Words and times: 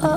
Und 0.00 0.08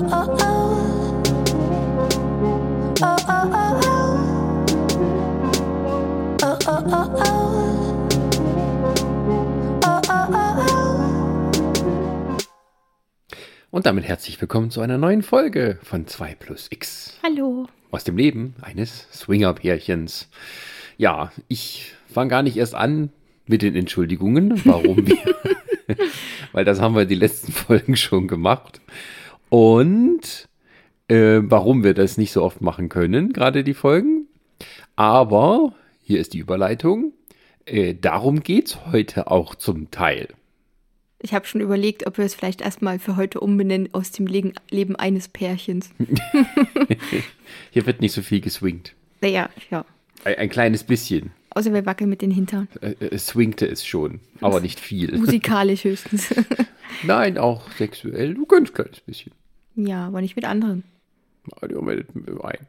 damit 13.85 14.05
herzlich 14.05 14.39
willkommen 14.39 14.71
zu 14.71 14.79
einer 14.79 14.97
neuen 14.97 15.21
Folge 15.21 15.77
von 15.83 16.07
2 16.07 16.35
plus 16.35 16.67
X. 16.69 17.19
Hallo. 17.21 17.67
Aus 17.91 18.05
dem 18.05 18.15
Leben 18.15 18.55
eines 18.61 19.09
Swinger-Pärchens. 19.11 20.29
Ja, 20.97 21.33
ich 21.49 21.93
fange 22.07 22.29
gar 22.29 22.41
nicht 22.41 22.55
erst 22.55 22.75
an 22.75 23.09
mit 23.47 23.61
den 23.61 23.75
Entschuldigungen, 23.75 24.61
warum 24.63 25.05
wir. 25.05 25.17
Weil 26.53 26.63
das 26.63 26.79
haben 26.79 26.95
wir 26.95 27.03
die 27.05 27.15
letzten 27.15 27.51
Folgen 27.51 27.97
schon 27.97 28.29
gemacht. 28.29 28.79
Und 29.53 30.49
äh, 31.09 31.41
warum 31.43 31.83
wir 31.83 31.93
das 31.93 32.17
nicht 32.17 32.31
so 32.31 32.41
oft 32.41 32.61
machen 32.61 32.89
können, 32.89 33.33
gerade 33.33 33.63
die 33.63 33.75
Folgen. 33.75 34.25
Aber, 34.95 35.75
hier 36.01 36.19
ist 36.19 36.33
die 36.33 36.39
Überleitung, 36.39 37.13
äh, 37.67 37.93
darum 37.93 38.39
geht's 38.39 38.83
heute 38.87 39.29
auch 39.29 39.53
zum 39.53 39.91
Teil. 39.91 40.29
Ich 41.19 41.35
habe 41.35 41.45
schon 41.45 41.61
überlegt, 41.61 42.07
ob 42.07 42.17
wir 42.17 42.25
es 42.25 42.33
vielleicht 42.33 42.61
erstmal 42.61 42.97
für 42.97 43.15
heute 43.15 43.41
umbenennen 43.41 43.89
aus 43.93 44.09
dem 44.09 44.25
Leben, 44.25 44.53
Leben 44.71 44.95
eines 44.95 45.27
Pärchens. 45.27 45.91
Hier 47.69 47.85
wird 47.85 48.01
nicht 48.01 48.13
so 48.13 48.23
viel 48.23 48.41
geswingt. 48.41 48.95
Naja, 49.21 49.51
ja. 49.69 49.85
Ein, 50.23 50.35
ein 50.35 50.49
kleines 50.49 50.83
bisschen. 50.83 51.29
Außer 51.51 51.71
wir 51.71 51.85
wackeln 51.85 52.09
mit 52.09 52.23
den 52.23 52.31
Hintern. 52.31 52.69
Äh, 52.81 52.95
Es 53.11 53.27
swingte 53.27 53.67
es 53.67 53.85
schon, 53.85 54.19
aber 54.41 54.61
nicht 54.61 54.79
viel. 54.79 55.15
Musikalisch 55.15 55.83
höchstens. 55.83 56.33
Nein, 57.03 57.37
auch 57.37 57.69
sexuell, 57.73 58.31
ein 58.31 58.47
ganz 58.47 58.73
kleines 58.73 58.99
bisschen. 59.01 59.31
Ja, 59.75 60.07
aber 60.07 60.21
nicht 60.21 60.35
mit 60.35 60.45
anderen. 60.45 60.83
Ja, 61.61 61.81
mit 61.81 62.07
ein. 62.43 62.67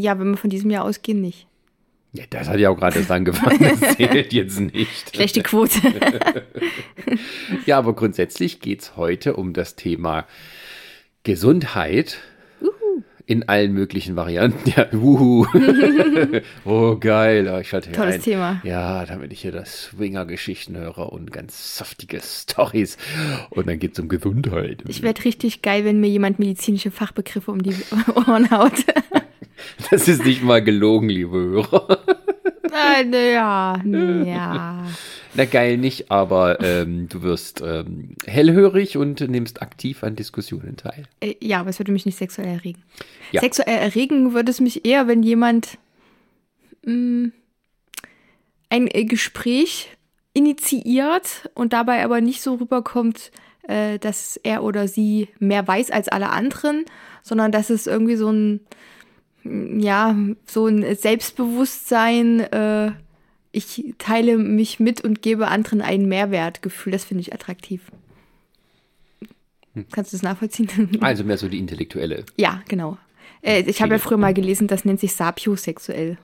Ja, 0.00 0.18
wenn 0.18 0.30
wir 0.30 0.36
von 0.36 0.50
diesem 0.50 0.70
Jahr 0.70 0.84
ausgehen, 0.84 1.20
nicht. 1.20 1.46
Ja, 2.12 2.24
das 2.28 2.48
hat 2.48 2.58
ja 2.58 2.68
auch 2.68 2.76
gerade 2.76 2.98
erst 2.98 3.10
angefangen, 3.10 3.58
das 3.58 3.80
zählt 3.96 4.32
jetzt 4.32 4.60
nicht. 4.60 5.14
Schlechte 5.14 5.42
Quote. 5.42 5.78
Ja, 7.66 7.78
aber 7.78 7.94
grundsätzlich 7.94 8.60
geht's 8.60 8.96
heute 8.96 9.36
um 9.36 9.52
das 9.52 9.76
Thema 9.76 10.26
Gesundheit 11.22 12.18
in 13.26 13.48
allen 13.48 13.72
möglichen 13.72 14.16
Varianten. 14.16 14.70
Ja, 14.70 14.86
wuhu. 14.92 15.46
oh, 16.64 16.96
geil. 16.96 17.46
Ja, 17.46 17.60
Ich 17.60 17.72
hatte 17.72 17.92
Tolles 17.92 18.16
ein, 18.16 18.22
Thema. 18.22 18.60
Ja, 18.64 19.04
damit 19.06 19.32
ich 19.32 19.42
hier 19.42 19.52
das 19.52 19.84
Swinger-Geschichten 19.84 20.76
höre 20.76 21.12
und 21.12 21.32
ganz 21.32 21.78
saftige 21.78 22.20
Stories. 22.20 22.96
Und 23.50 23.68
dann 23.68 23.78
geht's 23.78 23.98
um 23.98 24.08
Gesundheit. 24.08 24.82
Ich 24.88 25.02
werde 25.02 25.24
richtig 25.24 25.62
geil, 25.62 25.84
wenn 25.84 26.00
mir 26.00 26.08
jemand 26.08 26.38
medizinische 26.38 26.90
Fachbegriffe 26.90 27.50
um 27.50 27.62
die 27.62 27.74
Ohren 28.14 28.50
haut. 28.50 28.72
Das 29.92 30.08
ist 30.08 30.24
nicht 30.24 30.42
mal 30.42 30.60
gelogen, 30.62 31.08
liebe 31.08 31.36
Hörer. 31.38 31.98
Nein, 32.68 33.12
ja, 33.12 33.80
ja. 34.24 34.86
Na 35.34 35.44
geil 35.46 35.78
nicht, 35.78 36.10
aber 36.10 36.60
ähm, 36.60 37.08
du 37.08 37.22
wirst 37.22 37.62
ähm, 37.64 38.16
hellhörig 38.26 38.96
und 38.98 39.20
nimmst 39.20 39.62
aktiv 39.62 40.04
an 40.04 40.14
Diskussionen 40.14 40.76
teil. 40.76 41.04
Äh, 41.20 41.34
Ja, 41.40 41.60
aber 41.60 41.70
es 41.70 41.78
würde 41.78 41.92
mich 41.92 42.04
nicht 42.04 42.18
sexuell 42.18 42.48
erregen. 42.48 42.82
Ja. 43.30 43.40
Sexuell 43.40 43.78
erregen 43.78 44.34
würde 44.34 44.50
es 44.50 44.60
mich 44.60 44.84
eher, 44.84 45.08
wenn 45.08 45.22
jemand 45.22 45.78
mh, 46.84 47.30
ein 48.68 48.88
äh, 48.88 49.04
Gespräch 49.04 49.88
initiiert 50.34 51.48
und 51.54 51.72
dabei 51.72 52.04
aber 52.04 52.20
nicht 52.20 52.42
so 52.42 52.54
rüberkommt, 52.54 53.30
äh, 53.68 53.98
dass 53.98 54.38
er 54.42 54.62
oder 54.62 54.88
sie 54.88 55.28
mehr 55.38 55.66
weiß 55.66 55.90
als 55.90 56.08
alle 56.08 56.30
anderen, 56.30 56.84
sondern 57.22 57.52
dass 57.52 57.70
es 57.70 57.86
irgendwie 57.86 58.16
so 58.16 58.30
ein, 58.30 58.60
mh, 59.44 59.82
ja, 59.82 60.16
so 60.46 60.66
ein 60.66 60.94
Selbstbewusstsein, 60.94 62.40
äh, 62.40 62.92
ich 63.52 63.94
teile 63.98 64.36
mich 64.38 64.80
mit 64.80 65.02
und 65.02 65.22
gebe 65.22 65.48
anderen 65.48 65.80
ein 65.82 66.06
Mehrwertgefühl, 66.08 66.92
das 66.92 67.04
finde 67.04 67.20
ich 67.20 67.32
attraktiv. 67.32 67.82
Kannst 69.90 70.12
du 70.12 70.16
das 70.16 70.22
nachvollziehen? 70.22 70.68
Also 71.00 71.24
mehr 71.24 71.38
so 71.38 71.48
die 71.48 71.58
intellektuelle. 71.58 72.24
Ja, 72.36 72.62
genau. 72.68 72.98
Äh, 73.42 73.62
ich 73.62 73.80
habe 73.80 73.92
ja 73.94 73.98
früher 73.98 74.18
mal 74.18 74.34
gelesen, 74.34 74.66
das 74.68 74.84
nennt 74.84 75.00
sich 75.00 75.14
sapiosexuell. 75.14 76.18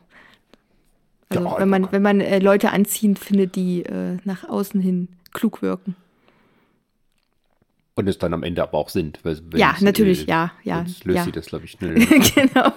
Also 1.30 1.44
Ja, 1.44 1.58
wenn 1.58 1.68
man, 1.68 1.90
wenn 1.92 2.02
man 2.02 2.20
äh, 2.20 2.38
Leute 2.38 2.70
anziehen 2.72 3.16
findet, 3.16 3.56
die 3.56 3.82
äh, 3.84 4.16
nach 4.24 4.44
außen 4.48 4.80
hin 4.80 5.08
klug 5.32 5.62
wirken. 5.62 5.96
Und 7.94 8.06
es 8.06 8.18
dann 8.18 8.32
am 8.32 8.42
Ende 8.44 8.62
aber 8.62 8.78
auch 8.78 8.90
sind. 8.90 9.18
weil- 9.24 9.40
Ja, 9.56 9.74
natürlich, 9.80 10.26
ja, 10.26 10.52
ja, 10.62 10.84
Sonst 10.84 11.04
löst 11.04 11.16
ja. 11.16 11.24
sie 11.24 11.32
das, 11.32 11.46
glaube 11.46 11.64
ich, 11.64 11.72
schnell. 11.72 11.94
genau. 12.34 12.72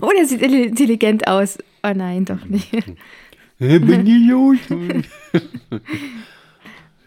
Oh, 0.00 0.10
der 0.16 0.24
sieht 0.26 0.40
intelligent 0.40 1.26
aus. 1.26 1.58
Oh 1.82 1.92
nein, 1.94 2.24
doch 2.24 2.44
nicht. 2.46 2.72
Hä, 3.58 3.78
bin 3.78 4.06
ich 4.06 4.28
los? 4.28 4.58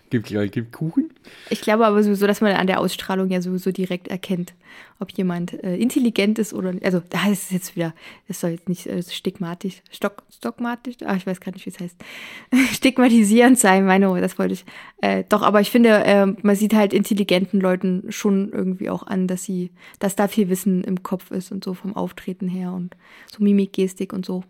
Gibt 0.09 0.29
ja, 0.29 0.45
gibt 0.47 0.71
Kuchen? 0.71 1.09
Ich 1.49 1.61
glaube 1.61 1.85
aber 1.85 2.01
sowieso, 2.03 2.27
dass 2.27 2.41
man 2.41 2.53
an 2.53 2.67
der 2.67 2.79
Ausstrahlung 2.79 3.29
ja 3.29 3.41
sowieso 3.41 3.71
direkt 3.71 4.07
erkennt, 4.07 4.53
ob 4.99 5.11
jemand 5.11 5.61
äh, 5.63 5.75
intelligent 5.75 6.39
ist 6.39 6.53
oder 6.53 6.73
also 6.83 7.01
da 7.09 7.27
ist 7.27 7.45
es 7.45 7.51
jetzt 7.51 7.75
wieder, 7.75 7.93
das 8.27 8.39
soll 8.39 8.51
jetzt 8.51 8.69
nicht 8.69 8.87
äh, 8.87 9.01
stigmatisch, 9.03 9.81
stock, 9.91 10.23
stockmatisch, 10.33 10.95
ah, 11.03 11.15
ich 11.15 11.25
weiß 11.25 11.41
gar 11.41 11.51
nicht, 11.51 11.65
wie 11.65 11.71
es 11.71 11.79
heißt, 11.79 11.97
stigmatisierend 12.73 13.59
sein, 13.59 13.85
meine, 13.85 14.21
das 14.21 14.37
wollte 14.39 14.53
ich. 14.53 14.65
Äh, 15.01 15.23
doch, 15.27 15.41
aber 15.41 15.61
ich 15.61 15.71
finde, 15.71 15.89
äh, 16.05 16.25
man 16.25 16.55
sieht 16.55 16.73
halt 16.73 16.93
intelligenten 16.93 17.59
Leuten 17.59 18.05
schon 18.09 18.51
irgendwie 18.53 18.89
auch 18.89 19.03
an, 19.03 19.27
dass 19.27 19.43
sie, 19.43 19.71
dass 19.99 20.15
da 20.15 20.27
viel 20.27 20.49
Wissen 20.49 20.83
im 20.83 21.03
Kopf 21.03 21.31
ist 21.31 21.51
und 21.51 21.63
so 21.63 21.73
vom 21.73 21.95
Auftreten 21.95 22.47
her 22.47 22.71
und 22.71 22.95
so 23.31 23.43
Mimik, 23.43 23.73
Gestik 23.73 24.13
und 24.13 24.25
so. 24.25 24.43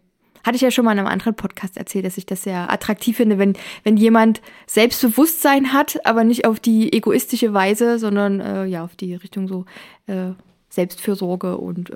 Hatte 0.45 0.55
ich 0.55 0.61
ja 0.61 0.69
schon 0.71 0.85
mal 0.85 0.91
in 0.91 0.99
einem 0.99 1.07
anderen 1.07 1.35
Podcast 1.35 1.75
erzählt, 1.75 2.05
dass 2.05 2.17
ich 2.17 2.25
das 2.25 2.43
sehr 2.43 2.71
attraktiv 2.71 3.17
finde, 3.17 3.39
wenn, 3.39 3.53
wenn 3.83 3.97
jemand 3.97 4.41
Selbstbewusstsein 4.67 5.73
hat, 5.73 6.05
aber 6.05 6.23
nicht 6.23 6.45
auf 6.45 6.59
die 6.59 6.93
egoistische 6.93 7.53
Weise, 7.53 7.97
sondern 7.97 8.39
äh, 8.39 8.65
ja, 8.65 8.83
auf 8.83 8.95
die 8.95 9.15
Richtung 9.15 9.47
so 9.47 9.65
äh, 10.07 10.31
Selbstfürsorge 10.69 11.57
und 11.57 11.89
äh, 11.89 11.95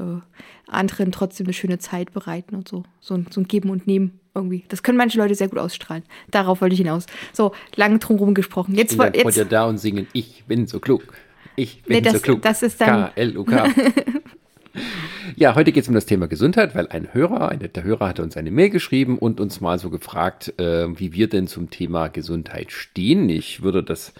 anderen 0.67 1.11
trotzdem 1.11 1.45
eine 1.47 1.53
schöne 1.53 1.79
Zeit 1.79 2.11
bereiten 2.13 2.55
und 2.55 2.67
so. 2.67 2.83
So 3.01 3.13
ein, 3.15 3.27
so 3.29 3.41
ein 3.41 3.47
Geben 3.47 3.69
und 3.69 3.85
Nehmen 3.87 4.19
irgendwie. 4.33 4.63
Das 4.69 4.83
können 4.83 4.97
manche 4.97 5.17
Leute 5.17 5.35
sehr 5.35 5.49
gut 5.49 5.59
ausstrahlen. 5.59 6.03
Darauf 6.31 6.61
wollte 6.61 6.73
ich 6.73 6.79
hinaus. 6.79 7.05
So, 7.33 7.51
lang 7.75 7.99
drumherum 7.99 8.33
gesprochen. 8.33 8.73
Jetzt, 8.75 8.93
Und 8.93 8.99
woll- 8.99 9.05
dann 9.11 9.23
wollt 9.25 9.35
jetzt 9.35 9.37
ihr 9.37 9.49
da 9.49 9.65
und 9.65 9.77
singen, 9.79 10.07
ich 10.13 10.43
bin 10.47 10.65
so 10.65 10.79
klug. 10.79 11.03
Ich 11.55 11.83
bin 11.83 11.97
Nee, 11.97 12.01
das- 12.01 12.13
so 12.13 12.19
klug. 12.19 12.41
das 12.41 12.63
ist 12.63 12.79
dann- 12.81 13.11
K-L-U-K. 13.13 13.67
ja, 15.35 15.55
heute 15.55 15.71
geht 15.71 15.83
es 15.83 15.89
um 15.89 15.95
das 15.95 16.05
Thema 16.05 16.27
Gesundheit, 16.27 16.75
weil 16.75 16.87
ein 16.87 17.13
Hörer, 17.13 17.49
ein 17.49 17.59
netter 17.59 17.83
Hörer 17.83 18.09
hatte 18.09 18.23
uns 18.23 18.37
eine 18.37 18.51
Mail 18.51 18.69
geschrieben 18.69 19.17
und 19.17 19.39
uns 19.39 19.61
mal 19.61 19.79
so 19.79 19.89
gefragt, 19.89 20.53
äh, 20.59 20.87
wie 20.99 21.13
wir 21.13 21.27
denn 21.29 21.47
zum 21.47 21.69
Thema 21.69 22.07
Gesundheit 22.07 22.71
stehen. 22.71 23.29
Ich 23.29 23.61
würde 23.61 23.83
das 23.83 24.13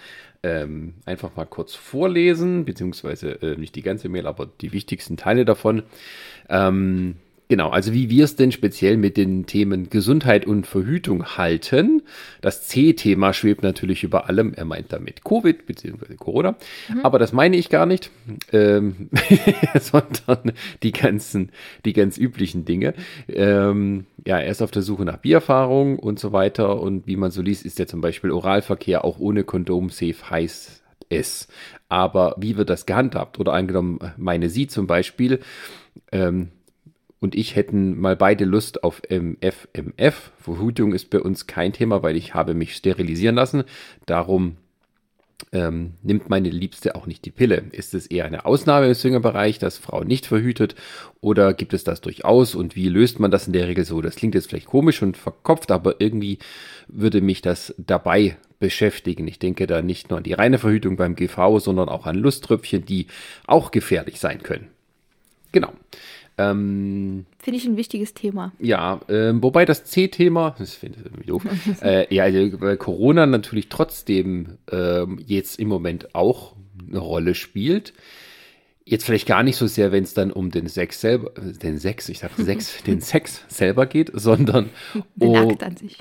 ähm, 0.43 0.93
einfach 1.05 1.35
mal 1.35 1.45
kurz 1.45 1.75
vorlesen, 1.75 2.65
beziehungsweise 2.65 3.41
äh, 3.41 3.57
nicht 3.57 3.75
die 3.75 3.81
ganze 3.81 4.09
Mail, 4.09 4.27
aber 4.27 4.47
die 4.61 4.71
wichtigsten 4.71 5.17
Teile 5.17 5.45
davon. 5.45 5.83
Ähm, 6.47 7.15
genau, 7.49 7.69
also 7.69 7.91
wie 7.93 8.09
wir 8.09 8.23
es 8.23 8.37
denn 8.37 8.53
speziell 8.53 8.95
mit 8.95 9.17
den 9.17 9.45
Themen 9.45 9.89
Gesundheit 9.89 10.47
und 10.47 10.65
Verhütung 10.65 11.37
halten. 11.37 12.03
Das 12.39 12.67
C-Thema 12.67 13.33
schwebt 13.33 13.63
natürlich 13.63 14.03
über 14.03 14.29
allem. 14.29 14.53
Er 14.53 14.63
meint 14.63 14.93
damit 14.93 15.25
Covid 15.25 15.65
bzw. 15.65 16.15
Corona. 16.15 16.55
Aber 17.03 17.19
das 17.19 17.33
meine 17.33 17.57
ich 17.57 17.69
gar 17.69 17.85
nicht, 17.85 18.11
ähm, 18.53 19.09
sondern 19.79 20.53
die 20.83 20.93
ganzen, 20.93 21.51
die 21.83 21.93
ganz 21.93 22.17
üblichen 22.17 22.63
Dinge. 22.63 22.93
Ähm, 23.27 24.05
ja, 24.25 24.39
er 24.39 24.51
ist 24.51 24.61
auf 24.61 24.71
der 24.71 24.83
Suche 24.83 25.03
nach 25.03 25.17
Biererfahrung 25.17 25.99
und 25.99 26.19
so 26.19 26.31
weiter. 26.31 26.79
Und 26.79 27.07
wie 27.07 27.17
man 27.17 27.31
so 27.31 27.41
liest, 27.41 27.65
ist 27.65 27.79
ja 27.79 27.87
zum 27.87 27.99
Beispiel 27.99 28.31
Oralverkehr 28.31 29.03
auch 29.03 29.19
ohne 29.19 29.43
Kondom 29.43 29.89
safe 29.89 30.29
heiß 30.29 30.81
es. 31.09 31.47
Aber 31.89 32.35
wie 32.37 32.55
wird 32.55 32.69
das 32.69 32.85
gehandhabt? 32.85 33.39
Oder 33.39 33.53
angenommen, 33.53 33.99
meine 34.17 34.49
Sie 34.49 34.67
zum 34.67 34.87
Beispiel, 34.87 35.39
ähm, 36.11 36.49
und 37.19 37.35
ich 37.35 37.55
hätten 37.55 37.99
mal 37.99 38.15
beide 38.15 38.45
Lust 38.45 38.83
auf 38.83 39.01
MFMF. 39.09 40.31
Verhütung 40.39 40.93
ist 40.93 41.09
bei 41.09 41.19
uns 41.19 41.47
kein 41.47 41.73
Thema, 41.73 42.01
weil 42.01 42.15
ich 42.15 42.33
habe 42.33 42.53
mich 42.53 42.75
sterilisieren 42.75 43.35
lassen. 43.35 43.63
Darum 44.05 44.57
ähm, 45.51 45.93
nimmt 46.01 46.29
meine 46.29 46.49
Liebste 46.49 46.95
auch 46.95 47.07
nicht 47.07 47.25
die 47.25 47.31
Pille. 47.31 47.63
Ist 47.71 47.93
es 47.93 48.07
eher 48.07 48.25
eine 48.25 48.45
Ausnahme 48.45 48.87
im 48.87 48.93
Swingerbereich, 48.93 49.59
dass 49.59 49.77
Frau 49.77 50.03
nicht 50.03 50.25
verhütet? 50.25 50.75
Oder 51.21 51.53
gibt 51.53 51.73
es 51.73 51.83
das 51.83 52.01
durchaus? 52.01 52.55
Und 52.55 52.75
wie 52.75 52.89
löst 52.89 53.19
man 53.19 53.31
das 53.31 53.47
in 53.47 53.53
der 53.53 53.67
Regel 53.67 53.85
so? 53.85 54.01
Das 54.01 54.15
klingt 54.15 54.35
jetzt 54.35 54.49
vielleicht 54.49 54.67
komisch 54.67 55.01
und 55.01 55.17
verkopft, 55.17 55.71
aber 55.71 55.99
irgendwie 55.99 56.39
würde 56.87 57.21
mich 57.21 57.41
das 57.41 57.73
dabei 57.77 58.37
beschäftigen. 58.59 59.27
Ich 59.27 59.39
denke 59.39 59.67
da 59.67 59.81
nicht 59.81 60.09
nur 60.09 60.17
an 60.17 60.23
die 60.23 60.33
reine 60.33 60.57
Verhütung 60.57 60.97
beim 60.97 61.15
GV, 61.15 61.59
sondern 61.59 61.89
auch 61.89 62.05
an 62.05 62.15
Lusttröpfchen, 62.15 62.85
die 62.85 63.07
auch 63.47 63.71
gefährlich 63.71 64.19
sein 64.19 64.43
können. 64.43 64.67
Genau. 65.51 65.71
Ähm, 66.39 67.25
Finde 67.39 67.57
ich 67.59 67.65
ein 67.65 67.77
wichtiges 67.77 68.13
Thema. 68.13 68.51
ja, 68.59 68.99
ähm, 69.09 69.43
wobei 69.43 69.65
das 69.65 69.83
C-Thema, 69.83 70.55
das 70.57 70.73
finde 70.73 70.99
ich 70.99 71.05
irgendwie 71.05 71.25
doof, 71.25 71.43
äh, 71.81 72.13
ja, 72.13 72.23
also, 72.23 72.61
weil 72.61 72.77
Corona 72.77 73.25
natürlich 73.25 73.69
trotzdem 73.69 74.57
ähm, 74.71 75.19
jetzt 75.25 75.59
im 75.59 75.67
Moment 75.67 76.15
auch 76.15 76.55
eine 76.89 76.99
Rolle 76.99 77.35
spielt. 77.35 77.93
Jetzt 78.85 79.05
vielleicht 79.05 79.27
gar 79.27 79.43
nicht 79.43 79.55
so 79.57 79.67
sehr, 79.67 79.91
wenn 79.91 80.03
es 80.03 80.15
dann 80.15 80.31
um 80.31 80.49
den 80.49 80.67
Sex 80.67 80.99
selber, 81.01 81.31
den 81.39 81.77
Sex, 81.77 82.09
ich 82.09 82.19
sag 82.19 82.31
Sex, 82.37 82.81
den 82.87 83.01
Sex 83.01 83.43
selber 83.47 83.85
geht, 83.85 84.09
sondern 84.13 84.69
Den 85.15 85.29
um, 85.29 85.49
Akt 85.51 85.61
an 85.63 85.77
sich. 85.77 85.97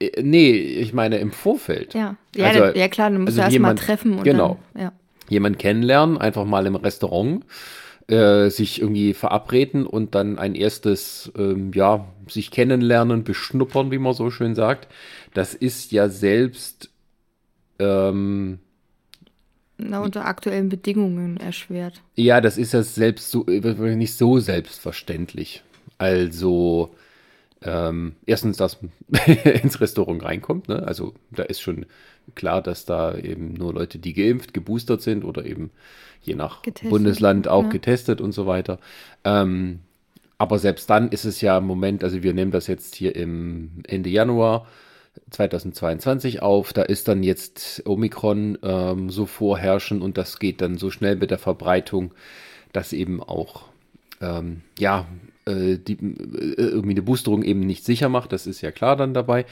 äh, 0.00 0.22
nee, 0.22 0.50
ich 0.52 0.92
meine 0.92 1.18
im 1.18 1.30
Vorfeld. 1.30 1.94
Ja, 1.94 2.16
ja, 2.34 2.46
Also- 2.46 2.78
ja 2.78 2.88
klar, 2.88 3.10
dann 3.10 3.20
musst 3.20 3.28
also 3.28 3.38
du 3.40 3.42
erst 3.44 3.52
jemand- 3.52 3.78
mal 3.78 3.84
treffen 3.86 4.14
und 4.18 4.24
genau. 4.24 4.58
dann, 4.74 4.82
ja. 4.82 4.92
Jemand 5.28 5.58
kennenlernen, 5.58 6.18
einfach 6.18 6.44
mal 6.44 6.66
im 6.66 6.76
Restaurant, 6.76 7.44
äh, 8.08 8.50
sich 8.50 8.80
irgendwie 8.80 9.14
verabreden 9.14 9.86
und 9.86 10.14
dann 10.14 10.38
ein 10.38 10.54
erstes, 10.54 11.32
ähm, 11.36 11.72
ja, 11.74 12.06
sich 12.28 12.50
kennenlernen, 12.50 13.24
beschnuppern, 13.24 13.90
wie 13.90 13.98
man 13.98 14.14
so 14.14 14.30
schön 14.30 14.54
sagt. 14.54 14.88
Das 15.34 15.54
ist 15.54 15.92
ja 15.92 16.08
selbst, 16.08 16.90
ähm, 17.78 18.60
Na, 19.78 20.00
unter 20.00 20.24
aktuellen 20.26 20.68
Bedingungen 20.68 21.36
erschwert. 21.36 22.02
Ja, 22.14 22.40
das 22.40 22.56
ist 22.58 22.72
ja 22.72 22.82
selbst 22.82 23.30
so, 23.30 23.46
äh, 23.46 23.96
nicht 23.96 24.14
so 24.16 24.38
selbstverständlich. 24.38 25.62
Also, 25.98 26.94
ähm, 27.62 28.16
erstens, 28.26 28.58
dass 28.58 28.80
man 28.82 28.92
ins 29.62 29.80
Restaurant 29.80 30.22
reinkommt, 30.24 30.68
ne? 30.68 30.82
Also, 30.86 31.14
da 31.30 31.42
ist 31.44 31.60
schon 31.60 31.86
klar, 32.34 32.62
dass 32.62 32.84
da 32.84 33.16
eben 33.16 33.54
nur 33.54 33.74
Leute, 33.74 33.98
die 33.98 34.12
geimpft, 34.12 34.54
geboostert 34.54 35.02
sind 35.02 35.24
oder 35.24 35.44
eben 35.44 35.70
je 36.22 36.34
nach 36.34 36.62
Getestet, 36.62 36.90
Bundesland 36.90 37.48
auch 37.48 37.64
ja. 37.64 37.70
getestet 37.70 38.20
und 38.20 38.32
so 38.32 38.46
weiter. 38.46 38.78
Ähm, 39.24 39.80
aber 40.38 40.58
selbst 40.58 40.90
dann 40.90 41.08
ist 41.08 41.24
es 41.24 41.40
ja 41.40 41.58
im 41.58 41.64
Moment, 41.64 42.04
also 42.04 42.22
wir 42.22 42.34
nehmen 42.34 42.50
das 42.50 42.66
jetzt 42.66 42.94
hier 42.94 43.16
im 43.16 43.82
Ende 43.86 44.10
Januar 44.10 44.66
2022 45.30 46.42
auf, 46.42 46.72
da 46.72 46.82
ist 46.82 47.08
dann 47.08 47.22
jetzt 47.22 47.82
Omikron 47.86 48.58
ähm, 48.62 49.08
so 49.08 49.24
vorherrschen 49.24 50.02
und 50.02 50.18
das 50.18 50.38
geht 50.38 50.60
dann 50.60 50.76
so 50.76 50.90
schnell 50.90 51.16
mit 51.16 51.30
der 51.30 51.38
Verbreitung, 51.38 52.12
dass 52.72 52.92
eben 52.92 53.22
auch 53.22 53.64
ähm, 54.20 54.60
ja 54.78 55.06
äh, 55.46 55.78
die, 55.78 55.94
äh, 55.94 56.54
irgendwie 56.56 56.90
eine 56.90 57.02
Boosterung 57.02 57.42
eben 57.42 57.60
nicht 57.60 57.84
sicher 57.84 58.08
macht, 58.10 58.32
das 58.32 58.46
ist 58.46 58.60
ja 58.60 58.72
klar 58.72 58.96
dann 58.96 59.14
dabei. 59.14 59.46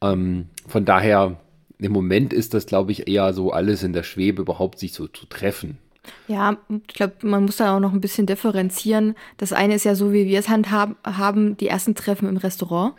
Ähm, 0.00 0.46
von 0.66 0.84
daher 0.84 1.36
im 1.80 1.92
Moment 1.92 2.32
ist 2.32 2.54
das, 2.54 2.66
glaube 2.66 2.92
ich, 2.92 3.08
eher 3.08 3.32
so 3.32 3.52
alles 3.52 3.82
in 3.82 3.92
der 3.92 4.02
Schwebe, 4.02 4.42
überhaupt 4.42 4.78
sich 4.78 4.92
so 4.92 5.06
zu 5.06 5.26
treffen. 5.26 5.78
Ja, 6.28 6.56
ich 6.68 6.94
glaube, 6.94 7.14
man 7.22 7.44
muss 7.44 7.56
da 7.56 7.76
auch 7.76 7.80
noch 7.80 7.92
ein 7.92 8.00
bisschen 8.00 8.26
differenzieren. 8.26 9.14
Das 9.36 9.52
eine 9.52 9.74
ist 9.74 9.84
ja 9.84 9.94
so, 9.94 10.12
wie 10.12 10.26
wir 10.26 10.38
es 10.38 10.48
handhaben, 10.48 10.96
haben, 11.04 11.56
die 11.56 11.68
ersten 11.68 11.94
Treffen 11.94 12.28
im 12.28 12.36
Restaurant 12.36 12.94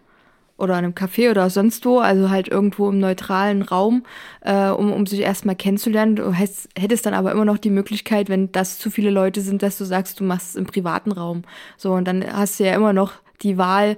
oder 0.57 0.78
in 0.78 0.86
einem 0.86 0.94
Café 0.94 1.31
oder 1.31 1.50
sonst 1.50 1.86
wo, 1.86 2.00
also 2.00 2.30
halt 2.30 2.48
irgendwo 2.48 2.89
im 2.89 3.00
neutralen 3.00 3.63
Raum, 3.63 4.04
äh, 4.42 4.69
um, 4.69 4.94
um 4.94 5.07
sich 5.07 5.22
erstmal 5.22 5.56
kennenzulernen. 5.56 6.16
Du 6.16 6.31
hättest, 6.31 6.69
hättest 6.78 7.06
dann 7.06 7.16
aber 7.16 7.31
immer 7.31 7.45
noch 7.45 7.57
die 7.57 7.72
Möglichkeit, 7.72 8.30
wenn 8.30 8.51
das 8.51 8.78
zu 8.78 8.92
viele 8.92 9.10
Leute 9.10 9.42
sind, 9.42 9.63
dass 9.63 9.78
du 9.80 9.86
sagst, 9.86 10.19
du 10.19 10.24
machst 10.24 10.51
es 10.51 10.56
im 10.56 10.68
privaten 10.68 11.12
Raum. 11.12 11.44
So, 11.78 11.94
und 11.94 12.07
dann 12.07 12.24
hast 12.31 12.60
du 12.60 12.66
ja 12.66 12.75
immer 12.75 12.94
noch 12.94 13.13
die 13.42 13.57
Wahl. 13.57 13.98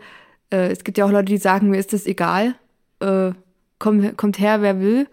Äh, 0.51 0.71
es 0.71 0.85
gibt 0.85 0.97
ja 0.97 1.05
auch 1.05 1.11
Leute, 1.11 1.25
die 1.25 1.37
sagen, 1.37 1.69
mir 1.69 1.79
ist 1.79 1.91
das 1.91 2.05
egal. 2.05 2.55
Äh, 3.01 3.33
komm, 3.83 4.15
kommt 4.15 4.39
her, 4.39 4.61
wer 4.61 4.79
will. 4.79 5.07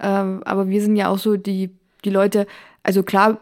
Ähm, 0.00 0.42
aber 0.44 0.68
wir 0.68 0.82
sind 0.82 0.96
ja 0.96 1.08
auch 1.08 1.18
so 1.18 1.36
die, 1.36 1.70
die 2.04 2.10
Leute, 2.10 2.46
also 2.82 3.04
klar, 3.04 3.38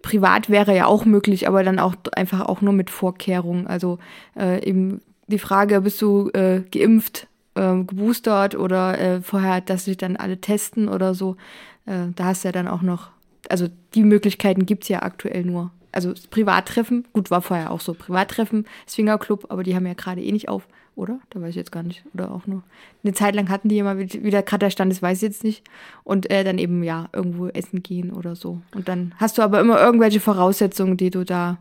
privat 0.00 0.48
wäre 0.48 0.74
ja 0.76 0.86
auch 0.86 1.04
möglich, 1.04 1.48
aber 1.48 1.64
dann 1.64 1.80
auch 1.80 1.96
einfach 2.14 2.42
auch 2.42 2.60
nur 2.60 2.72
mit 2.72 2.88
Vorkehrungen. 2.88 3.66
Also 3.66 3.98
äh, 4.38 4.64
eben 4.64 5.00
die 5.26 5.40
Frage, 5.40 5.80
bist 5.80 6.00
du 6.00 6.30
äh, 6.30 6.60
geimpft, 6.70 7.26
äh, 7.56 7.82
geboostert 7.82 8.54
oder 8.54 8.98
äh, 8.98 9.20
vorher, 9.20 9.60
dass 9.60 9.86
sich 9.86 9.96
dann 9.96 10.16
alle 10.16 10.40
testen 10.40 10.88
oder 10.88 11.12
so. 11.12 11.36
Äh, 11.84 12.12
da 12.14 12.26
hast 12.26 12.44
du 12.44 12.48
ja 12.48 12.52
dann 12.52 12.68
auch 12.68 12.82
noch, 12.82 13.10
also 13.48 13.66
die 13.94 14.04
Möglichkeiten 14.04 14.66
gibt's 14.66 14.88
ja 14.88 15.02
aktuell 15.02 15.44
nur. 15.44 15.72
Also 15.90 16.12
Privattreffen, 16.30 17.06
gut, 17.12 17.32
war 17.32 17.42
vorher 17.42 17.72
auch 17.72 17.80
so. 17.80 17.92
Privattreffen, 17.94 18.66
Swingerclub, 18.86 19.46
aber 19.50 19.64
die 19.64 19.74
haben 19.74 19.86
ja 19.86 19.94
gerade 19.94 20.22
eh 20.22 20.30
nicht 20.30 20.48
auf, 20.48 20.68
oder? 20.96 21.20
Da 21.30 21.40
weiß 21.40 21.50
ich 21.50 21.56
jetzt 21.56 21.72
gar 21.72 21.82
nicht. 21.82 22.02
Oder 22.14 22.32
auch 22.32 22.46
nur. 22.46 22.64
Eine 23.04 23.12
Zeit 23.12 23.34
lang 23.34 23.48
hatten 23.48 23.68
die 23.68 23.78
immer 23.78 23.98
wieder, 23.98 24.42
gerade 24.42 24.66
der 24.66 24.70
Stand 24.70 24.90
ist, 24.90 25.02
weiß 25.02 25.18
ich 25.18 25.28
jetzt 25.28 25.44
nicht. 25.44 25.62
Und 26.02 26.30
äh, 26.30 26.42
dann 26.42 26.58
eben, 26.58 26.82
ja, 26.82 27.08
irgendwo 27.12 27.48
essen 27.48 27.82
gehen 27.82 28.12
oder 28.12 28.34
so. 28.34 28.60
Und 28.74 28.88
dann 28.88 29.14
hast 29.18 29.38
du 29.38 29.42
aber 29.42 29.60
immer 29.60 29.78
irgendwelche 29.78 30.20
Voraussetzungen, 30.20 30.96
die 30.96 31.10
du 31.10 31.24
da 31.24 31.58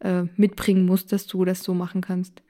äh, 0.00 0.24
mitbringen 0.36 0.86
musst, 0.86 1.12
dass 1.12 1.26
du 1.26 1.44
das 1.44 1.62
so 1.62 1.74
machen 1.74 2.00
kannst. 2.00 2.42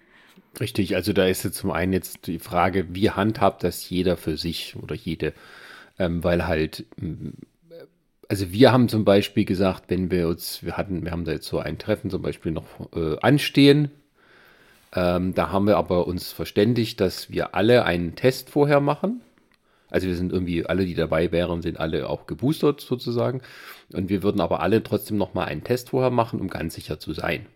Richtig, 0.61 0.95
also 0.95 1.13
da 1.13 1.27
ist 1.27 1.43
jetzt 1.43 1.57
zum 1.57 1.73
einen 1.73 1.93
jetzt 1.93 2.29
die 2.29 2.39
Frage, 2.39 2.87
wie 2.95 3.11
handhabt 3.11 3.65
das 3.65 3.91
jeder 3.91 4.17
für 4.17 4.37
sich 4.37 4.77
oder 4.81 4.95
jede, 4.95 5.35
ähm, 5.99 6.23
weil 6.23 6.47
halt, 6.47 6.87
also 8.29 8.53
wir 8.53 8.71
haben 8.71 8.89
zum 8.89 9.05
Beispiel 9.05 9.45
gesagt, 9.45 9.85
wenn 9.89 10.13
wir 10.13 10.29
uns, 10.29 10.63
wir 10.63 10.77
hatten, 10.77 11.05
wir 11.05 11.11
haben 11.11 11.25
da 11.25 11.33
jetzt 11.33 11.49
so 11.49 11.59
ein 11.59 11.79
Treffen 11.79 12.09
zum 12.09 12.23
Beispiel 12.23 12.53
noch 12.53 12.65
äh, 12.95 13.17
anstehen, 13.21 13.91
ähm, 14.95 15.35
da 15.35 15.51
haben 15.51 15.67
wir 15.67 15.77
aber 15.77 16.07
uns 16.07 16.33
verständigt, 16.33 17.01
dass 17.01 17.31
wir 17.31 17.55
alle 17.55 17.85
einen 17.85 18.15
Test 18.15 18.51
vorher 18.51 18.81
machen. 18.81 19.23
Also 19.91 20.07
wir 20.07 20.17
sind 20.17 20.33
irgendwie, 20.33 20.67
alle, 20.67 20.87
die 20.87 20.95
dabei 20.95 21.31
wären, 21.33 21.63
sind 21.63 21.79
alle 21.79 22.09
auch 22.09 22.27
geboostert 22.27 22.81
sozusagen. 22.81 23.43
Und 23.93 24.09
wir 24.09 24.23
würden 24.23 24.41
aber 24.41 24.61
alle 24.61 24.83
trotzdem 24.83 25.17
nochmal 25.17 25.47
einen 25.47 25.65
Test 25.65 25.91
vorher 25.91 26.11
machen, 26.11 26.41
um 26.41 26.49
ganz 26.49 26.75
sicher 26.75 26.99
zu 26.99 27.13
sein. 27.13 27.47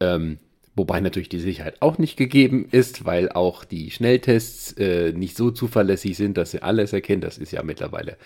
Ähm, 0.00 0.38
wobei 0.76 1.00
natürlich 1.00 1.28
die 1.28 1.40
Sicherheit 1.40 1.82
auch 1.82 1.98
nicht 1.98 2.16
gegeben 2.16 2.66
ist, 2.70 3.04
weil 3.04 3.30
auch 3.30 3.64
die 3.64 3.90
Schnelltests 3.90 4.72
äh, 4.72 5.12
nicht 5.12 5.36
so 5.36 5.50
zuverlässig 5.50 6.16
sind, 6.16 6.36
dass 6.36 6.52
sie 6.52 6.62
alles 6.62 6.92
erkennen. 6.92 7.20
Das 7.20 7.38
ist 7.38 7.52
ja 7.52 7.62
mittlerweile 7.62 8.16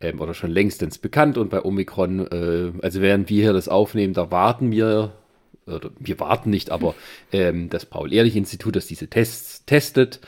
ähm, 0.00 0.20
oder 0.20 0.34
schon 0.34 0.50
längstens 0.50 0.98
bekannt. 0.98 1.38
Und 1.38 1.50
bei 1.50 1.64
Omikron, 1.64 2.26
äh, 2.26 2.72
also 2.82 3.00
während 3.00 3.28
wir 3.28 3.42
hier 3.42 3.52
das 3.52 3.68
aufnehmen, 3.68 4.14
da 4.14 4.30
warten 4.30 4.70
wir, 4.70 5.12
oder 5.68 5.90
wir 5.98 6.18
warten 6.20 6.50
nicht, 6.50 6.70
aber 6.70 6.94
ähm, 7.32 7.70
das 7.70 7.86
Paul-Ehrlich-Institut, 7.86 8.76
das 8.76 8.86
diese 8.86 9.08
Tests 9.08 9.64
testet, 9.66 10.20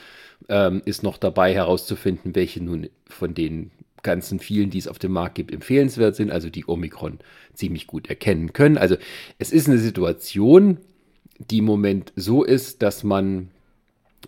ähm, 0.49 0.83
ist 0.85 1.03
noch 1.03 1.19
dabei 1.19 1.55
herauszufinden, 1.55 2.35
welche 2.35 2.63
nun 2.63 2.89
von 3.09 3.35
den 3.35 3.71
ganzen 4.03 4.39
vielen, 4.39 4.71
die 4.71 4.79
es 4.79 4.89
auf 4.89 4.99
dem 4.99 5.13
Markt 5.13 5.35
gibt, 5.35 5.53
empfehlenswert 5.53 6.17
sind, 6.17 6.31
also 6.31 6.49
die 6.49 6.67
Omikron 6.67 7.19
ziemlich 7.55 7.87
gut 7.87 8.09
erkennen 8.09 8.53
können. 8.53 8.79
Also 8.79 8.97
es 9.39 9.53
ist 9.53 9.69
eine 9.69 9.79
Situation, 9.79 10.79
die 11.39 11.59
im 11.59 11.65
Moment 11.65 12.13
so 12.17 12.43
ist, 12.45 12.83
dass 12.83 13.05
man, 13.05 13.51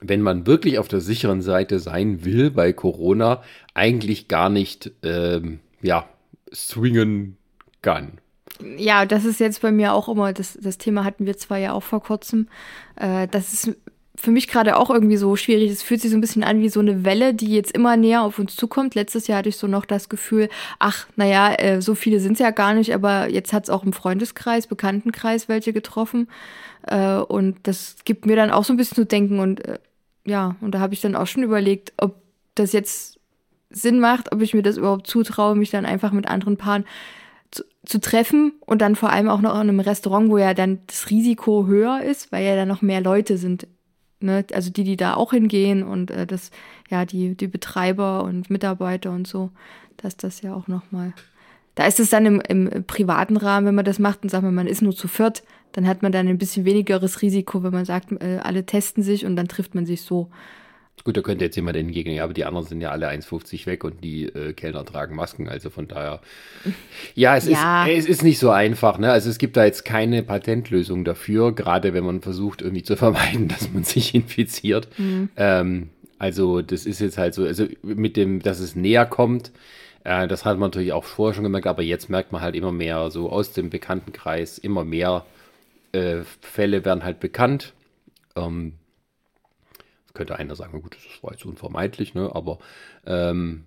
wenn 0.00 0.22
man 0.22 0.46
wirklich 0.46 0.78
auf 0.78 0.88
der 0.88 1.00
sicheren 1.00 1.42
Seite 1.42 1.78
sein 1.78 2.24
will 2.24 2.50
bei 2.50 2.72
Corona, 2.72 3.42
eigentlich 3.74 4.28
gar 4.28 4.48
nicht, 4.48 4.92
ähm, 5.02 5.60
ja, 5.82 6.08
swingen 6.52 7.36
kann. 7.80 8.18
Ja, 8.76 9.06
das 9.06 9.24
ist 9.24 9.40
jetzt 9.40 9.62
bei 9.62 9.72
mir 9.72 9.92
auch 9.92 10.08
immer, 10.08 10.32
das, 10.32 10.58
das 10.60 10.78
Thema 10.78 11.04
hatten 11.04 11.26
wir 11.26 11.36
zwar 11.36 11.58
ja 11.58 11.72
auch 11.72 11.82
vor 11.82 12.02
kurzem. 12.02 12.48
Äh, 12.96 13.28
das 13.28 13.52
ist 13.52 13.76
für 14.14 14.30
mich 14.30 14.46
gerade 14.46 14.76
auch 14.76 14.90
irgendwie 14.90 15.16
so 15.16 15.34
schwierig. 15.36 15.70
Es 15.70 15.82
fühlt 15.82 16.00
sich 16.00 16.10
so 16.10 16.16
ein 16.16 16.20
bisschen 16.20 16.44
an 16.44 16.60
wie 16.60 16.68
so 16.68 16.80
eine 16.80 17.04
Welle, 17.04 17.34
die 17.34 17.54
jetzt 17.54 17.72
immer 17.72 17.96
näher 17.96 18.22
auf 18.22 18.38
uns 18.38 18.54
zukommt. 18.54 18.94
Letztes 18.94 19.26
Jahr 19.26 19.38
hatte 19.38 19.48
ich 19.48 19.56
so 19.56 19.66
noch 19.66 19.86
das 19.86 20.08
Gefühl, 20.08 20.48
ach, 20.78 21.06
naja, 21.16 21.54
äh, 21.54 21.80
so 21.80 21.94
viele 21.94 22.20
sind 22.20 22.34
es 22.34 22.38
ja 22.38 22.50
gar 22.50 22.74
nicht, 22.74 22.94
aber 22.94 23.28
jetzt 23.30 23.52
hat 23.52 23.64
es 23.64 23.70
auch 23.70 23.84
im 23.84 23.92
Freundeskreis, 23.92 24.66
Bekanntenkreis 24.66 25.48
welche 25.48 25.72
getroffen. 25.72 26.28
Äh, 26.86 27.16
und 27.16 27.56
das 27.64 27.96
gibt 28.04 28.26
mir 28.26 28.36
dann 28.36 28.50
auch 28.50 28.64
so 28.64 28.72
ein 28.72 28.76
bisschen 28.76 28.96
zu 28.96 29.06
denken. 29.06 29.40
Und 29.40 29.66
äh, 29.66 29.78
ja, 30.24 30.56
und 30.60 30.72
da 30.72 30.80
habe 30.80 30.94
ich 30.94 31.00
dann 31.00 31.16
auch 31.16 31.26
schon 31.26 31.42
überlegt, 31.42 31.92
ob 31.96 32.16
das 32.54 32.72
jetzt 32.72 33.18
Sinn 33.70 33.98
macht, 33.98 34.30
ob 34.32 34.42
ich 34.42 34.52
mir 34.52 34.62
das 34.62 34.76
überhaupt 34.76 35.06
zutraue, 35.06 35.56
mich 35.56 35.70
dann 35.70 35.86
einfach 35.86 36.12
mit 36.12 36.28
anderen 36.28 36.58
Paaren 36.58 36.84
zu 37.84 38.00
treffen 38.00 38.52
und 38.60 38.80
dann 38.80 38.94
vor 38.94 39.10
allem 39.10 39.28
auch 39.28 39.40
noch 39.40 39.54
in 39.54 39.60
einem 39.60 39.80
Restaurant, 39.80 40.30
wo 40.30 40.38
ja 40.38 40.54
dann 40.54 40.80
das 40.86 41.10
Risiko 41.10 41.66
höher 41.66 42.02
ist, 42.02 42.30
weil 42.30 42.44
ja 42.44 42.54
dann 42.54 42.68
noch 42.68 42.82
mehr 42.82 43.00
Leute 43.00 43.36
sind. 43.36 43.66
Ne? 44.20 44.44
Also 44.52 44.70
die, 44.70 44.84
die 44.84 44.96
da 44.96 45.14
auch 45.14 45.32
hingehen 45.32 45.82
und 45.82 46.10
äh, 46.10 46.26
das, 46.26 46.50
ja, 46.90 47.04
die, 47.04 47.36
die 47.36 47.48
Betreiber 47.48 48.22
und 48.22 48.50
Mitarbeiter 48.50 49.10
und 49.10 49.26
so, 49.26 49.50
dass 49.96 50.16
das 50.16 50.42
ja 50.42 50.54
auch 50.54 50.68
nochmal. 50.68 51.12
Da 51.74 51.86
ist 51.86 51.98
es 51.98 52.10
dann 52.10 52.26
im, 52.26 52.40
im 52.40 52.84
privaten 52.86 53.36
Rahmen, 53.36 53.66
wenn 53.66 53.74
man 53.74 53.84
das 53.84 53.98
macht 53.98 54.22
und 54.22 54.28
sagt 54.28 54.44
man, 54.44 54.54
man 54.54 54.66
ist 54.66 54.82
nur 54.82 54.94
zu 54.94 55.08
viert, 55.08 55.42
dann 55.72 55.86
hat 55.86 56.02
man 56.02 56.12
dann 56.12 56.28
ein 56.28 56.38
bisschen 56.38 56.64
wenigeres 56.64 57.22
Risiko, 57.22 57.62
wenn 57.62 57.72
man 57.72 57.86
sagt, 57.86 58.12
äh, 58.22 58.38
alle 58.42 58.64
testen 58.64 59.02
sich 59.02 59.26
und 59.26 59.36
dann 59.36 59.48
trifft 59.48 59.74
man 59.74 59.86
sich 59.86 60.02
so. 60.02 60.28
Gut, 61.04 61.16
da 61.16 61.20
könnte 61.20 61.44
jetzt 61.44 61.56
jemand 61.56 61.76
entgegnen, 61.76 62.14
ja, 62.14 62.24
aber 62.24 62.32
die 62.32 62.44
anderen 62.44 62.66
sind 62.66 62.80
ja 62.80 62.90
alle 62.90 63.08
1,50 63.08 63.66
weg 63.66 63.82
und 63.82 64.04
die 64.04 64.24
äh, 64.26 64.52
Kellner 64.52 64.84
tragen 64.84 65.16
Masken, 65.16 65.48
also 65.48 65.70
von 65.70 65.88
daher. 65.88 66.20
Ja, 67.14 67.36
es, 67.36 67.48
Ja. 67.48 67.86
Ist, 67.86 68.04
es 68.04 68.08
ist 68.08 68.22
nicht 68.22 68.38
so 68.38 68.50
einfach, 68.50 68.98
ne? 68.98 69.10
Also 69.10 69.28
es 69.28 69.38
gibt 69.38 69.56
da 69.56 69.64
jetzt 69.64 69.84
keine 69.84 70.22
Patentlösung 70.22 71.04
dafür, 71.04 71.52
gerade 71.54 71.92
wenn 71.92 72.04
man 72.04 72.20
versucht, 72.20 72.62
irgendwie 72.62 72.84
zu 72.84 72.96
vermeiden, 72.96 73.48
dass 73.48 73.72
man 73.72 73.84
sich 73.84 74.14
infiziert. 74.14 74.88
Ähm, 75.36 75.90
also 76.18 76.62
das 76.62 76.86
ist 76.86 77.00
jetzt 77.00 77.18
halt 77.18 77.34
so, 77.34 77.44
also 77.44 77.66
mit 77.82 78.16
dem, 78.16 78.40
dass 78.40 78.60
es 78.60 78.76
näher 78.76 79.06
kommt, 79.06 79.50
äh, 80.04 80.28
das 80.28 80.44
hat 80.44 80.58
man 80.58 80.70
natürlich 80.70 80.92
auch 80.92 81.04
vorher 81.04 81.34
schon 81.34 81.44
gemerkt, 81.44 81.66
aber 81.66 81.82
jetzt 81.82 82.10
merkt 82.10 82.32
man 82.32 82.42
halt 82.42 82.54
immer 82.54 82.72
mehr 82.72 83.10
so 83.10 83.30
aus 83.30 83.52
dem 83.52 83.70
Bekanntenkreis, 83.70 84.58
immer 84.58 84.84
mehr 84.84 85.24
äh, 85.92 86.18
Fälle 86.40 86.84
werden 86.84 87.04
halt 87.04 87.20
bekannt. 87.20 87.74
Ähm, 88.36 88.74
könnte 90.14 90.36
einer 90.36 90.54
sagen, 90.54 90.80
gut, 90.82 90.96
das 90.96 91.22
war 91.22 91.32
jetzt 91.32 91.44
unvermeidlich, 91.44 92.14
ne? 92.14 92.30
aber 92.34 92.58
ähm, 93.06 93.64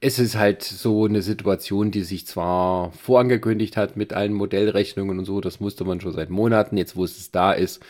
es 0.00 0.18
ist 0.18 0.36
halt 0.36 0.62
so 0.62 1.04
eine 1.04 1.22
Situation, 1.22 1.90
die 1.90 2.02
sich 2.02 2.26
zwar 2.26 2.92
vorangekündigt 2.92 3.76
hat 3.76 3.96
mit 3.96 4.12
allen 4.12 4.32
Modellrechnungen 4.32 5.18
und 5.18 5.24
so, 5.24 5.40
das 5.40 5.60
musste 5.60 5.84
man 5.84 6.00
schon 6.00 6.12
seit 6.12 6.30
Monaten, 6.30 6.76
jetzt 6.76 6.96
wo 6.96 7.04
es 7.04 7.30
da 7.30 7.52
ist, 7.52 7.82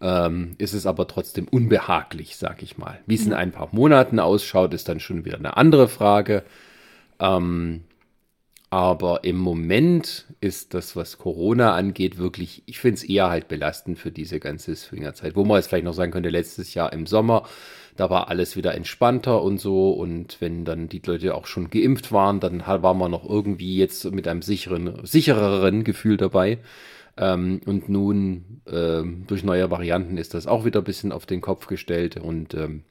ähm, 0.00 0.54
ist 0.58 0.74
es 0.74 0.84
aber 0.84 1.06
trotzdem 1.06 1.46
unbehaglich, 1.48 2.36
sag 2.36 2.62
ich 2.62 2.76
mal. 2.76 2.98
Wie 3.06 3.14
es 3.14 3.24
in 3.24 3.32
ein 3.32 3.52
paar 3.52 3.68
Monaten 3.72 4.18
ausschaut, 4.18 4.74
ist 4.74 4.88
dann 4.88 5.00
schon 5.00 5.24
wieder 5.24 5.38
eine 5.38 5.56
andere 5.56 5.88
Frage. 5.88 6.42
Ähm, 7.20 7.82
aber 8.72 9.22
im 9.24 9.36
Moment 9.36 10.24
ist 10.40 10.72
das, 10.72 10.96
was 10.96 11.18
Corona 11.18 11.74
angeht, 11.74 12.16
wirklich, 12.16 12.62
ich 12.64 12.80
finde 12.80 12.94
es 12.94 13.04
eher 13.04 13.28
halt 13.28 13.46
belastend 13.46 13.98
für 13.98 14.10
diese 14.10 14.40
ganze 14.40 14.74
Swingerzeit. 14.74 15.36
Wo 15.36 15.44
man 15.44 15.58
jetzt 15.58 15.66
vielleicht 15.66 15.84
noch 15.84 15.92
sagen 15.92 16.10
könnte, 16.10 16.30
letztes 16.30 16.72
Jahr 16.72 16.90
im 16.94 17.04
Sommer, 17.04 17.42
da 17.98 18.08
war 18.08 18.28
alles 18.28 18.56
wieder 18.56 18.74
entspannter 18.74 19.42
und 19.42 19.58
so. 19.58 19.90
Und 19.90 20.38
wenn 20.40 20.64
dann 20.64 20.88
die 20.88 21.02
Leute 21.04 21.34
auch 21.34 21.46
schon 21.46 21.68
geimpft 21.68 22.12
waren, 22.12 22.40
dann 22.40 22.66
war 22.66 22.94
man 22.94 23.10
noch 23.10 23.28
irgendwie 23.28 23.76
jetzt 23.76 24.10
mit 24.10 24.26
einem 24.26 24.40
sicheren, 24.40 25.04
sichereren 25.04 25.84
Gefühl 25.84 26.16
dabei. 26.16 26.56
Ähm, 27.18 27.60
und 27.66 27.90
nun 27.90 28.62
ähm, 28.66 29.24
durch 29.26 29.44
neue 29.44 29.70
Varianten 29.70 30.16
ist 30.16 30.32
das 30.32 30.46
auch 30.46 30.64
wieder 30.64 30.80
ein 30.80 30.84
bisschen 30.84 31.12
auf 31.12 31.26
den 31.26 31.42
Kopf 31.42 31.66
gestellt. 31.66 32.16
Und 32.16 32.54
ähm, 32.54 32.84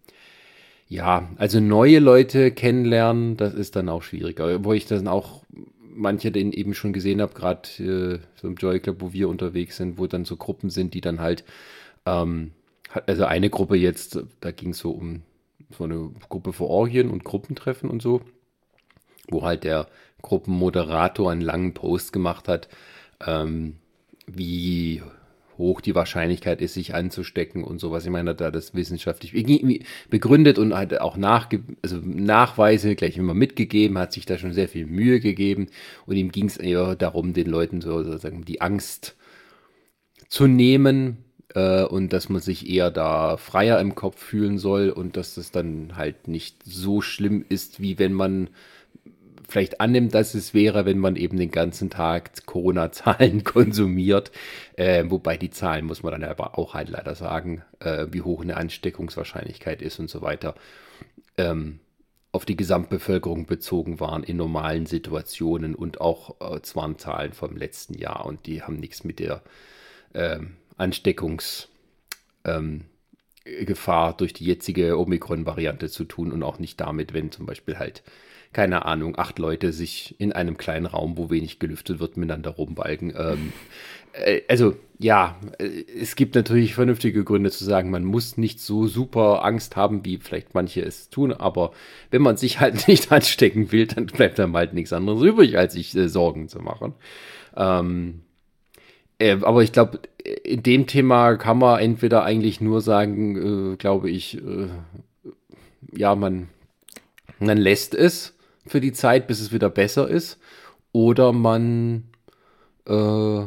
ja, 0.92 1.30
also 1.38 1.62
neue 1.62 2.00
Leute 2.00 2.52
kennenlernen, 2.52 3.38
das 3.38 3.54
ist 3.54 3.78
dann 3.78 3.88
auch 3.88 4.04
schwieriger. 4.04 4.66
Wo 4.66 4.74
ich 4.74 4.88
dann 4.88 5.08
auch 5.08 5.44
manche 5.80 6.34
den 6.34 6.52
eben 6.52 6.74
schon 6.74 6.92
gesehen 6.92 7.22
habe, 7.22 7.34
gerade 7.34 7.70
äh, 7.80 8.20
so 8.36 8.50
im 8.50 8.56
Joy 8.56 8.82
Club, 8.82 8.98
wo 9.00 9.14
wir 9.14 9.30
unterwegs 9.30 9.78
sind, 9.78 9.98
wo 9.98 10.08
dann 10.08 10.26
so 10.26 10.36
Gruppen 10.36 10.70
sind, 10.70 10.94
die 10.94 11.00
dann 11.00 11.22
halt, 11.22 11.46
ähm, 12.06 12.52
also 13.08 13.24
eine 13.24 13.50
Gruppe 13.50 13.78
jetzt, 13.78 14.20
da 14.42 14.52
ging 14.52 14.72
es 14.72 14.80
so 14.80 14.92
um 14.92 15.22
so 15.70 15.86
eine 15.86 16.12
Gruppe 16.28 16.52
für 16.52 16.66
Orgien 16.66 17.10
und 17.10 17.24
Gruppentreffen 17.24 17.90
und 17.90 18.02
so, 18.02 18.20
wo 19.30 19.44
halt 19.44 19.64
der 19.64 19.88
Gruppenmoderator 20.22 21.32
einen 21.32 21.40
langen 21.40 21.74
Post 21.74 22.12
gemacht 22.12 22.50
hat, 22.50 22.68
ähm, 23.26 23.78
wie 24.28 25.02
hoch 25.62 25.80
die 25.80 25.96
Wahrscheinlichkeit 25.96 26.62
ist, 26.62 26.74
sich 26.74 26.94
anzustecken 26.94 27.64
und 27.64 27.80
sowas. 27.80 28.04
Ich 28.04 28.12
meine, 28.12 28.36
da 28.36 28.52
das 28.52 28.76
wissenschaftlich 28.76 29.32
begründet 30.10 30.60
und 30.60 30.74
halt 30.74 31.00
auch 31.00 31.16
nachge 31.16 31.62
also 31.82 31.98
Nachweise 32.04 32.96
gleich 32.96 33.18
immer 33.18 33.34
mitgegeben, 33.34 33.98
hat 33.98 34.12
sich 34.12 34.26
da 34.26 34.38
schon 34.38 34.54
sehr 34.54 34.68
viel 34.68 34.86
Mühe 34.86 35.22
gegeben 35.22 35.68
und 36.06 36.18
ihm 36.18 36.32
ging 36.32 36.48
es 36.48 36.58
eher 36.58 36.96
darum, 36.96 37.34
den 37.34 37.48
Leuten 37.48 37.80
so 37.80 38.04
sozusagen 38.04 38.44
die 38.44 38.60
Angst 38.60 39.16
zu 40.28 40.48
nehmen 40.48 41.18
äh, 41.56 41.84
und 41.84 42.14
dass 42.14 42.30
man 42.30 42.42
sich 42.42 42.70
eher 42.70 42.92
da 42.92 43.38
freier 43.38 43.80
im 43.80 43.96
Kopf 43.96 44.22
fühlen 44.22 44.58
soll 44.58 44.90
und 44.90 45.18
dass 45.18 45.36
das 45.36 45.52
dann 45.52 45.96
halt 45.96 46.28
nicht 46.28 46.58
so 46.66 47.02
schlimm 47.02 47.46
ist, 47.48 47.80
wie 47.80 48.00
wenn 48.00 48.14
man 48.14 48.50
vielleicht 49.52 49.82
annimmt, 49.82 50.14
dass 50.16 50.34
es 50.34 50.54
wäre, 50.54 50.86
wenn 50.86 50.98
man 50.98 51.16
eben 51.16 51.38
den 51.38 51.52
ganzen 51.52 51.90
Tag 51.90 52.46
Corona-Zahlen 52.46 53.44
konsumiert. 53.44 54.32
Äh, 54.76 55.06
wobei 55.08 55.38
die 55.38 55.52
Zahlen, 55.52 55.86
muss 55.86 56.04
man 56.04 56.12
dann 56.12 56.24
aber 56.24 56.58
auch 56.58 56.74
halt 56.74 56.90
leider 56.90 57.16
sagen, 57.16 57.64
äh, 57.80 58.08
wie 58.12 58.22
hoch 58.22 58.42
eine 58.42 58.58
Ansteckungswahrscheinlichkeit 58.58 59.82
ist 59.82 60.00
und 60.00 60.10
so 60.10 60.22
weiter, 60.22 60.56
ähm, 61.38 61.80
auf 62.32 62.46
die 62.46 62.56
Gesamtbevölkerung 62.56 63.46
bezogen 63.46 64.00
waren 64.00 64.24
in 64.24 64.38
normalen 64.38 64.86
Situationen 64.86 65.76
und 65.76 66.00
auch 66.00 66.36
äh, 66.40 66.62
zwar 66.62 66.98
Zahlen 66.98 67.34
vom 67.34 67.58
letzten 67.58 67.94
Jahr 67.94 68.26
und 68.26 68.46
die 68.46 68.64
haben 68.64 68.78
nichts 68.78 69.04
mit 69.04 69.20
der 69.20 69.42
ähm, 70.14 70.56
Ansteckungs- 70.78 71.68
ähm, 72.46 72.86
durch 74.18 74.34
die 74.34 74.46
jetzige 74.46 75.00
Omikron-Variante 75.00 75.90
zu 75.90 76.06
tun 76.06 76.32
und 76.32 76.44
auch 76.44 76.60
nicht 76.60 76.80
damit, 76.80 77.14
wenn 77.14 77.32
zum 77.32 77.46
Beispiel 77.46 77.80
halt 77.80 78.04
keine 78.54 78.86
Ahnung, 78.86 79.18
acht 79.18 79.40
Leute 79.40 79.72
sich 79.72 80.16
in 80.20 80.34
einem 80.34 80.58
kleinen 80.58 80.86
Raum, 80.86 81.18
wo 81.18 81.30
wenig 81.30 81.60
gelüftet 81.60 82.00
wird, 82.00 82.18
miteinander 82.18 82.52
rumbalgen. 82.52 83.14
Ähm, 83.18 83.54
äh, 84.14 84.42
also 84.48 84.76
ja, 85.00 85.38
äh, 85.58 85.84
es 86.00 86.16
gibt 86.16 86.36
natürlich 86.36 86.76
vernünftige 86.76 87.24
Gründe 87.24 87.52
zu 87.52 87.64
sagen, 87.64 87.90
man 87.90 88.04
muss 88.04 88.38
nicht 88.38 88.60
so 88.60 88.88
super 88.88 89.44
Angst 89.46 89.76
haben, 89.76 90.06
wie 90.06 90.18
vielleicht 90.18 90.54
manche 90.54 90.82
es 90.82 91.10
tun, 91.10 91.32
aber 91.32 91.72
wenn 92.12 92.22
man 92.22 92.38
sich 92.38 92.60
halt 92.60 92.88
nicht 92.88 93.12
anstecken 93.12 93.72
will, 93.72 93.88
dann 93.88 94.08
bleibt 94.08 94.40
einem 94.40 94.56
halt 94.56 94.74
nichts 94.74 94.94
anderes 94.94 95.24
übrig, 95.24 95.58
als 95.58 95.74
sich 95.74 95.96
äh, 95.96 96.10
Sorgen 96.10 96.50
zu 96.50 96.60
machen. 96.60 96.94
Ähm, 97.56 98.22
äh, 99.18 99.38
aber 99.42 99.64
ich 99.64 99.72
glaube, 99.72 100.00
in 100.44 100.64
dem 100.64 100.88
Thema 100.88 101.36
kann 101.36 101.58
man 101.58 101.80
entweder 101.80 102.24
eigentlich 102.24 102.62
nur 102.62 102.82
sagen, 102.82 103.74
äh, 103.74 103.76
glaube 103.78 104.10
ich, 104.10 104.38
äh, 104.38 104.68
ja, 105.94 106.16
man, 106.16 106.50
man 107.40 107.58
lässt 107.58 107.96
es 107.96 108.36
für 108.66 108.82
die 108.82 108.94
Zeit, 108.94 109.28
bis 109.28 109.40
es 109.40 109.52
wieder 109.52 109.70
besser 109.70 110.08
ist. 110.08 110.38
Oder 110.92 111.32
man 111.32 112.04
äh, 112.86 113.46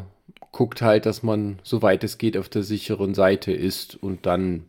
guckt 0.52 0.82
halt, 0.82 1.06
dass 1.06 1.22
man, 1.22 1.58
soweit 1.62 2.04
es 2.04 2.18
geht, 2.18 2.36
auf 2.36 2.48
der 2.48 2.62
sicheren 2.62 3.14
Seite 3.14 3.52
ist 3.52 4.02
und 4.02 4.26
dann, 4.26 4.64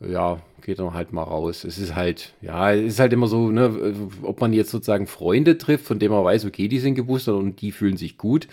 ja, 0.00 0.40
geht 0.62 0.78
dann 0.78 0.94
halt 0.94 1.12
mal 1.12 1.22
raus. 1.22 1.64
Es 1.64 1.78
ist 1.78 1.94
halt, 1.94 2.34
ja, 2.40 2.72
es 2.72 2.94
ist 2.94 3.00
halt 3.00 3.12
immer 3.12 3.28
so, 3.28 3.50
ne, 3.50 3.94
ob 4.22 4.40
man 4.40 4.52
jetzt 4.52 4.70
sozusagen 4.70 5.06
Freunde 5.06 5.58
trifft, 5.58 5.86
von 5.86 5.98
denen 5.98 6.14
man 6.14 6.24
weiß, 6.24 6.44
okay, 6.44 6.68
die 6.68 6.78
sind 6.78 6.94
geboostert 6.94 7.36
und 7.36 7.60
die 7.60 7.72
fühlen 7.72 7.96
sich 7.96 8.18
gut 8.18 8.48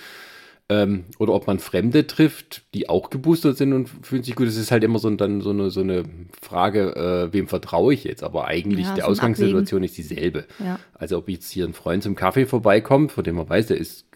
ähm, 0.68 1.06
oder 1.20 1.34
ob 1.34 1.46
man 1.46 1.60
Fremde 1.60 2.08
trifft, 2.08 2.64
die 2.74 2.90
auch 2.90 3.12
geboostert 3.12 3.58
sind 3.58 3.74
und 3.74 3.88
fühlen 4.02 4.24
sich 4.24 4.36
gut. 4.36 4.48
Das 4.48 4.58
ist 4.58 4.72
halt 4.72 4.84
immer 4.84 4.98
so, 4.98 5.10
dann 5.12 5.42
so 5.42 5.52
eine, 5.52 5.70
so 5.70 5.82
eine 5.82 6.04
Frage, 6.42 6.96
äh, 6.96 7.34
wem 7.34 7.48
vertraue 7.48 7.94
ich 7.94 8.04
jetzt? 8.04 8.24
Aber 8.24 8.46
eigentlich, 8.46 8.88
ja, 8.88 8.96
die 8.96 9.04
Ausgangssituation 9.04 9.84
ist 9.84 9.96
dieselbe. 9.98 10.46
Ja. 10.64 10.80
Also 10.96 11.20
ob 11.20 11.30
jetzt 11.30 11.52
hier 11.52 11.66
ein 11.66 11.74
Freund 11.74 12.02
zum 12.02 12.16
Kaffee 12.16 12.48
vorbeikommt, 12.48 13.12
von 13.12 13.24
dem 13.24 13.36
man 13.36 13.48
weiß, 13.48 13.68
der 13.68 13.78
ist 13.78 14.08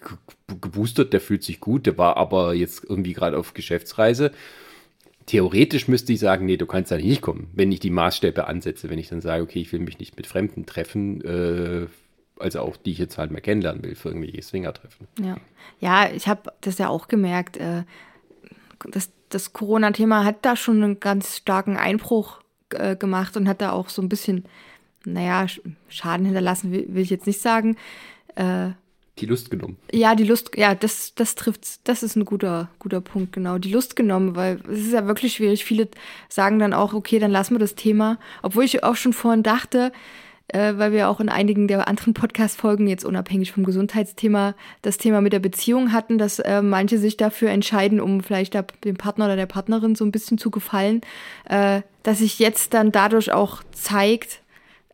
geboostert, 0.60 1.13
der 1.13 1.22
fühlt 1.22 1.44
sich 1.44 1.60
gut, 1.60 1.86
der 1.86 2.00
war 2.00 2.18
aber 2.18 2.56
jetzt 2.56 2.84
irgendwie 2.84 3.13
gerade 3.13 3.38
auf 3.38 3.53
Geschäftsreise. 3.53 4.32
Theoretisch 5.27 5.88
müsste 5.88 6.13
ich 6.13 6.20
sagen, 6.20 6.48
nee, 6.48 6.58
du 6.58 6.65
kannst 6.65 6.89
da 6.89 6.98
nicht 6.98 7.22
kommen, 7.22 7.50
wenn 7.53 7.72
ich 7.72 7.79
die 7.79 7.91
Maßstäbe 7.91 8.48
ansetze, 8.48 8.89
wenn 8.89 8.98
ich 8.98 9.10
dann 9.10 9.22
sage, 9.22 9.44
okay, 9.44 9.60
ich 9.60 9.72
will 9.72 9.82
mich 9.82 10.00
nicht 10.00 10.18
mit 10.18 10.25
Fremden 10.25 10.65
treffen, 10.65 11.22
äh, 11.22 11.86
also 12.39 12.62
auch 12.62 12.77
die 12.77 12.91
ich 12.91 12.98
jetzt 12.98 13.17
halt 13.17 13.31
mehr 13.31 13.41
kennenlernen 13.41 13.84
will 13.84 13.96
für 13.96 14.10
irgendwelche 14.10 14.41
Swinger-Treffen. 14.41 15.08
Ja. 15.22 15.38
ja, 15.79 16.12
ich 16.12 16.27
habe 16.27 16.51
das 16.62 16.77
ja 16.77 16.89
auch 16.89 17.08
gemerkt. 17.08 17.58
Äh, 17.58 17.84
das, 18.89 19.12
das 19.29 19.53
Corona-Thema 19.53 20.24
hat 20.25 20.46
da 20.46 20.55
schon 20.55 20.84
einen 20.84 21.00
ganz 21.00 21.38
starken 21.38 21.77
Einbruch 21.77 22.41
äh, 22.72 22.96
gemacht 22.96 23.38
und 23.38 23.48
hat 23.48 23.62
da 23.62 23.72
auch 23.72 23.89
so 23.89 24.01
ein 24.01 24.10
bisschen, 24.10 24.46
naja, 25.05 25.48
Schaden 25.88 26.25
hinterlassen, 26.25 26.72
will, 26.72 26.86
will 26.89 27.03
ich 27.03 27.10
jetzt 27.10 27.27
nicht 27.27 27.41
sagen. 27.41 27.77
Äh, 28.36 28.69
die 29.19 29.25
Lust 29.25 29.51
genommen. 29.51 29.77
Ja, 29.91 30.15
die 30.15 30.24
Lust, 30.24 30.51
ja, 30.55 30.75
das, 30.75 31.13
das 31.13 31.36
trifft, 31.36 31.88
das 31.88 32.03
ist 32.03 32.15
ein 32.15 32.24
guter, 32.24 32.69
guter 32.79 33.01
Punkt, 33.01 33.34
genau. 33.34 33.58
Die 33.58 33.72
Lust 33.72 33.98
genommen, 33.98 34.36
weil 34.36 34.62
es 34.72 34.79
ist 34.79 34.93
ja 34.93 35.08
wirklich 35.08 35.34
schwierig. 35.34 35.65
Viele 35.65 35.89
sagen 36.29 36.60
dann 36.60 36.74
auch, 36.74 36.93
okay, 36.93 37.19
dann 37.19 37.31
lassen 37.31 37.55
wir 37.55 37.60
das 37.60 37.75
Thema. 37.75 38.17
Obwohl 38.43 38.63
ich 38.63 38.84
auch 38.84 38.96
schon 38.96 39.12
vorhin 39.12 39.43
dachte, 39.43 39.91
äh, 40.50 40.77
weil 40.77 40.91
wir 40.91 41.10
auch 41.10 41.20
in 41.20 41.29
einigen 41.29 41.68
der 41.68 41.88
anderen 41.88 42.13
Podcast-Folgen 42.13 42.88
jetzt 42.88 43.06
unabhängig 43.06 43.51
vom 43.51 43.63
Gesundheitsthema 43.63 44.56
das 44.82 44.98
Thema 44.98 45.22
mit 45.22 45.34
der 45.34 45.39
Beziehung 45.39 45.91
hatten, 45.91 46.18
dass 46.18 46.39
äh, 46.39 46.62
manche 46.62 46.98
sich 46.98 47.18
dafür 47.18 47.50
entscheiden, 47.50 48.00
um 48.00 48.22
vielleicht 48.22 48.56
dem 48.84 48.98
Partner 48.98 49.25
oder 49.25 49.36
der 49.36 49.46
Partnerin 49.46 49.96
so 49.96 50.06
ein 50.06 50.12
bisschen 50.12 50.38
zu 50.38 50.51
gefallen, 50.51 51.01
äh, 51.46 51.82
dass 52.03 52.20
sich 52.20 52.39
jetzt 52.39 52.74
dann 52.74 52.91
dadurch 52.91 53.32
auch 53.32 53.63
zeigt, 53.72 54.41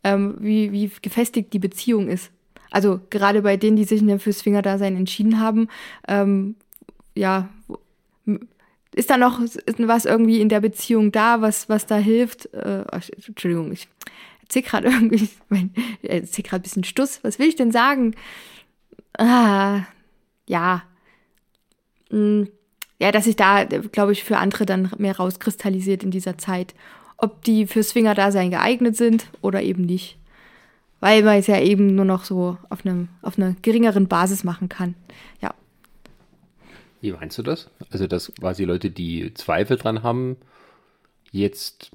ähm, 0.04 0.36
wie, 0.40 0.72
wie 0.72 0.92
gefestigt 1.02 1.54
die 1.54 1.60
Beziehung 1.60 2.10
ist. 2.10 2.32
Also 2.72 3.00
gerade 3.10 3.42
bei 3.42 3.58
denen, 3.58 3.78
die 3.78 3.86
sich 3.86 4.04
fürs 4.22 4.42
Fingerdasein 4.42 4.98
entschieden 4.98 5.40
haben, 5.40 5.70
ähm, 6.08 6.56
ja, 7.16 7.50
ist 8.94 9.10
da 9.10 9.18
noch 9.18 9.42
was 9.78 10.06
irgendwie 10.06 10.42
in 10.42 10.50
der 10.50 10.62
Beziehung 10.62 11.12
da, 11.12 11.42
was, 11.42 11.70
was 11.70 11.86
da 11.86 11.98
hilft? 11.98 12.54
Äh, 12.54 12.84
Entschuldigung, 13.28 13.72
ich 13.72 13.88
erzähl 14.46 14.62
gerade 14.64 14.88
irgendwie, 14.88 15.30
mein, 15.50 15.74
erzähl 16.02 16.44
gerade 16.44 16.62
ein 16.62 16.64
bisschen 16.64 16.84
Stuss. 16.84 17.20
Was 17.24 17.40
will 17.40 17.48
ich 17.48 17.56
denn 17.56 17.72
sagen? 17.72 18.16
Ah, 19.18 19.82
ja. 20.48 20.84
Hm, 22.10 22.50
ja, 23.00 23.12
dass 23.12 23.26
sich 23.26 23.36
da, 23.36 23.66
glaube 23.66 24.14
ich, 24.14 24.24
für 24.24 24.38
andere 24.38 24.66
dann 24.66 24.92
mehr 24.98 25.18
rauskristallisiert 25.18 26.04
in 26.04 26.12
dieser 26.12 26.38
Zeit. 26.38 26.74
Ob 27.18 27.44
die 27.44 27.68
für 27.68 27.84
Swinger-Dasein 27.84 28.52
geeignet 28.52 28.96
sind 28.96 29.28
oder 29.42 29.62
eben 29.62 29.84
nicht. 29.86 30.18
Weil 31.02 31.24
man 31.24 31.38
es 31.38 31.48
ja 31.48 31.60
eben 31.60 31.96
nur 31.96 32.06
noch 32.06 32.24
so 32.24 32.58
auf, 32.70 32.86
einem, 32.86 33.10
auf 33.22 33.38
einer 33.38 33.56
geringeren 33.62 34.08
Basis 34.08 34.44
machen 34.44 34.70
kann. 34.70 34.96
Ja. 35.42 35.54
Wie 37.02 37.12
meinst 37.12 37.38
du 37.38 37.44
das? 37.44 37.70
Also, 37.92 38.08
dass 38.08 38.34
quasi 38.40 38.64
Leute, 38.64 38.90
die 38.90 39.34
Zweifel 39.34 39.78
dran 39.78 40.04
haben, 40.04 40.38
jetzt 41.36 41.92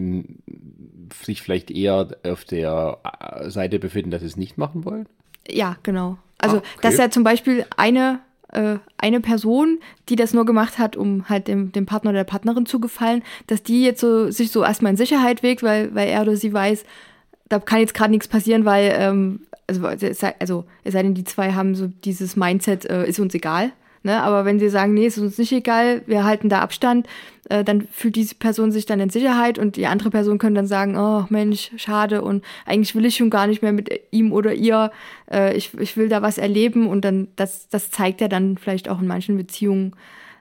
sich 1.25 1.43
vielleicht 1.43 1.71
eher 1.71 2.09
auf 2.25 2.45
der 2.45 2.99
äh, 3.03 3.51
Seite 3.51 3.79
befinden, 3.79 4.11
dass 4.11 4.21
sie 4.21 4.27
es 4.27 4.37
nicht 4.37 4.59
machen 4.59 4.85
wollen? 4.85 5.07
Ja, 5.49 5.77
genau. 5.83 6.19
Also, 6.39 6.57
ah, 6.57 6.59
okay. 6.61 6.79
dass 6.83 6.97
ja 6.97 7.11
zum 7.11 7.25
Beispiel 7.25 7.67
eine, 7.77 8.21
äh, 8.49 8.77
eine 8.99 9.21
Person, 9.21 9.79
die 10.09 10.17
das 10.17 10.33
nur 10.33 10.47
gemacht 10.47 10.79
hat, 10.79 10.97
um 10.97 11.29
halt 11.29 11.49
dem, 11.49 11.73
dem 11.73 11.87
Partner 11.87 12.11
oder 12.11 12.21
der 12.21 12.25
Partnerin 12.25 12.67
zu 12.67 12.81
gefallen, 12.81 13.23
dass 13.47 13.63
die 13.63 13.83
jetzt 13.83 14.01
so, 14.01 14.31
sich 14.31 14.51
so 14.51 14.63
erstmal 14.63 14.91
in 14.91 14.97
Sicherheit 14.97 15.43
wägt, 15.43 15.63
weil, 15.63 15.95
weil 15.95 16.09
er 16.09 16.23
oder 16.23 16.37
sie 16.37 16.53
weiß, 16.53 16.85
da 17.49 17.59
kann 17.59 17.81
jetzt 17.81 17.95
gerade 17.95 18.13
nichts 18.13 18.29
passieren, 18.29 18.65
weil 18.65 18.95
ähm, 18.95 19.41
also, 19.67 19.87
also 19.87 20.65
es 20.85 20.93
sei 20.93 21.03
denn, 21.03 21.15
die 21.15 21.25
zwei 21.25 21.53
haben 21.53 21.75
so 21.75 21.87
dieses 21.87 22.37
Mindset, 22.37 22.87
äh, 22.87 23.07
ist 23.07 23.21
uns 23.21 23.35
egal. 23.35 23.73
Ne? 24.03 24.23
Aber 24.23 24.45
wenn 24.45 24.59
sie 24.59 24.71
sagen, 24.71 24.95
nee, 24.95 25.07
ist 25.07 25.19
uns 25.19 25.37
nicht 25.37 25.53
egal, 25.53 26.03
wir 26.07 26.25
halten 26.25 26.49
da 26.49 26.61
Abstand, 26.61 27.07
äh, 27.51 27.65
dann 27.65 27.87
fühlt 27.91 28.17
diese 28.17 28.35
Person 28.35 28.73
sich 28.73 28.87
dann 28.87 29.01
in 29.01 29.11
Sicherheit 29.11 29.59
und 29.59 29.77
die 29.77 29.87
andere 29.87 30.09
Person 30.11 30.39
könnte 30.39 30.59
dann 30.59 30.67
sagen, 30.67 30.97
oh 30.97 31.27
Mensch, 31.29 31.71
schade 31.77 32.23
und 32.23 32.43
eigentlich 32.65 32.95
will 32.95 33.05
ich 33.05 33.17
schon 33.17 33.29
gar 33.29 33.47
nicht 33.47 33.61
mehr 33.61 33.73
mit 33.73 33.91
ihm 34.11 34.33
oder 34.33 34.55
ihr, 34.55 34.91
äh, 35.31 35.55
ich, 35.55 35.75
ich 35.79 35.99
will 35.99 36.09
da 36.09 36.23
was 36.23 36.39
erleben 36.39 36.89
und 36.89 37.05
dann, 37.05 37.29
das, 37.37 37.69
das 37.69 37.91
zeigt 37.91 38.23
ja 38.23 38.29
dann 38.29 38.57
vielleicht 38.57 38.89
auch 38.89 39.01
in 39.01 39.07
manchen 39.07 39.37
Beziehungen, 39.37 39.95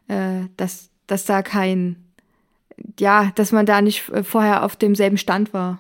äh, 0.08 0.46
dass, 0.56 0.90
dass 1.08 1.26
da 1.26 1.42
kein, 1.42 1.98
ja, 2.98 3.32
dass 3.36 3.52
man 3.52 3.66
da 3.66 3.82
nicht 3.82 4.08
äh, 4.10 4.24
vorher 4.24 4.64
auf 4.64 4.78
demselben 4.78 5.18
Stand 5.18 5.54
war. 5.54 5.80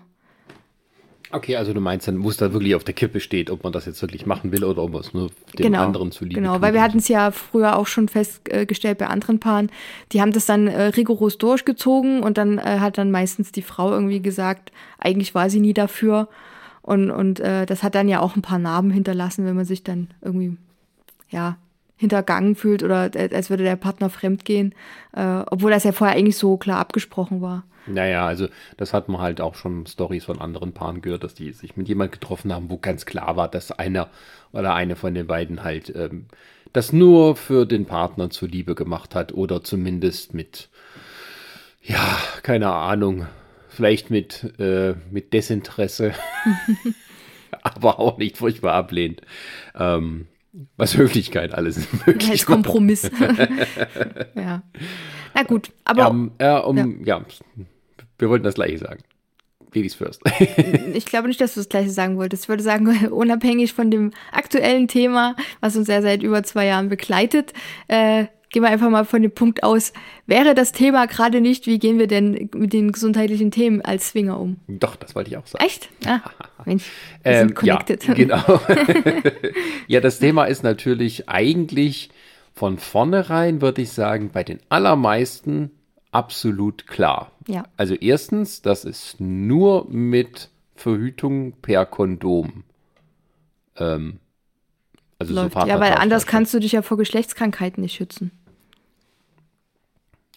Okay, 1.31 1.57
also 1.57 1.73
du 1.73 1.79
meinst 1.79 2.07
dann, 2.07 2.23
wo 2.23 2.29
es 2.29 2.37
da 2.37 2.53
wirklich 2.53 2.73
auf 2.73 2.83
der 2.83 2.95
Kippe 2.95 3.19
steht, 3.19 3.51
ob 3.51 3.63
man 3.63 3.71
das 3.71 3.85
jetzt 3.85 4.01
wirklich 4.01 4.25
machen 4.25 4.51
will 4.51 4.63
oder 4.63 4.81
ob 4.81 4.93
man 4.93 5.01
es 5.01 5.13
nur 5.13 5.29
dem 5.57 5.63
genau, 5.63 5.83
anderen 5.83 6.11
zuliebe 6.11 6.41
Genau, 6.41 6.59
weil 6.61 6.73
wir 6.73 6.81
hatten 6.81 6.97
es 6.97 7.07
ja 7.07 7.29
früher 7.29 7.77
auch 7.77 7.85
schon 7.85 8.07
festgestellt 8.07 8.97
bei 8.97 9.07
anderen 9.07 9.39
Paaren, 9.39 9.71
die 10.11 10.21
haben 10.21 10.31
das 10.31 10.47
dann 10.47 10.67
äh, 10.67 10.85
rigoros 10.85 11.37
durchgezogen 11.37 12.23
und 12.23 12.39
dann 12.39 12.57
äh, 12.57 12.79
hat 12.79 12.97
dann 12.97 13.11
meistens 13.11 13.51
die 13.51 13.61
Frau 13.61 13.91
irgendwie 13.91 14.21
gesagt, 14.21 14.71
eigentlich 14.97 15.35
war 15.35 15.49
sie 15.49 15.59
nie 15.59 15.73
dafür. 15.73 16.29
Und, 16.81 17.11
und 17.11 17.39
äh, 17.39 17.67
das 17.67 17.83
hat 17.83 17.93
dann 17.93 18.09
ja 18.09 18.19
auch 18.21 18.35
ein 18.35 18.41
paar 18.41 18.57
Narben 18.57 18.89
hinterlassen, 18.89 19.45
wenn 19.45 19.55
man 19.55 19.65
sich 19.65 19.83
dann 19.83 20.07
irgendwie, 20.21 20.57
ja, 21.29 21.57
hintergangen 21.97 22.55
fühlt 22.55 22.81
oder 22.81 23.13
äh, 23.13 23.29
als 23.35 23.49
würde 23.49 23.63
der 23.63 23.75
Partner 23.75 24.09
fremdgehen, 24.09 24.73
äh, 25.11 25.43
obwohl 25.51 25.69
das 25.69 25.83
ja 25.83 25.91
vorher 25.91 26.15
eigentlich 26.15 26.37
so 26.37 26.57
klar 26.57 26.79
abgesprochen 26.79 27.41
war. 27.41 27.65
Naja, 27.89 28.27
also 28.27 28.47
das 28.77 28.93
hat 28.93 29.09
man 29.09 29.21
halt 29.21 29.41
auch 29.41 29.55
schon 29.55 29.85
Stories 29.85 30.25
von 30.25 30.39
anderen 30.39 30.73
Paaren 30.73 31.01
gehört, 31.01 31.23
dass 31.23 31.33
die 31.33 31.51
sich 31.51 31.75
mit 31.75 31.87
jemand 31.87 32.11
getroffen 32.11 32.53
haben, 32.53 32.69
wo 32.69 32.77
ganz 32.77 33.05
klar 33.05 33.35
war, 33.35 33.49
dass 33.49 33.71
einer 33.71 34.09
oder 34.51 34.73
eine 34.73 34.95
von 34.95 35.13
den 35.13 35.27
beiden 35.27 35.63
halt 35.63 35.93
ähm, 35.95 36.27
das 36.73 36.93
nur 36.93 37.35
für 37.35 37.65
den 37.65 37.85
Partner 37.85 38.29
zuliebe 38.29 38.75
gemacht 38.75 39.15
hat 39.15 39.33
oder 39.33 39.63
zumindest 39.63 40.33
mit, 40.33 40.69
ja, 41.81 42.17
keine 42.43 42.71
Ahnung, 42.71 43.27
vielleicht 43.67 44.09
mit, 44.09 44.53
äh, 44.59 44.93
mit 45.09 45.33
Desinteresse, 45.33 46.13
aber 47.63 47.99
auch 47.99 48.17
nicht 48.17 48.37
furchtbar 48.37 48.73
ablehnt. 48.73 49.21
Ähm, 49.75 50.27
was 50.77 50.97
Höflichkeit 50.97 51.53
alles 51.53 51.87
möglich 52.05 52.31
Als 52.31 52.45
Kompromiss. 52.45 53.03
ja. 54.35 54.63
Na 55.33 55.43
gut, 55.43 55.71
aber. 55.85 56.09
Um, 56.09 56.31
äh, 56.39 56.57
um, 56.59 57.05
ja. 57.05 57.17
ja. 57.17 57.25
Wir 58.19 58.29
wollten 58.29 58.43
das 58.43 58.55
Gleiche 58.55 58.77
sagen. 58.77 59.01
Ladies 59.73 59.95
first. 59.95 60.21
ich 60.93 61.05
glaube 61.05 61.27
nicht, 61.27 61.39
dass 61.41 61.53
du 61.53 61.59
das 61.59 61.69
Gleiche 61.69 61.91
sagen 61.91 62.17
wolltest. 62.17 62.43
Ich 62.43 62.49
würde 62.49 62.63
sagen, 62.63 63.07
unabhängig 63.11 63.73
von 63.73 63.91
dem 63.91 64.11
aktuellen 64.31 64.87
Thema, 64.87 65.35
was 65.61 65.75
uns 65.75 65.87
ja 65.87 66.01
seit 66.01 66.23
über 66.23 66.43
zwei 66.43 66.65
Jahren 66.65 66.89
begleitet, 66.89 67.53
äh, 67.87 68.25
gehen 68.49 68.63
wir 68.63 68.69
einfach 68.69 68.89
mal 68.89 69.05
von 69.05 69.21
dem 69.21 69.31
Punkt 69.31 69.61
aus, 69.63 69.93
wäre 70.25 70.55
das 70.55 70.71
Thema 70.71 71.05
gerade 71.05 71.39
nicht, 71.39 71.67
wie 71.67 71.77
gehen 71.77 71.99
wir 71.99 72.07
denn 72.07 72.49
mit 72.55 72.73
den 72.73 72.91
gesundheitlichen 72.91 73.51
Themen 73.51 73.81
als 73.81 74.09
Swinger 74.09 74.39
um? 74.39 74.57
Doch, 74.67 74.95
das 74.95 75.13
wollte 75.13 75.29
ich 75.29 75.37
auch 75.37 75.45
sagen. 75.45 75.63
Echt? 75.63 75.89
Ah, 76.05 76.21
Mensch, 76.65 76.85
wir 77.21 77.31
ähm, 77.31 77.47
sind 77.49 77.55
connected. 77.55 78.07
Ja, 78.07 78.13
genau. 78.15 78.61
ja, 79.87 80.01
das 80.01 80.17
Thema 80.17 80.45
ist 80.45 80.63
natürlich 80.63 81.29
eigentlich 81.29 82.09
von 82.55 82.79
vornherein, 82.79 83.61
würde 83.61 83.83
ich 83.83 83.91
sagen, 83.91 84.31
bei 84.33 84.43
den 84.43 84.59
allermeisten 84.69 85.71
absolut 86.11 86.87
klar. 86.87 87.31
Ja. 87.49 87.63
Also 87.77 87.95
erstens, 87.95 88.61
das 88.61 88.85
ist 88.85 89.19
nur 89.19 89.89
mit 89.89 90.49
Verhütung 90.75 91.53
per 91.61 91.85
Kondom. 91.85 92.63
Ähm, 93.75 94.19
also 95.17 95.33
Läuft. 95.33 95.59
So 95.59 95.67
ja, 95.67 95.79
weil 95.79 95.93
anders 95.93 96.25
kannst 96.25 96.53
du 96.53 96.59
dich 96.59 96.71
ja 96.73 96.81
vor 96.81 96.97
Geschlechtskrankheiten 96.97 97.81
nicht 97.81 97.95
schützen. 97.95 98.31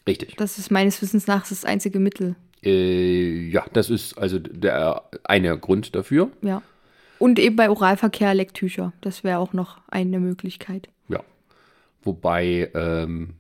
Richtig. 0.07 0.37
Das 0.37 0.59
ist 0.59 0.71
meines 0.71 1.01
Wissens 1.01 1.27
nach 1.27 1.47
das 1.47 1.65
einzige 1.65 2.01
Mittel. 2.01 2.35
Äh, 2.65 3.49
ja, 3.49 3.65
das 3.73 3.91
ist 3.91 4.19
also 4.19 4.39
der 4.39 5.03
eine 5.25 5.57
Grund 5.59 5.95
dafür. 5.95 6.31
Ja. 6.41 6.63
Und 7.19 7.39
eben 7.39 7.55
bei 7.55 7.71
Oralverkehr 7.71 8.35
Lecktücher. 8.35 8.93
Das 9.01 9.23
wäre 9.23 9.39
auch 9.39 9.53
noch 9.53 9.81
eine 9.89 10.19
Möglichkeit. 10.19 10.89
Ja. 11.09 11.23
Wobei 12.03 12.71
ähm, 12.75 13.35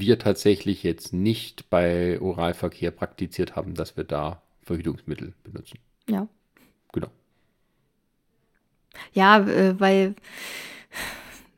wir 0.00 0.18
tatsächlich 0.18 0.82
jetzt 0.82 1.12
nicht 1.12 1.68
bei 1.70 2.20
Oralverkehr 2.20 2.90
praktiziert 2.90 3.56
haben, 3.56 3.74
dass 3.74 3.96
wir 3.96 4.04
da 4.04 4.42
Verhütungsmittel 4.62 5.34
benutzen. 5.44 5.78
Ja. 6.08 6.28
Genau. 6.92 7.08
Ja, 9.12 9.38
äh, 9.46 9.78
weil 9.80 10.14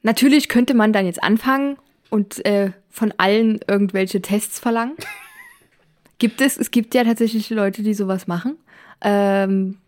natürlich 0.03 0.49
könnte 0.49 0.75
man 0.75 0.93
dann 0.93 1.07
jetzt 1.07 1.23
anfangen 1.23 1.77
und 2.11 2.45
äh, 2.45 2.73
von 2.91 3.13
allen 3.17 3.61
irgendwelche 3.67 4.23
Tests 4.23 4.59
verlangen. 4.59 4.97
gibt 6.19 6.41
es, 6.41 6.57
es 6.57 6.71
gibt 6.71 6.95
ja 6.95 7.05
tatsächlich 7.05 7.51
Leute, 7.51 7.83
die 7.83 7.95
sowas 7.95 8.27
machen. 8.27 8.57
Ähm, 9.01 9.79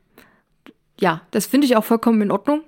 ja, 0.99 1.23
das 1.31 1.47
finde 1.47 1.67
ich 1.67 1.77
auch 1.77 1.85
vollkommen 1.85 2.23
in 2.23 2.31
Ordnung. 2.31 2.63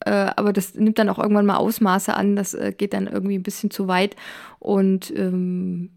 Äh, 0.00 0.30
aber 0.36 0.52
das 0.52 0.74
nimmt 0.74 0.98
dann 0.98 1.08
auch 1.08 1.18
irgendwann 1.18 1.46
mal 1.46 1.56
Ausmaße 1.56 2.14
an. 2.14 2.36
Das 2.36 2.54
äh, 2.54 2.72
geht 2.76 2.92
dann 2.92 3.06
irgendwie 3.06 3.36
ein 3.36 3.42
bisschen 3.42 3.70
zu 3.70 3.88
weit. 3.88 4.16
Und 4.58 5.10
ähm, 5.16 5.90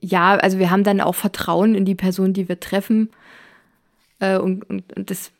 ja, 0.00 0.34
also 0.34 0.58
wir 0.58 0.70
haben 0.70 0.84
dann 0.84 1.00
auch 1.00 1.14
Vertrauen 1.14 1.74
in 1.74 1.84
die 1.84 1.94
Person, 1.94 2.32
die 2.32 2.48
wir 2.48 2.60
treffen. 2.60 3.10
Äh, 4.20 4.38
und, 4.38 4.68
und, 4.68 4.92
und, 4.96 5.10
das, 5.10 5.30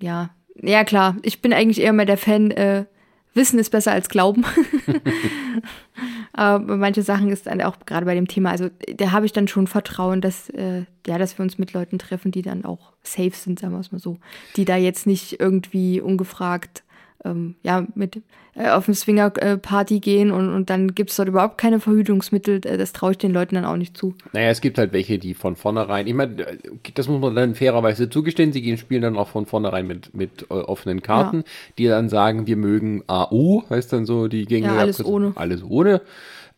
ja, 0.00 0.30
ja 0.60 0.84
klar, 0.84 1.16
ich 1.22 1.40
bin 1.42 1.52
eigentlich 1.52 1.80
eher 1.80 1.92
mal 1.92 2.06
der 2.06 2.18
Fan, 2.18 2.50
äh, 2.50 2.84
Wissen 3.32 3.60
ist 3.60 3.70
besser 3.70 3.92
als 3.92 4.08
Glauben. 4.08 4.44
Aber 6.32 6.76
manche 6.76 7.02
Sachen 7.02 7.30
ist 7.30 7.46
dann 7.46 7.60
auch 7.60 7.78
gerade 7.86 8.06
bei 8.06 8.14
dem 8.14 8.26
Thema, 8.26 8.50
also 8.50 8.70
da 8.96 9.12
habe 9.12 9.26
ich 9.26 9.32
dann 9.32 9.46
schon 9.46 9.66
Vertrauen, 9.66 10.20
dass, 10.20 10.48
äh, 10.50 10.84
ja, 11.06 11.18
dass 11.18 11.38
wir 11.38 11.44
uns 11.44 11.58
mit 11.58 11.72
Leuten 11.72 11.98
treffen, 11.98 12.32
die 12.32 12.42
dann 12.42 12.64
auch 12.64 12.92
safe 13.02 13.34
sind, 13.34 13.60
sagen 13.60 13.74
wir 13.74 13.80
es 13.80 13.92
mal 13.92 13.98
so. 13.98 14.18
Die 14.56 14.64
da 14.64 14.76
jetzt 14.76 15.06
nicht 15.06 15.38
irgendwie 15.38 16.00
ungefragt 16.00 16.82
ähm, 17.24 17.54
ja, 17.62 17.86
mit 17.94 18.22
äh, 18.54 18.70
auf 18.70 18.88
eine 18.88 18.94
Swinger-Party 18.94 20.00
gehen 20.00 20.30
und, 20.30 20.52
und 20.52 20.70
dann 20.70 20.94
gibt 20.94 21.10
es 21.10 21.16
dort 21.16 21.28
überhaupt 21.28 21.58
keine 21.58 21.80
Verhütungsmittel. 21.80 22.60
Äh, 22.64 22.78
das 22.78 22.92
traue 22.92 23.12
ich 23.12 23.18
den 23.18 23.32
Leuten 23.32 23.54
dann 23.54 23.64
auch 23.64 23.76
nicht 23.76 23.96
zu. 23.96 24.14
Naja, 24.32 24.48
es 24.48 24.60
gibt 24.60 24.78
halt 24.78 24.92
welche, 24.92 25.18
die 25.18 25.34
von 25.34 25.56
vornherein, 25.56 26.06
ich 26.06 26.14
meine, 26.14 26.58
das 26.94 27.08
muss 27.08 27.20
man 27.20 27.34
dann 27.34 27.54
fairerweise 27.54 28.08
zugestehen, 28.08 28.52
sie 28.52 28.62
gehen 28.62 28.78
spielen 28.78 29.02
dann 29.02 29.16
auch 29.16 29.28
von 29.28 29.46
vornherein 29.46 29.86
mit, 29.86 30.14
mit 30.14 30.42
äh, 30.50 30.54
offenen 30.54 31.02
Karten, 31.02 31.38
ja. 31.38 31.42
die 31.78 31.86
dann 31.86 32.08
sagen, 32.08 32.46
wir 32.46 32.56
mögen 32.56 33.04
AU, 33.06 33.64
heißt 33.70 33.92
dann 33.92 34.06
so 34.06 34.28
die 34.28 34.46
Gegner. 34.46 34.74
Ja, 34.74 34.80
alles 34.80 35.04
ohne. 35.04 35.32
Alles 35.36 35.62
ohne. 35.62 36.02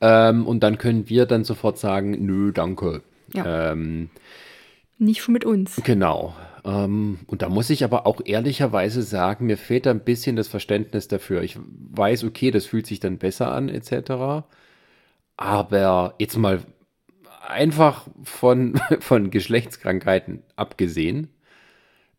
Ähm, 0.01 0.47
und 0.47 0.63
dann 0.63 0.79
können 0.79 1.09
wir 1.09 1.27
dann 1.27 1.45
sofort 1.45 1.79
sagen, 1.79 2.25
nö, 2.25 2.53
danke. 2.53 3.03
Ja. 3.35 3.73
Ähm, 3.73 4.11
nicht 4.99 5.23
schon 5.23 5.33
mit 5.33 5.45
uns. 5.45 5.81
Genau. 5.85 6.35
Ähm, 6.65 7.19
und 7.27 7.43
da 7.43 7.49
muss 7.49 7.71
ich 7.71 7.85
aber 7.85 8.07
auch 8.07 8.21
ehrlicherweise 8.25 9.03
sagen, 9.03 9.47
mir 9.47 9.57
fehlt 9.57 9.87
da 9.87 9.91
ein 9.91 10.05
bisschen 10.05 10.37
das 10.37 10.49
Verständnis 10.49 11.09
dafür. 11.09 11.43
Ich 11.43 11.59
weiß, 11.59 12.25
okay, 12.25 12.51
das 12.51 12.67
fühlt 12.67 12.87
sich 12.87 13.01
dann 13.01 13.19
besser 13.19 13.53
an, 13.53 13.69
etc. 13.69 14.45
Aber 15.37 16.15
jetzt 16.19 16.37
mal 16.37 16.61
einfach 17.47 18.07
von, 18.23 18.81
von 19.01 19.31
Geschlechtskrankheiten 19.31 20.43
abgesehen, 20.57 21.29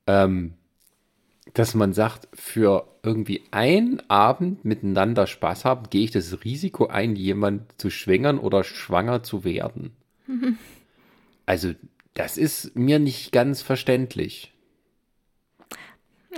ähm, 0.08 0.54
dass 1.54 1.76
man 1.76 1.94
sagt, 1.94 2.28
für 2.34 2.88
irgendwie 3.04 3.44
einen 3.52 4.02
Abend 4.10 4.66
miteinander 4.66 5.28
Spaß 5.28 5.66
haben, 5.66 5.90
gehe 5.90 6.04
ich 6.06 6.12
das 6.12 6.44
Risiko 6.44 6.88
ein, 6.88 7.16
jemand 7.16 7.80
zu 7.80 7.90
schwängern 7.90 8.40
oder 8.40 8.64
schwanger 8.64 9.24
zu 9.24 9.44
werden. 9.44 9.92
Also 11.46 11.74
das 12.14 12.38
ist 12.38 12.76
mir 12.76 13.00
nicht 13.00 13.32
ganz 13.32 13.62
verständlich. 13.62 14.54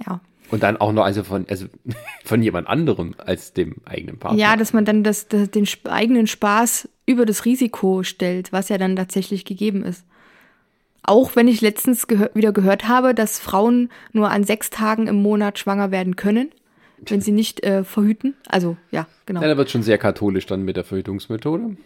Ja. 0.05 0.21
Und 0.51 0.63
dann 0.63 0.77
auch 0.77 0.91
noch 0.91 1.03
also 1.03 1.23
von, 1.23 1.45
also 1.49 1.67
von 2.23 2.41
jemand 2.41 2.67
anderem 2.67 3.15
als 3.17 3.53
dem 3.53 3.77
eigenen 3.85 4.19
Partner. 4.19 4.39
Ja, 4.39 4.55
dass 4.55 4.73
man 4.73 4.85
dann 4.85 5.03
das, 5.03 5.27
das, 5.27 5.49
den 5.49 5.67
eigenen 5.85 6.27
Spaß 6.27 6.89
über 7.05 7.25
das 7.25 7.45
Risiko 7.45 8.03
stellt, 8.03 8.51
was 8.51 8.69
ja 8.69 8.77
dann 8.77 8.95
tatsächlich 8.95 9.45
gegeben 9.45 9.83
ist. 9.83 10.05
Auch 11.03 11.35
wenn 11.35 11.47
ich 11.47 11.61
letztens 11.61 12.07
gehör 12.07 12.31
wieder 12.33 12.51
gehört 12.51 12.87
habe, 12.87 13.13
dass 13.13 13.39
Frauen 13.39 13.89
nur 14.11 14.31
an 14.31 14.43
sechs 14.43 14.71
Tagen 14.71 15.07
im 15.07 15.21
Monat 15.21 15.59
schwanger 15.59 15.91
werden 15.91 16.15
können 16.15 16.49
wenn 17.07 17.21
sie 17.21 17.31
nicht 17.31 17.63
äh, 17.63 17.83
verhüten. 17.83 18.35
Also, 18.47 18.77
ja, 18.91 19.07
genau. 19.25 19.41
Ja, 19.41 19.47
da 19.47 19.57
wird 19.57 19.69
schon 19.69 19.83
sehr 19.83 19.97
katholisch 19.97 20.45
dann 20.45 20.63
mit 20.63 20.77
der 20.77 20.83
Verhütungsmethode. 20.83 21.77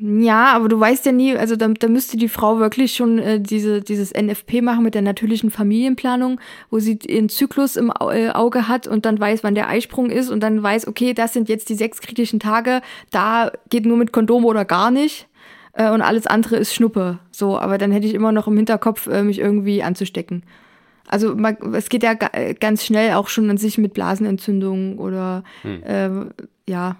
Ja, 0.00 0.52
aber 0.54 0.68
du 0.68 0.80
weißt 0.80 1.06
ja 1.06 1.12
nie, 1.12 1.36
also 1.36 1.54
da, 1.54 1.68
da 1.68 1.86
müsste 1.86 2.16
die 2.16 2.28
Frau 2.28 2.58
wirklich 2.58 2.94
schon 2.94 3.18
äh, 3.18 3.40
diese, 3.40 3.80
dieses 3.80 4.12
NFP 4.12 4.60
machen 4.60 4.82
mit 4.82 4.94
der 4.94 5.02
natürlichen 5.02 5.50
Familienplanung, 5.50 6.40
wo 6.70 6.80
sie 6.80 6.98
ihren 7.06 7.28
Zyklus 7.28 7.76
im 7.76 7.92
äh, 8.00 8.30
Auge 8.30 8.66
hat 8.66 8.88
und 8.88 9.06
dann 9.06 9.20
weiß, 9.20 9.44
wann 9.44 9.54
der 9.54 9.68
Eisprung 9.68 10.10
ist 10.10 10.30
und 10.30 10.40
dann 10.40 10.60
weiß, 10.62 10.88
okay, 10.88 11.14
das 11.14 11.32
sind 11.32 11.48
jetzt 11.48 11.68
die 11.68 11.74
sechs 11.74 12.00
kritischen 12.00 12.40
Tage, 12.40 12.80
da 13.12 13.52
geht 13.70 13.86
nur 13.86 13.96
mit 13.96 14.12
Kondom 14.12 14.44
oder 14.44 14.64
gar 14.64 14.90
nicht 14.90 15.28
äh, 15.74 15.90
und 15.90 16.02
alles 16.02 16.26
andere 16.26 16.56
ist 16.56 16.74
Schnuppe. 16.74 17.18
So, 17.30 17.58
aber 17.58 17.78
dann 17.78 17.92
hätte 17.92 18.06
ich 18.06 18.14
immer 18.14 18.32
noch 18.32 18.48
im 18.48 18.56
Hinterkopf, 18.56 19.06
äh, 19.06 19.22
mich 19.22 19.38
irgendwie 19.38 19.82
anzustecken. 19.82 20.42
Also 21.12 21.36
man, 21.36 21.56
es 21.74 21.90
geht 21.90 22.02
ja 22.02 22.14
ganz 22.14 22.86
schnell 22.86 23.12
auch 23.12 23.28
schon 23.28 23.50
an 23.50 23.58
sich 23.58 23.76
mit 23.76 23.92
Blasenentzündungen 23.92 24.98
oder 24.98 25.44
hm. 25.60 25.82
äh, 25.82 26.70
ja. 26.70 26.96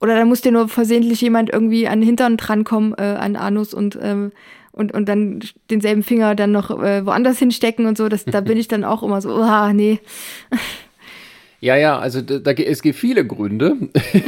Oder 0.00 0.14
da 0.14 0.24
muss 0.24 0.42
dir 0.42 0.52
nur 0.52 0.68
versehentlich 0.68 1.20
jemand 1.20 1.50
irgendwie 1.52 1.88
an 1.88 2.00
den 2.00 2.06
Hintern 2.06 2.36
drankommen, 2.36 2.94
äh, 2.96 3.02
an 3.02 3.34
Anus 3.34 3.74
und, 3.74 3.98
ähm, 4.00 4.30
und, 4.70 4.94
und 4.94 5.08
dann 5.08 5.40
denselben 5.68 6.04
Finger 6.04 6.36
dann 6.36 6.52
noch 6.52 6.70
äh, 6.70 7.04
woanders 7.04 7.40
hinstecken 7.40 7.86
und 7.86 7.98
so. 7.98 8.08
Das, 8.08 8.24
da 8.24 8.40
bin 8.40 8.56
ich 8.56 8.68
dann 8.68 8.84
auch 8.84 9.02
immer 9.02 9.20
so, 9.20 9.34
ah, 9.34 9.72
nee. 9.72 9.98
Ja, 11.60 11.74
ja, 11.74 11.98
also 11.98 12.20
da, 12.20 12.38
da, 12.38 12.52
es 12.52 12.82
gibt 12.82 12.96
viele 12.96 13.26
Gründe. 13.26 13.76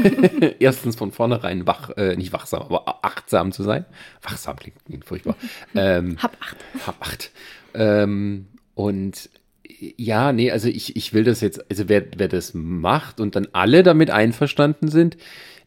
Erstens 0.58 0.96
von 0.96 1.12
vornherein 1.12 1.64
wach, 1.64 1.90
äh, 1.96 2.16
nicht 2.16 2.32
wachsam, 2.32 2.62
aber 2.62 3.04
achtsam 3.04 3.52
zu 3.52 3.62
sein. 3.62 3.84
Wachsam 4.22 4.56
klingt, 4.56 4.84
klingt 4.84 5.04
furchtbar. 5.04 5.36
Ähm, 5.76 6.16
hab 6.20 6.36
acht. 6.40 6.56
Hab 6.86 7.02
acht. 7.02 7.30
Ähm, 7.74 8.46
und 8.78 9.28
ja, 9.96 10.32
nee, 10.32 10.52
also 10.52 10.68
ich, 10.68 10.94
ich 10.94 11.12
will 11.12 11.24
das 11.24 11.40
jetzt, 11.40 11.68
also 11.68 11.88
wer, 11.88 12.04
wer 12.16 12.28
das 12.28 12.54
macht 12.54 13.18
und 13.18 13.34
dann 13.34 13.48
alle 13.50 13.82
damit 13.82 14.08
einverstanden 14.08 14.86
sind, 14.86 15.16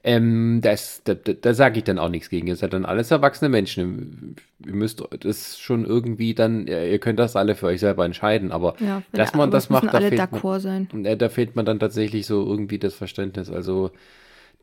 ähm, 0.05 0.61
das, 0.63 1.01
da, 1.03 1.13
da, 1.15 1.33
da 1.33 1.53
sage 1.53 1.79
ich 1.79 1.83
dann 1.83 1.99
auch 1.99 2.07
nichts 2.07 2.29
gegen. 2.29 2.47
Ihr 2.47 2.55
seid 2.55 2.71
dann 2.71 2.85
alles 2.85 3.11
erwachsene 3.11 3.49
Menschen. 3.49 4.37
Ihr 4.65 4.75
müsst 4.75 5.03
das 5.19 5.59
schon 5.59 5.83
irgendwie 5.83 6.33
dann, 6.33 6.67
ihr 6.67 6.99
könnt 6.99 7.19
das 7.19 7.35
alle 7.35 7.55
für 7.55 7.65
euch 7.65 7.81
selber 7.81 8.05
entscheiden, 8.05 8.53
aber 8.53 8.75
ja, 8.79 9.03
dass 9.11 9.35
man 9.35 9.51
das 9.51 9.69
macht, 9.69 9.93
da 9.93 9.99
fehlt, 9.99 10.31
man, 10.31 10.61
sein. 10.61 10.87
da 11.17 11.27
fehlt 11.27 11.57
man 11.57 11.65
dann 11.65 11.79
tatsächlich 11.79 12.25
so 12.25 12.47
irgendwie 12.47 12.79
das 12.79 12.93
Verständnis. 12.93 13.49
Also, 13.49 13.91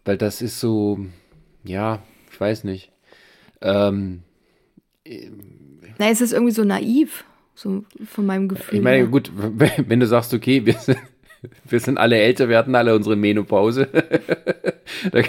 weil 0.06 0.16
das 0.16 0.40
ist 0.40 0.58
so, 0.58 1.00
ja, 1.64 2.02
ich 2.32 2.40
weiß 2.40 2.64
nicht. 2.64 2.92
Ähm, 3.60 4.22
Na, 5.98 6.08
es 6.08 6.22
ist 6.22 6.32
irgendwie 6.32 6.54
so 6.54 6.64
naiv, 6.64 7.26
so 7.58 7.84
von 8.06 8.24
meinem 8.24 8.48
Gefühl. 8.48 8.78
Ich 8.78 8.84
meine, 8.84 9.08
gut, 9.08 9.32
wenn 9.36 10.00
du 10.00 10.06
sagst, 10.06 10.32
okay, 10.32 10.64
wir 10.64 10.74
sind, 10.74 10.98
wir 11.68 11.80
sind 11.80 11.98
alle 11.98 12.16
älter, 12.16 12.48
wir 12.48 12.56
hatten 12.56 12.76
alle 12.76 12.94
unsere 12.94 13.16
Menopause. 13.16 13.88
da, 15.12 15.22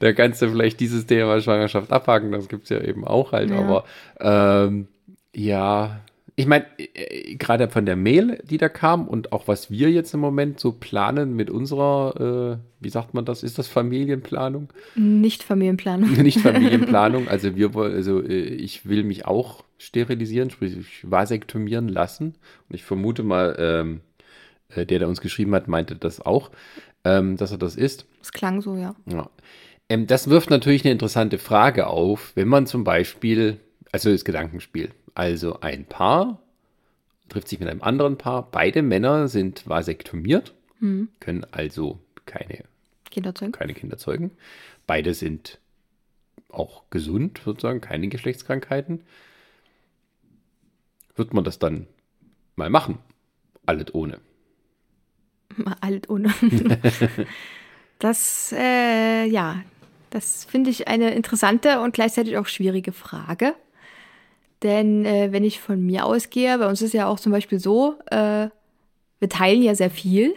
da, 0.00 0.12
kannst 0.14 0.40
du 0.40 0.48
vielleicht 0.48 0.80
dieses 0.80 1.06
Thema 1.06 1.38
Schwangerschaft 1.40 1.92
abhaken, 1.92 2.32
das 2.32 2.48
gibt 2.48 2.64
es 2.64 2.70
ja 2.70 2.80
eben 2.80 3.06
auch 3.06 3.32
halt. 3.32 3.50
Ja. 3.50 3.58
Aber 3.58 3.84
ähm, 4.20 4.88
ja, 5.34 6.00
ich 6.38 6.46
meine, 6.46 6.66
äh, 6.78 7.34
gerade 7.36 7.68
von 7.70 7.86
der 7.86 7.96
Mail, 7.96 8.38
die 8.44 8.58
da 8.58 8.68
kam 8.68 9.08
und 9.08 9.32
auch 9.32 9.48
was 9.48 9.70
wir 9.70 9.90
jetzt 9.90 10.12
im 10.12 10.20
Moment 10.20 10.60
so 10.60 10.72
planen 10.72 11.34
mit 11.34 11.48
unserer, 11.48 12.58
äh, 12.60 12.84
wie 12.84 12.90
sagt 12.90 13.14
man 13.14 13.24
das, 13.24 13.42
ist 13.42 13.58
das 13.58 13.68
Familienplanung? 13.68 14.68
Nicht 14.94 15.42
Familienplanung. 15.42 16.12
Nicht 16.22 16.40
Familienplanung. 16.40 17.26
Also 17.36 17.56
wir 17.56 17.72
wollen, 17.74 17.94
also 17.94 18.22
äh, 18.22 18.44
ich 18.44 18.86
will 18.86 19.02
mich 19.02 19.24
auch 19.24 19.64
sterilisieren, 19.78 20.50
sprich 20.50 20.76
vasektomieren 21.02 21.88
lassen. 21.88 22.34
Und 22.68 22.74
ich 22.74 22.84
vermute 22.84 23.22
mal, 23.22 23.56
ähm, 23.58 24.00
äh, 24.68 24.84
der, 24.84 24.98
der 24.98 25.08
uns 25.08 25.22
geschrieben 25.22 25.54
hat, 25.54 25.68
meinte 25.68 25.96
das 25.96 26.20
auch, 26.20 26.50
ähm, 27.04 27.36
dass 27.36 27.50
er 27.50 27.58
das 27.58 27.76
ist. 27.76 28.06
Es 28.20 28.32
klang 28.32 28.60
so, 28.60 28.76
ja. 28.76 28.94
ja. 29.06 29.30
Ähm, 29.88 30.06
das 30.06 30.28
wirft 30.28 30.50
natürlich 30.50 30.84
eine 30.84 30.92
interessante 30.92 31.38
Frage 31.38 31.86
auf, 31.86 32.32
wenn 32.34 32.48
man 32.48 32.66
zum 32.66 32.84
Beispiel, 32.84 33.58
also 33.92 34.10
das 34.10 34.24
Gedankenspiel, 34.24 34.90
also 35.16 35.60
ein 35.60 35.86
Paar 35.86 36.38
trifft 37.28 37.48
sich 37.48 37.58
mit 37.58 37.68
einem 37.68 37.82
anderen 37.82 38.18
Paar, 38.18 38.50
beide 38.50 38.82
Männer 38.82 39.28
sind 39.28 39.68
vasektomiert, 39.68 40.54
mhm. 40.78 41.08
können 41.20 41.44
also 41.50 41.98
keine 42.24 42.64
Kinder 43.10 43.34
zeugen. 43.34 43.52
keine 43.52 43.74
Kinder 43.74 43.98
zeugen. 43.98 44.30
Beide 44.86 45.14
sind 45.14 45.58
auch 46.50 46.84
gesund, 46.90 47.40
sozusagen, 47.44 47.80
keine 47.80 48.08
Geschlechtskrankheiten. 48.08 49.02
Wird 51.16 51.34
man 51.34 51.44
das 51.44 51.58
dann 51.58 51.86
mal 52.54 52.70
machen? 52.70 52.98
Alles 53.64 53.92
ohne. 53.94 54.20
alt 55.80 56.08
ohne. 56.10 56.32
das, 57.98 58.52
äh, 58.56 59.26
ja, 59.26 59.62
das 60.10 60.44
finde 60.44 60.70
ich 60.70 60.88
eine 60.88 61.14
interessante 61.14 61.80
und 61.80 61.94
gleichzeitig 61.94 62.36
auch 62.36 62.46
schwierige 62.46 62.92
Frage. 62.92 63.54
Denn 64.62 65.04
äh, 65.04 65.32
wenn 65.32 65.44
ich 65.44 65.60
von 65.60 65.84
mir 65.84 66.04
ausgehe, 66.04 66.58
bei 66.58 66.68
uns 66.68 66.82
ist 66.82 66.94
ja 66.94 67.06
auch 67.06 67.20
zum 67.20 67.32
Beispiel 67.32 67.58
so, 67.58 67.96
äh, 68.10 68.48
wir 69.18 69.28
teilen 69.28 69.62
ja 69.62 69.74
sehr 69.74 69.90
viel. 69.90 70.34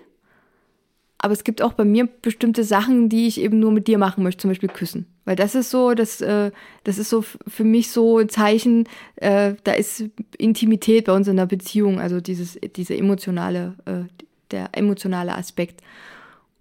Aber 1.21 1.33
es 1.33 1.43
gibt 1.43 1.61
auch 1.61 1.73
bei 1.73 1.83
mir 1.83 2.07
bestimmte 2.07 2.63
Sachen, 2.63 3.09
die 3.09 3.27
ich 3.27 3.41
eben 3.41 3.59
nur 3.59 3.71
mit 3.71 3.87
dir 3.87 3.97
machen 3.97 4.23
möchte, 4.23 4.41
zum 4.41 4.51
Beispiel 4.51 4.69
küssen. 4.69 5.05
Weil 5.25 5.35
das 5.35 5.53
ist 5.53 5.69
so, 5.69 5.93
das, 5.93 6.21
äh, 6.21 6.51
das 6.85 6.97
ist 6.97 7.09
so 7.09 7.21
für 7.21 7.65
mich 7.65 7.91
so 7.91 8.19
ein 8.19 8.29
Zeichen, 8.29 8.87
äh, 9.17 9.55
da 9.65 9.73
ist 9.73 10.05
Intimität 10.37 11.05
bei 11.05 11.13
uns 11.13 11.27
in 11.27 11.35
der 11.35 11.45
Beziehung, 11.45 11.99
also 11.99 12.21
dieses, 12.21 12.57
diese 12.75 12.95
emotionale, 12.95 13.75
äh, 13.85 14.23
der 14.51 14.69
emotionale 14.71 15.35
Aspekt. 15.35 15.81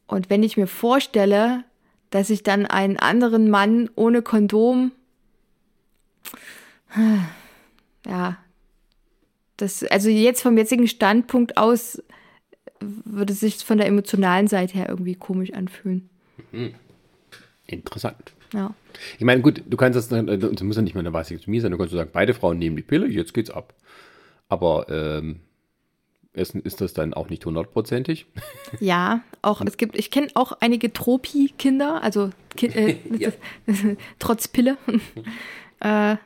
Und 0.09 0.29
wenn 0.29 0.43
ich 0.43 0.57
mir 0.57 0.67
vorstelle, 0.67 1.63
dass 2.11 2.29
ich 2.29 2.43
dann 2.43 2.67
einen 2.67 2.97
anderen 2.97 3.51
Mann 3.51 3.89
ohne 3.95 4.23
Kondom, 4.23 4.91
ja, 8.07 8.39
das, 9.57 9.85
also 9.85 10.09
jetzt 10.09 10.43
vom 10.43 10.57
jetzigen 10.57 10.87
Standpunkt 10.87 11.57
aus 11.57 12.03
würde 12.81 13.33
es 13.33 13.41
sich 13.41 13.57
von 13.57 13.79
der 13.79 13.89
emotionalen 13.89 14.47
Seite 14.47 14.75
her 14.75 14.89
irgendwie 14.89 15.17
komisch 15.17 15.53
anfühlen. 15.53 16.09
Mhm. 16.53 16.75
Interessant. 17.67 18.33
Ja. 18.55 18.75
Ich 19.19 19.25
meine, 19.25 19.43
gut, 19.43 19.63
du 19.67 19.77
kannst 19.77 19.97
das, 19.97 20.09
das 20.09 20.63
muss 20.63 20.77
ja 20.77 20.83
nicht 20.83 20.95
mal 20.95 21.01
eine 21.01 21.13
Vasektomie 21.13 21.61
sein, 21.61 21.71
du 21.71 21.79
kannst 21.79 21.93
sagen, 21.93 22.11
beide 22.13 22.35
Frauen 22.35 22.59
nehmen 22.59 22.77
die 22.77 22.83
Pille, 22.83 23.07
jetzt 23.07 23.35
geht's 23.35 23.51
ab. 23.51 23.75
Aber 24.49 24.87
ähm, 24.89 25.41
Essen 26.33 26.63
ist 26.63 26.81
das 26.81 26.95
dann 26.95 27.13
auch 27.13 27.29
nicht 27.29 27.45
hundertprozentig. 27.45 28.27
Ja, 28.81 29.23
auch 29.41 29.63
es 29.63 29.77
gibt, 29.79 29.99
ich 29.99 30.11
kenne 30.11 30.29
auch 30.35 30.53
einige 30.61 30.93
Tropi-Kinder, 30.93 32.03
also 32.03 32.31
äh, 32.61 32.97
ja. 33.19 33.31
trotz 34.19 34.49
Pille. 34.49 34.77
äh, 35.81 36.17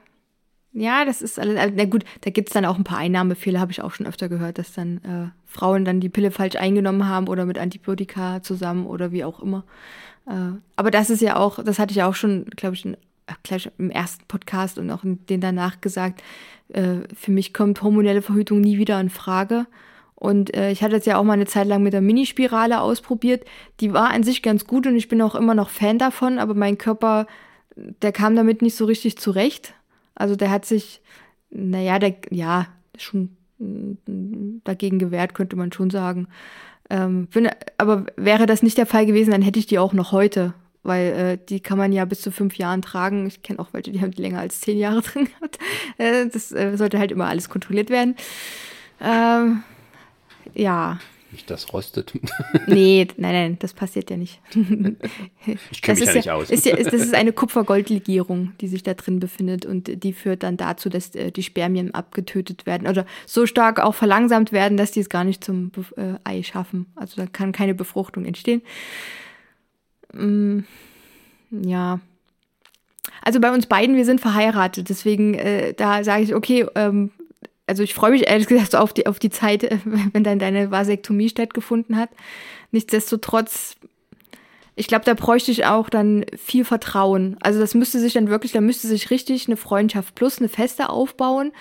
ja, 0.72 1.04
das 1.04 1.20
ist 1.20 1.38
alles. 1.38 1.58
Also, 1.58 1.74
na 1.76 1.84
gut, 1.84 2.04
da 2.22 2.30
gibt 2.30 2.48
es 2.48 2.54
dann 2.54 2.64
auch 2.64 2.78
ein 2.78 2.84
paar 2.84 2.98
Einnahmefehler, 2.98 3.60
habe 3.60 3.72
ich 3.72 3.82
auch 3.82 3.92
schon 3.92 4.06
öfter 4.06 4.28
gehört, 4.28 4.58
dass 4.58 4.72
dann 4.72 4.98
äh, 4.98 5.30
Frauen 5.46 5.84
dann 5.84 6.00
die 6.00 6.08
Pille 6.08 6.30
falsch 6.30 6.56
eingenommen 6.56 7.08
haben 7.08 7.28
oder 7.28 7.44
mit 7.44 7.58
Antibiotika 7.58 8.42
zusammen 8.42 8.86
oder 8.86 9.12
wie 9.12 9.24
auch 9.24 9.40
immer. 9.40 9.64
Äh, 10.26 10.56
aber 10.76 10.90
das 10.90 11.10
ist 11.10 11.20
ja 11.20 11.36
auch, 11.36 11.62
das 11.62 11.78
hatte 11.78 11.92
ich 11.92 12.02
auch 12.02 12.14
schon, 12.14 12.46
glaube 12.56 12.74
ich, 12.74 12.84
in, 12.84 12.96
gleich 13.42 13.70
im 13.78 13.90
ersten 13.90 14.24
Podcast 14.26 14.78
und 14.78 14.90
auch 14.90 15.04
in 15.04 15.24
den 15.26 15.40
danach 15.40 15.80
gesagt. 15.80 16.22
Äh, 16.68 17.00
für 17.14 17.32
mich 17.32 17.52
kommt 17.52 17.82
hormonelle 17.82 18.22
Verhütung 18.22 18.60
nie 18.60 18.78
wieder 18.78 18.98
in 18.98 19.10
Frage. 19.10 19.66
Und 20.14 20.54
äh, 20.56 20.70
ich 20.70 20.82
hatte 20.82 20.96
es 20.96 21.04
ja 21.04 21.18
auch 21.18 21.24
mal 21.24 21.32
eine 21.32 21.46
Zeit 21.46 21.66
lang 21.66 21.82
mit 21.82 21.92
der 21.92 22.00
Minispirale 22.00 22.80
ausprobiert. 22.80 23.44
Die 23.80 23.92
war 23.92 24.10
an 24.10 24.22
sich 24.22 24.42
ganz 24.42 24.66
gut 24.66 24.86
und 24.86 24.96
ich 24.96 25.08
bin 25.08 25.20
auch 25.20 25.34
immer 25.34 25.54
noch 25.54 25.68
Fan 25.68 25.98
davon, 25.98 26.38
aber 26.38 26.54
mein 26.54 26.78
Körper, 26.78 27.26
der 27.74 28.12
kam 28.12 28.36
damit 28.36 28.62
nicht 28.62 28.76
so 28.76 28.84
richtig 28.84 29.18
zurecht. 29.18 29.74
Also 30.14 30.36
der 30.36 30.50
hat 30.50 30.64
sich, 30.64 31.00
naja, 31.50 31.98
der, 31.98 32.16
ja, 32.30 32.66
schon 32.96 33.36
mm, 33.58 34.60
dagegen 34.64 34.98
gewehrt, 34.98 35.34
könnte 35.34 35.56
man 35.56 35.72
schon 35.72 35.90
sagen. 35.90 36.28
Ähm, 36.90 37.26
bin, 37.26 37.48
aber 37.78 38.06
wäre 38.16 38.46
das 38.46 38.62
nicht 38.62 38.78
der 38.78 38.86
Fall 38.86 39.06
gewesen, 39.06 39.30
dann 39.30 39.42
hätte 39.42 39.58
ich 39.58 39.66
die 39.66 39.78
auch 39.78 39.92
noch 39.92 40.12
heute. 40.12 40.54
Weil 40.84 41.06
äh, 41.12 41.38
die 41.48 41.60
kann 41.60 41.78
man 41.78 41.92
ja 41.92 42.04
bis 42.04 42.22
zu 42.22 42.32
fünf 42.32 42.56
Jahren 42.56 42.82
tragen. 42.82 43.26
Ich 43.26 43.42
kenne 43.42 43.60
auch 43.60 43.72
welche, 43.72 43.92
die 43.92 44.00
haben 44.00 44.10
die 44.10 44.22
länger 44.22 44.40
als 44.40 44.60
zehn 44.60 44.78
Jahre 44.78 45.00
drin 45.02 45.26
gehabt. 45.26 45.58
Äh, 45.98 46.26
das 46.26 46.52
äh, 46.52 46.76
sollte 46.76 46.98
halt 46.98 47.12
immer 47.12 47.28
alles 47.28 47.48
kontrolliert 47.48 47.88
werden. 47.88 48.16
Ähm, 49.00 49.62
ja. 50.54 50.98
Nicht 51.32 51.50
das 51.50 51.72
rostet. 51.72 52.12
nee, 52.66 53.08
nein, 53.16 53.32
nein, 53.32 53.56
das 53.58 53.72
passiert 53.72 54.10
ja 54.10 54.18
nicht. 54.18 54.42
ich 55.70 55.80
kenne 55.80 55.98
mich 55.98 56.06
ja 56.06 56.14
nicht 56.14 56.30
aus. 56.30 56.50
Ist 56.50 56.66
ja, 56.66 56.76
ist, 56.76 56.92
das 56.92 57.00
ist 57.00 57.14
eine 57.14 57.32
Kupfergoldlegierung, 57.32 58.52
die 58.60 58.68
sich 58.68 58.82
da 58.82 58.92
drin 58.92 59.18
befindet 59.18 59.64
und 59.64 60.04
die 60.04 60.12
führt 60.12 60.42
dann 60.42 60.58
dazu, 60.58 60.90
dass 60.90 61.14
äh, 61.14 61.32
die 61.32 61.42
Spermien 61.42 61.94
abgetötet 61.94 62.66
werden 62.66 62.86
oder 62.86 63.06
so 63.26 63.46
stark 63.46 63.80
auch 63.80 63.94
verlangsamt 63.94 64.52
werden, 64.52 64.76
dass 64.76 64.90
die 64.90 65.00
es 65.00 65.08
gar 65.08 65.24
nicht 65.24 65.42
zum 65.42 65.72
äh, 65.96 66.14
Ei 66.24 66.42
schaffen. 66.42 66.86
Also 66.96 67.16
da 67.16 67.26
kann 67.26 67.52
keine 67.52 67.74
Befruchtung 67.74 68.26
entstehen. 68.26 68.60
Mm, 70.12 70.60
ja. 71.50 72.00
Also 73.22 73.40
bei 73.40 73.52
uns 73.52 73.66
beiden, 73.66 73.96
wir 73.96 74.04
sind 74.04 74.20
verheiratet, 74.20 74.90
deswegen 74.90 75.32
äh, 75.34 75.72
da 75.72 76.04
sage 76.04 76.24
ich, 76.24 76.34
okay, 76.34 76.66
ähm, 76.74 77.10
also 77.66 77.82
ich 77.82 77.94
freue 77.94 78.10
mich 78.10 78.28
ehrlich 78.28 78.48
gesagt 78.48 78.74
auf 78.74 78.92
die, 78.92 79.06
auf 79.06 79.18
die 79.18 79.30
Zeit, 79.30 79.62
wenn 79.84 80.24
dann 80.24 80.38
deine 80.38 80.70
Vasektomie 80.70 81.28
stattgefunden 81.28 81.96
hat. 81.96 82.10
Nichtsdestotrotz, 82.70 83.76
ich 84.74 84.86
glaube, 84.86 85.04
da 85.04 85.14
bräuchte 85.14 85.50
ich 85.50 85.66
auch 85.66 85.88
dann 85.88 86.24
viel 86.36 86.64
Vertrauen. 86.64 87.36
Also 87.40 87.60
das 87.60 87.74
müsste 87.74 88.00
sich 88.00 88.14
dann 88.14 88.28
wirklich, 88.28 88.52
da 88.52 88.60
müsste 88.60 88.88
sich 88.88 89.10
richtig 89.10 89.46
eine 89.46 89.56
Freundschaft 89.56 90.14
plus 90.14 90.38
eine 90.38 90.48
Feste 90.48 90.90
aufbauen, 90.90 91.52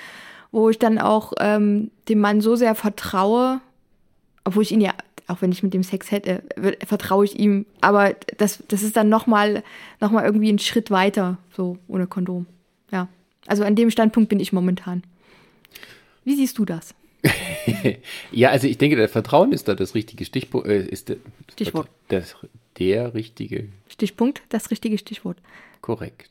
wo 0.52 0.70
ich 0.70 0.80
dann 0.80 0.98
auch 0.98 1.34
ähm, 1.40 1.92
dem 2.10 2.20
Mann 2.20 2.42
so 2.42 2.56
sehr 2.56 2.76
vertraue, 2.76 3.62
obwohl 4.44 4.64
ich 4.64 4.72
ihn 4.72 4.82
ja, 4.82 4.94
auch 5.28 5.42
wenn 5.42 5.52
ich 5.52 5.64
mit 5.64 5.74
dem 5.74 5.84
Sex 5.84 6.12
hätte, 6.12 6.44
vertraue 6.86 7.26
ich 7.26 7.40
ihm. 7.40 7.66
Aber 7.80 8.16
das, 8.38 8.64
das 8.68 8.84
ist 8.84 8.98
dann 8.98 9.10
nochmal 9.10 9.64
noch 10.00 10.12
mal 10.12 10.26
irgendwie 10.26 10.52
ein 10.52 10.60
Schritt 10.60 10.92
weiter, 10.92 11.38
so 11.56 11.78
ohne 11.88 12.08
Kondom. 12.08 12.48
Ja. 12.92 13.08
Also 13.48 13.64
an 13.64 13.76
dem 13.76 13.92
Standpunkt 13.92 14.30
bin 14.30 14.40
ich 14.40 14.52
momentan. 14.52 15.04
Wie 16.24 16.36
siehst 16.36 16.58
du 16.58 16.66
das? 16.66 16.94
ja, 18.32 18.50
also 18.50 18.68
ich 18.68 18.78
denke, 18.78 18.96
der 18.96 19.10
Vertrauen 19.10 19.52
ist 19.52 19.68
da 19.68 19.76
das 19.76 19.96
richtige 19.96 20.26
Stichpunkt. 20.26 20.68
Äh, 20.68 20.86
ist 20.86 21.10
der, 21.10 21.18
Stichwort. 21.52 21.90
Das, 22.08 22.36
der 22.80 23.14
richtige. 23.14 23.70
Stichpunkt, 23.88 24.42
das 24.50 24.72
richtige 24.72 24.98
Stichwort. 24.98 25.38
Korrekt. 25.82 26.30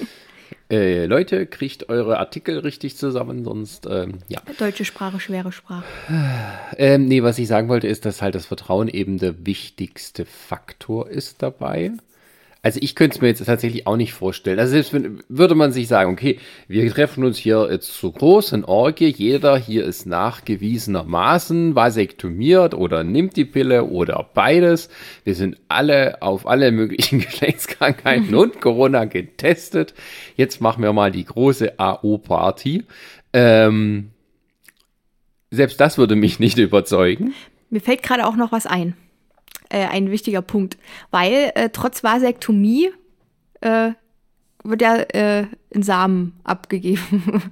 äh, 0.70 1.06
Leute, 1.06 1.46
kriegt 1.46 1.88
eure 1.88 2.18
Artikel 2.18 2.58
richtig 2.58 2.96
zusammen, 2.96 3.44
sonst, 3.44 3.86
ähm, 3.86 4.18
ja. 4.28 4.40
Deutsche 4.58 4.84
Sprache, 4.84 5.20
schwere 5.20 5.52
Sprache. 5.52 5.84
Ähm, 6.76 7.06
nee, 7.06 7.22
was 7.22 7.38
ich 7.38 7.48
sagen 7.48 7.68
wollte, 7.68 7.88
ist, 7.88 8.04
dass 8.04 8.22
halt 8.22 8.34
das 8.34 8.46
Vertrauen 8.46 8.88
eben 8.88 9.18
der 9.18 9.46
wichtigste 9.46 10.26
Faktor 10.26 11.08
ist 11.08 11.42
dabei. 11.42 11.92
Also 12.60 12.80
ich 12.82 12.96
könnte 12.96 13.16
es 13.16 13.20
mir 13.22 13.28
jetzt 13.28 13.44
tatsächlich 13.44 13.86
auch 13.86 13.96
nicht 13.96 14.12
vorstellen. 14.12 14.58
Also 14.58 14.72
selbst 14.72 14.92
wenn, 14.92 15.22
würde 15.28 15.54
man 15.54 15.70
sich 15.70 15.86
sagen, 15.86 16.12
okay, 16.12 16.38
wir 16.66 16.90
treffen 16.90 17.24
uns 17.24 17.38
hier 17.38 17.68
jetzt 17.70 17.92
zu 17.92 18.10
großen 18.10 18.64
Orgie, 18.64 19.14
jeder 19.16 19.56
hier 19.56 19.84
ist 19.84 20.06
nachgewiesenermaßen 20.06 21.76
vasektomiert 21.76 22.74
oder 22.74 23.04
nimmt 23.04 23.36
die 23.36 23.44
Pille 23.44 23.84
oder 23.84 24.28
beides. 24.34 24.88
Wir 25.22 25.36
sind 25.36 25.56
alle 25.68 26.20
auf 26.20 26.48
alle 26.48 26.72
möglichen 26.72 27.20
Geschlechtskrankheiten 27.20 28.34
und 28.34 28.60
Corona 28.60 29.04
getestet. 29.04 29.94
Jetzt 30.36 30.60
machen 30.60 30.82
wir 30.82 30.92
mal 30.92 31.12
die 31.12 31.24
große 31.24 31.78
AO-Party. 31.78 32.84
Ähm, 33.32 34.10
selbst 35.50 35.80
das 35.80 35.96
würde 35.96 36.16
mich 36.16 36.40
nicht 36.40 36.58
überzeugen. 36.58 37.34
Mir 37.70 37.80
fällt 37.80 38.02
gerade 38.02 38.26
auch 38.26 38.36
noch 38.36 38.50
was 38.50 38.66
ein 38.66 38.94
äh, 39.68 39.86
ein 39.86 40.10
wichtiger 40.10 40.42
Punkt, 40.42 40.78
weil 41.10 41.52
äh, 41.54 41.70
trotz 41.72 42.02
Vasektomie 42.02 42.90
äh, 43.60 43.92
wird 44.64 44.82
ja 44.82 44.96
äh, 44.96 45.46
ein 45.74 45.82
Samen 45.82 46.38
abgegeben. 46.44 47.42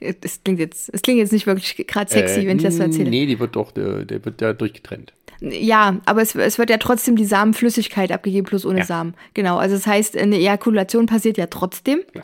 das 0.20 0.42
klingt 0.42 0.60
jetzt, 0.60 0.90
es 0.92 1.02
klingt 1.02 1.18
jetzt 1.18 1.32
nicht 1.32 1.46
wirklich 1.46 1.86
gerade 1.86 2.10
sexy, 2.10 2.40
Äh, 2.40 2.46
wenn 2.46 2.58
ich 2.58 2.62
das 2.62 2.76
so 2.76 2.82
erzähle. 2.82 3.10
Nee, 3.10 3.26
die 3.26 3.38
wird 3.38 3.56
doch, 3.56 3.72
der, 3.72 4.04
der 4.04 4.24
wird 4.24 4.40
ja 4.40 4.52
durchgetrennt. 4.52 5.12
Ja, 5.40 6.00
aber 6.06 6.22
es, 6.22 6.34
es 6.34 6.58
wird 6.58 6.70
ja 6.70 6.78
trotzdem 6.78 7.16
die 7.16 7.24
Samenflüssigkeit 7.24 8.10
abgegeben, 8.10 8.46
plus 8.46 8.64
ohne 8.64 8.80
Ja. 8.80 8.84
Samen. 8.84 9.14
Genau, 9.34 9.58
also 9.58 9.74
das 9.74 9.86
heißt, 9.86 10.16
eine 10.16 10.36
Ejakulation 10.36 11.06
passiert 11.06 11.36
ja 11.36 11.46
trotzdem. 11.46 12.00
Ja. 12.14 12.22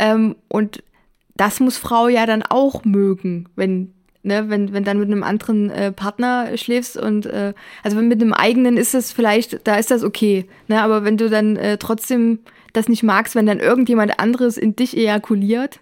Ähm, 0.00 0.36
und 0.48 0.82
das 1.36 1.60
muss 1.60 1.76
Frau 1.76 2.08
ja 2.08 2.26
dann 2.26 2.42
auch 2.42 2.84
mögen, 2.84 3.48
wenn, 3.54 3.94
ne, 4.28 4.48
wenn, 4.48 4.72
wenn 4.72 4.84
dann 4.84 4.98
mit 5.00 5.10
einem 5.10 5.24
anderen 5.24 5.70
äh, 5.70 5.90
Partner 5.90 6.56
schläfst 6.56 6.96
und 6.96 7.26
äh, 7.26 7.52
also 7.82 7.96
wenn 7.96 8.06
mit 8.06 8.22
einem 8.22 8.32
eigenen 8.32 8.76
ist 8.76 8.94
es 8.94 9.10
vielleicht, 9.10 9.66
da 9.66 9.76
ist 9.76 9.90
das 9.90 10.04
okay. 10.04 10.46
Ne, 10.68 10.80
aber 10.80 11.04
wenn 11.04 11.16
du 11.16 11.28
dann 11.28 11.56
äh, 11.56 11.78
trotzdem 11.78 12.38
das 12.72 12.88
nicht 12.88 13.02
magst, 13.02 13.34
wenn 13.34 13.46
dann 13.46 13.58
irgendjemand 13.58 14.20
anderes 14.20 14.56
in 14.56 14.76
dich 14.76 14.96
ejakuliert, 14.96 15.80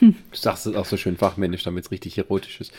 Du 0.00 0.14
sagst 0.32 0.66
es 0.66 0.74
auch 0.74 0.86
so 0.86 0.96
schön 0.96 1.16
fachmännisch, 1.16 1.62
damit 1.62 1.84
es 1.84 1.90
richtig 1.90 2.16
erotisch 2.16 2.60
ist. 2.60 2.72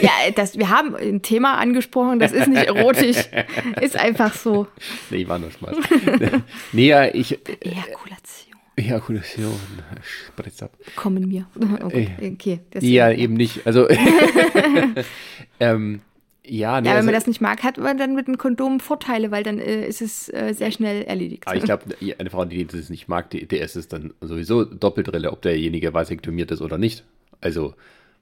ja, 0.00 0.10
das, 0.34 0.58
wir 0.58 0.70
haben 0.70 0.96
ein 0.96 1.20
Thema 1.22 1.58
angesprochen, 1.58 2.18
das 2.18 2.32
ist 2.32 2.48
nicht 2.48 2.64
erotisch, 2.64 3.28
ist 3.80 3.96
einfach 3.96 4.34
so. 4.34 4.66
Nee, 5.10 5.28
war 5.28 5.38
nur 5.38 5.50
Spaß. 5.50 5.76
nee, 6.72 6.88
ja, 6.88 7.04
ich. 7.06 7.32
Ejakulation. 7.60 8.47
Ejakulation. 8.78 9.54
Spritz 10.02 10.62
ab. 10.62 10.76
Kommen 10.96 11.28
mir. 11.28 11.46
Oh 11.82 11.86
okay. 11.86 12.60
das- 12.70 12.84
Ja, 12.84 13.10
eben 13.10 13.34
nicht. 13.34 13.66
Also. 13.66 13.88
ähm, 15.60 16.00
ja, 16.44 16.80
nee, 16.80 16.88
Ja, 16.88 16.92
wenn 16.92 16.96
also, 16.96 17.06
man 17.06 17.14
das 17.14 17.26
nicht 17.26 17.40
mag, 17.40 17.62
hat 17.62 17.76
man 17.76 17.98
dann 17.98 18.14
mit 18.14 18.26
einem 18.26 18.38
Kondom 18.38 18.80
Vorteile, 18.80 19.30
weil 19.30 19.42
dann 19.42 19.58
äh, 19.58 19.86
ist 19.86 20.00
es 20.00 20.28
äh, 20.32 20.54
sehr 20.54 20.70
schnell 20.70 21.02
erledigt. 21.02 21.46
aber 21.46 21.56
ich 21.56 21.64
glaube, 21.64 21.84
eine 22.18 22.30
Frau, 22.30 22.44
die 22.46 22.64
das 22.66 22.88
nicht 22.88 23.06
mag, 23.08 23.28
die, 23.30 23.46
der 23.46 23.60
ist 23.60 23.76
es 23.76 23.88
dann 23.88 24.14
sowieso 24.20 24.64
Doppeltrille, 24.64 25.30
ob 25.30 25.42
derjenige 25.42 25.92
vasektomiert 25.92 26.50
ist 26.50 26.62
oder 26.62 26.78
nicht. 26.78 27.04
Also, 27.40 27.74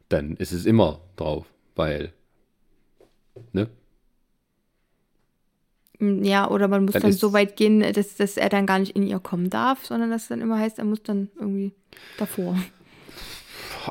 dann 0.08 0.36
ist 0.36 0.52
es 0.52 0.66
immer 0.66 1.00
drauf, 1.16 1.46
weil. 1.76 2.12
Ne? 3.52 3.68
Ja, 6.00 6.48
oder 6.50 6.68
man 6.68 6.84
muss 6.84 6.92
Dann 6.94 7.02
dann, 7.02 7.12
so 7.12 7.32
weit 7.32 7.56
gehen, 7.56 7.80
dass, 7.92 8.16
dass 8.16 8.36
er 8.36 8.48
dann 8.48 8.66
gar 8.66 8.78
nicht 8.78 8.94
in 8.96 9.06
ihr 9.06 9.18
kommen 9.18 9.50
darf, 9.50 9.84
sondern 9.86 10.10
dass 10.10 10.22
es 10.22 10.28
dann 10.28 10.40
immer 10.40 10.58
heißt, 10.58 10.78
er 10.78 10.84
muss 10.84 11.02
dann 11.02 11.28
irgendwie 11.38 11.72
davor. 12.18 12.56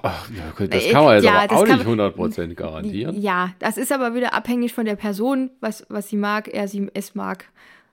Ach, 0.03 0.29
das 0.69 0.83
Äh, 0.85 0.91
kann 0.91 1.05
man 1.05 1.15
jetzt 1.15 1.23
ja, 1.23 1.39
aber 1.43 1.55
auch 1.57 1.65
nicht 1.65 1.85
man- 1.85 1.99
100% 1.99 2.53
garantieren. 2.55 3.19
Ja, 3.21 3.51
das 3.59 3.77
ist 3.77 3.91
aber 3.91 4.13
wieder 4.13 4.33
abhängig 4.33 4.73
von 4.73 4.85
der 4.85 4.95
Person, 4.97 5.51
was, 5.61 5.85
was 5.89 6.09
sie 6.09 6.17
mag, 6.17 6.47
er 6.49 6.67
sie 6.67 6.89
es 6.93 7.15
mag. 7.15 7.45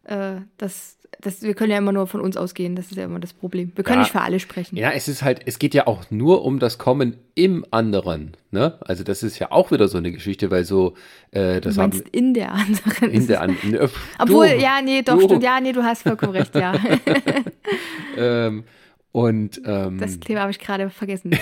Äh, 0.05 0.41
das, 0.59 0.99
das, 1.21 1.43
wir 1.43 1.55
können 1.55 1.71
ja 1.71 1.79
immer 1.79 1.93
nur 1.93 2.07
von 2.07 2.21
uns 2.21 2.37
ausgehen, 2.37 2.75
das 2.75 2.87
ist 2.91 2.97
ja 2.97 3.05
immer 3.05 3.21
das 3.21 3.33
Problem. 3.33 3.71
Wir 3.77 3.85
können 3.85 3.99
Ja. 3.99 4.03
nicht 4.03 4.13
für 4.13 4.21
alle 4.23 4.41
sprechen. 4.41 4.77
Ja, 4.77 4.91
es 4.91 5.07
ist 5.09 5.23
halt, 5.23 5.43
es 5.47 5.59
geht 5.59 5.75
ja 5.75 5.87
auch 5.87 6.11
nur 6.11 6.45
um 6.45 6.59
das 6.59 6.79
Kommen 6.79 7.17
im 7.35 7.65
anderen. 7.71 8.37
Ne? 8.51 8.79
Also 8.81 9.05
das 9.05 9.23
ist 9.23 9.39
ja 9.39 9.53
auch 9.53 9.71
wieder 9.71 9.87
so 9.89 9.99
eine 9.99 10.11
Geschichte, 10.11 10.51
weil 10.51 10.65
so, 10.65 10.95
äh, 11.31 11.61
das 11.61 11.77
du 11.77 11.83
haben 11.83 11.91
meinst 11.91 12.09
in 12.09 12.35
der 12.35 12.53
anderen. 12.53 13.11
in 13.11 13.27
der 13.27 13.41
an, 13.43 13.57
ne, 13.63 13.89
Obwohl, 14.19 14.49
du, 14.49 14.59
ja, 14.61 14.81
nee, 14.83 15.03
doch, 15.03 15.19
du, 15.19 15.25
stimmt, 15.27 15.43
ja, 15.45 15.61
nee, 15.61 15.73
du 15.73 15.83
hast 15.85 16.03
vollkommen 16.03 16.33
recht, 16.33 16.55
ja. 16.55 16.75
Ähm, 18.17 18.65
und 19.13 19.61
ähm, 19.65 19.99
Das 19.99 20.19
Thema 20.21 20.41
habe 20.43 20.51
ich 20.51 20.59
gerade 20.59 20.89
vergessen. 20.91 21.33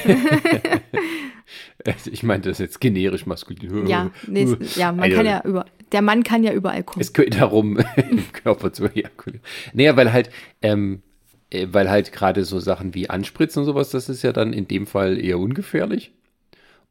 ich 2.10 2.22
meinte 2.22 2.48
das 2.48 2.58
jetzt 2.58 2.80
generisch 2.80 3.26
maskulin. 3.26 3.86
Ja, 3.86 4.10
nee, 4.26 4.56
ja, 4.76 4.92
man 4.92 5.04
Also, 5.04 5.16
kann 5.16 5.26
ja 5.26 5.42
über, 5.44 5.66
der 5.92 6.02
Mann 6.02 6.22
kann 6.22 6.42
ja 6.44 6.52
überall 6.52 6.82
kommen. 6.82 7.00
Es 7.00 7.12
geht 7.12 7.40
darum, 7.40 7.78
im 8.10 8.32
Körper 8.32 8.72
zu 8.72 8.84
ejakulieren. 8.86 9.44
Naja, 9.72 9.96
weil 9.96 10.12
halt, 10.12 10.30
ähm, 10.62 11.02
äh, 11.50 11.66
weil 11.70 11.90
halt 11.90 12.12
gerade 12.12 12.44
so 12.44 12.58
Sachen 12.60 12.94
wie 12.94 13.10
Anspritzen 13.10 13.60
und 13.60 13.66
sowas, 13.66 13.90
das 13.90 14.08
ist 14.08 14.22
ja 14.22 14.32
dann 14.32 14.52
in 14.52 14.68
dem 14.68 14.86
Fall 14.86 15.18
eher 15.18 15.38
ungefährlich. 15.38 16.12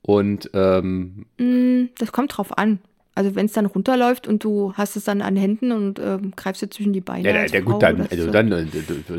Und 0.02 0.50
ähm, 0.54 1.26
Mm, 1.38 1.86
Das 1.98 2.12
kommt 2.12 2.38
drauf 2.38 2.58
an. 2.58 2.80
Also 3.20 3.36
wenn 3.36 3.48
es 3.48 3.52
dann 3.52 3.66
runterläuft 3.66 4.30
und 4.30 4.46
du 4.46 4.72
hast 4.76 4.96
es 4.96 5.04
dann 5.04 5.22
an 5.22 5.36
Händen 5.36 5.74
und 5.74 6.00
ähm, 6.00 6.32
greifst 6.38 6.62
dir 6.62 6.70
zwischen 6.70 6.94
die 6.94 7.02
Beine. 7.02 7.28
ja, 7.28 7.34
der, 7.34 7.46
der 7.48 7.62
gut, 7.64 7.84
dann, 7.84 7.98
das 7.98 8.12
also 8.12 8.24
so. 8.24 8.32
dann, 8.32 8.50
äh, 8.50 8.66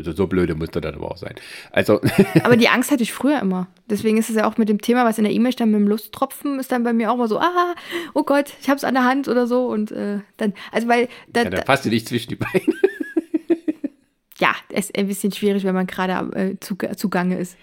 so 0.01 0.25
blöde 0.25 0.55
muss 0.55 0.71
der 0.71 0.81
dann 0.81 0.95
aber 0.95 1.11
auch 1.11 1.17
sein. 1.17 1.35
Also, 1.71 2.01
Aber 2.43 2.57
die 2.57 2.67
Angst 2.67 2.89
hatte 2.89 3.03
ich 3.03 3.13
früher 3.13 3.39
immer. 3.39 3.67
Deswegen 3.87 4.17
ist 4.17 4.31
es 4.31 4.35
ja 4.35 4.47
auch 4.47 4.57
mit 4.57 4.69
dem 4.69 4.81
Thema, 4.81 5.05
was 5.05 5.19
in 5.19 5.23
der 5.23 5.33
E-Mail 5.33 5.51
stand, 5.51 5.71
mit 5.71 5.81
dem 5.81 5.87
Lusttropfen, 5.87 6.59
ist 6.59 6.71
dann 6.71 6.81
bei 6.81 6.93
mir 6.93 7.11
auch 7.11 7.15
mal 7.15 7.27
so, 7.27 7.37
ah, 7.37 7.75
oh 8.15 8.23
Gott, 8.23 8.53
ich 8.59 8.71
hab's 8.71 8.83
an 8.83 8.95
der 8.95 9.03
Hand 9.03 9.27
oder 9.27 9.45
so. 9.45 9.67
Und 9.67 9.91
äh, 9.91 10.21
dann, 10.37 10.53
also 10.71 10.87
weil, 10.87 11.07
da, 11.31 11.43
ja, 11.43 11.51
da, 11.51 11.57
dann 11.57 11.65
passt 11.65 11.85
du 11.85 11.89
nicht 11.89 12.07
zwischen 12.07 12.29
die 12.29 12.37
Beine. 12.37 12.63
ja, 14.39 14.55
ist 14.69 14.97
ein 14.97 15.05
bisschen 15.05 15.31
schwierig, 15.31 15.63
wenn 15.63 15.75
man 15.75 15.85
gerade 15.85 16.35
äh, 16.35 16.55
zu, 16.59 16.75
zugange 16.95 17.37
ist. 17.37 17.55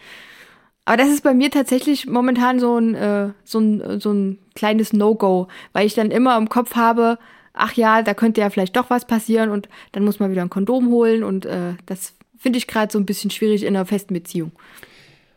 Aber 0.88 0.96
das 0.96 1.10
ist 1.10 1.22
bei 1.22 1.34
mir 1.34 1.50
tatsächlich 1.50 2.06
momentan 2.06 2.58
so 2.58 2.78
ein, 2.78 2.94
äh, 2.94 3.28
so 3.44 3.58
ein, 3.58 4.00
so 4.00 4.10
ein 4.10 4.38
kleines 4.54 4.94
No-Go, 4.94 5.48
weil 5.74 5.86
ich 5.86 5.92
dann 5.92 6.10
immer 6.10 6.38
im 6.38 6.48
Kopf 6.48 6.76
habe, 6.76 7.18
ach 7.52 7.74
ja, 7.74 8.00
da 8.00 8.14
könnte 8.14 8.40
ja 8.40 8.48
vielleicht 8.48 8.74
doch 8.74 8.88
was 8.88 9.06
passieren 9.06 9.50
und 9.50 9.68
dann 9.92 10.02
muss 10.02 10.18
man 10.18 10.30
wieder 10.30 10.40
ein 10.40 10.48
Kondom 10.48 10.88
holen 10.88 11.24
und 11.24 11.44
äh, 11.44 11.74
das 11.84 12.14
finde 12.38 12.56
ich 12.56 12.66
gerade 12.66 12.90
so 12.90 12.98
ein 12.98 13.04
bisschen 13.04 13.30
schwierig 13.30 13.64
in 13.64 13.76
einer 13.76 13.84
festen 13.84 14.14
Beziehung. 14.14 14.52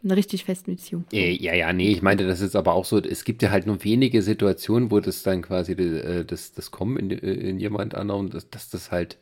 Eine 0.01 0.15
richtig 0.15 0.45
festen 0.45 0.77
Beziehung. 0.77 1.03
Äh, 1.11 1.33
Ja, 1.33 1.53
ja, 1.53 1.73
nee, 1.73 1.91
ich 1.91 2.01
meinte, 2.01 2.25
das 2.25 2.39
ist 2.39 2.55
aber 2.55 2.73
auch 2.73 2.85
so, 2.85 2.99
es 2.99 3.25
gibt 3.25 3.41
ja 3.41 3.51
halt 3.51 3.65
nur 3.67 3.83
wenige 3.83 4.21
Situationen, 4.21 4.89
wo 4.89 5.01
das 5.01 5.21
dann 5.21 5.41
quasi 5.41 5.73
äh, 5.73 6.23
das, 6.23 6.53
das 6.53 6.71
Kommen 6.71 6.95
in, 6.95 7.09
in 7.11 7.59
jemand 7.59 7.93
anderem, 7.93 8.29
dass, 8.29 8.49
dass 8.49 8.69
das 8.69 8.89
halt 8.89 9.17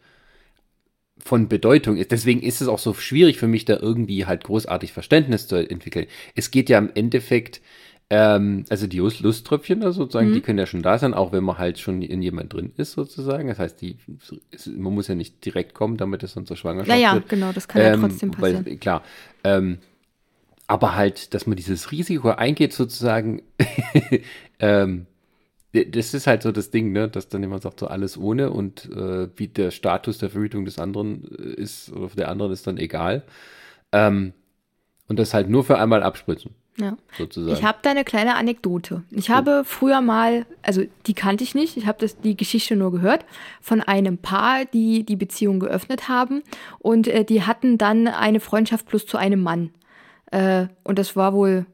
von 1.23 1.47
Bedeutung 1.47 1.97
ist. 1.97 2.11
Deswegen 2.11 2.41
ist 2.41 2.61
es 2.61 2.67
auch 2.67 2.79
so 2.79 2.93
schwierig 2.93 3.37
für 3.37 3.47
mich, 3.47 3.65
da 3.65 3.77
irgendwie 3.77 4.25
halt 4.25 4.43
großartig 4.43 4.93
Verständnis 4.93 5.47
zu 5.47 5.55
entwickeln. 5.57 6.07
Es 6.35 6.51
geht 6.51 6.69
ja 6.69 6.77
im 6.77 6.89
Endeffekt, 6.95 7.61
ähm, 8.09 8.65
also 8.69 8.87
die 8.87 8.97
Lust- 8.99 9.19
Lusttröpfchen 9.19 9.81
da 9.81 9.91
sozusagen, 9.91 10.29
Mhm. 10.29 10.33
die 10.33 10.41
können 10.41 10.57
ja 10.59 10.65
schon 10.65 10.81
da 10.81 10.97
sein, 10.97 11.13
auch 11.13 11.31
wenn 11.31 11.43
man 11.43 11.57
halt 11.57 11.77
schon 11.77 12.01
in 12.01 12.21
jemand 12.21 12.53
drin 12.53 12.71
ist 12.77 12.93
sozusagen. 12.93 13.47
Das 13.49 13.59
heißt, 13.59 13.81
die, 13.81 13.97
man 14.75 14.93
muss 14.93 15.07
ja 15.07 15.15
nicht 15.15 15.43
direkt 15.45 15.73
kommen, 15.73 15.97
damit 15.97 16.23
es 16.23 16.33
dann 16.33 16.45
zur 16.45 16.57
Schwangerschaft 16.57 16.89
Naja, 16.97 17.13
wird. 17.13 17.29
genau, 17.29 17.51
das 17.51 17.67
kann 17.67 17.81
ja 17.81 17.93
Ähm, 17.93 18.01
trotzdem 18.01 18.31
passieren. 18.31 18.65
Weil, 18.65 18.77
klar. 18.77 19.03
Ähm, 19.43 19.77
aber 20.67 20.95
halt, 20.95 21.33
dass 21.33 21.47
man 21.47 21.57
dieses 21.57 21.91
Risiko 21.91 22.29
eingeht, 22.29 22.73
sozusagen, 22.73 23.41
ähm, 24.59 25.05
das 25.71 26.13
ist 26.13 26.25
halt 26.25 26.41
so 26.41 26.51
das 26.51 26.71
Ding, 26.71 26.91
ne, 26.91 27.07
dass 27.07 27.29
dann 27.29 27.41
jemand 27.41 27.61
sagt, 27.61 27.79
so 27.79 27.87
alles 27.87 28.17
ohne 28.17 28.49
und 28.49 28.85
äh, 28.91 29.29
wie 29.35 29.47
der 29.47 29.71
Status 29.71 30.17
der 30.17 30.29
Verhütung 30.29 30.65
des 30.65 30.79
anderen 30.79 31.25
äh, 31.37 31.61
ist 31.61 31.91
oder 31.91 32.09
der 32.15 32.29
anderen 32.29 32.51
ist 32.51 32.65
dann 32.65 32.77
egal. 32.77 33.23
Ähm, 33.91 34.33
und 35.07 35.17
das 35.17 35.33
halt 35.33 35.49
nur 35.49 35.63
für 35.63 35.77
einmal 35.79 36.03
abspritzen, 36.03 36.53
ja. 36.77 36.95
sozusagen. 37.17 37.57
Ich 37.57 37.63
habe 37.63 37.79
da 37.81 37.91
eine 37.91 38.03
kleine 38.03 38.35
Anekdote. 38.35 39.03
Ich 39.09 39.31
habe 39.31 39.63
früher 39.65 40.01
mal, 40.01 40.45
also 40.61 40.83
die 41.07 41.15
kannte 41.15 41.43
ich 41.43 41.55
nicht, 41.55 41.77
ich 41.77 41.87
habe 41.87 41.97
das 41.99 42.19
die 42.19 42.37
Geschichte 42.37 42.75
nur 42.75 42.91
gehört 42.91 43.25
von 43.59 43.81
einem 43.81 44.19
Paar, 44.19 44.65
die 44.65 45.03
die 45.03 45.15
Beziehung 45.15 45.59
geöffnet 45.59 46.07
haben 46.09 46.43
und 46.77 47.07
äh, 47.07 47.25
die 47.25 47.43
hatten 47.43 47.77
dann 47.77 48.07
eine 48.07 48.39
Freundschaft 48.39 48.87
plus 48.87 49.05
zu 49.05 49.17
einem 49.17 49.41
Mann. 49.41 49.71
Äh, 50.31 50.67
und 50.83 50.99
das 50.99 51.15
war 51.15 51.33
wohl, 51.33 51.65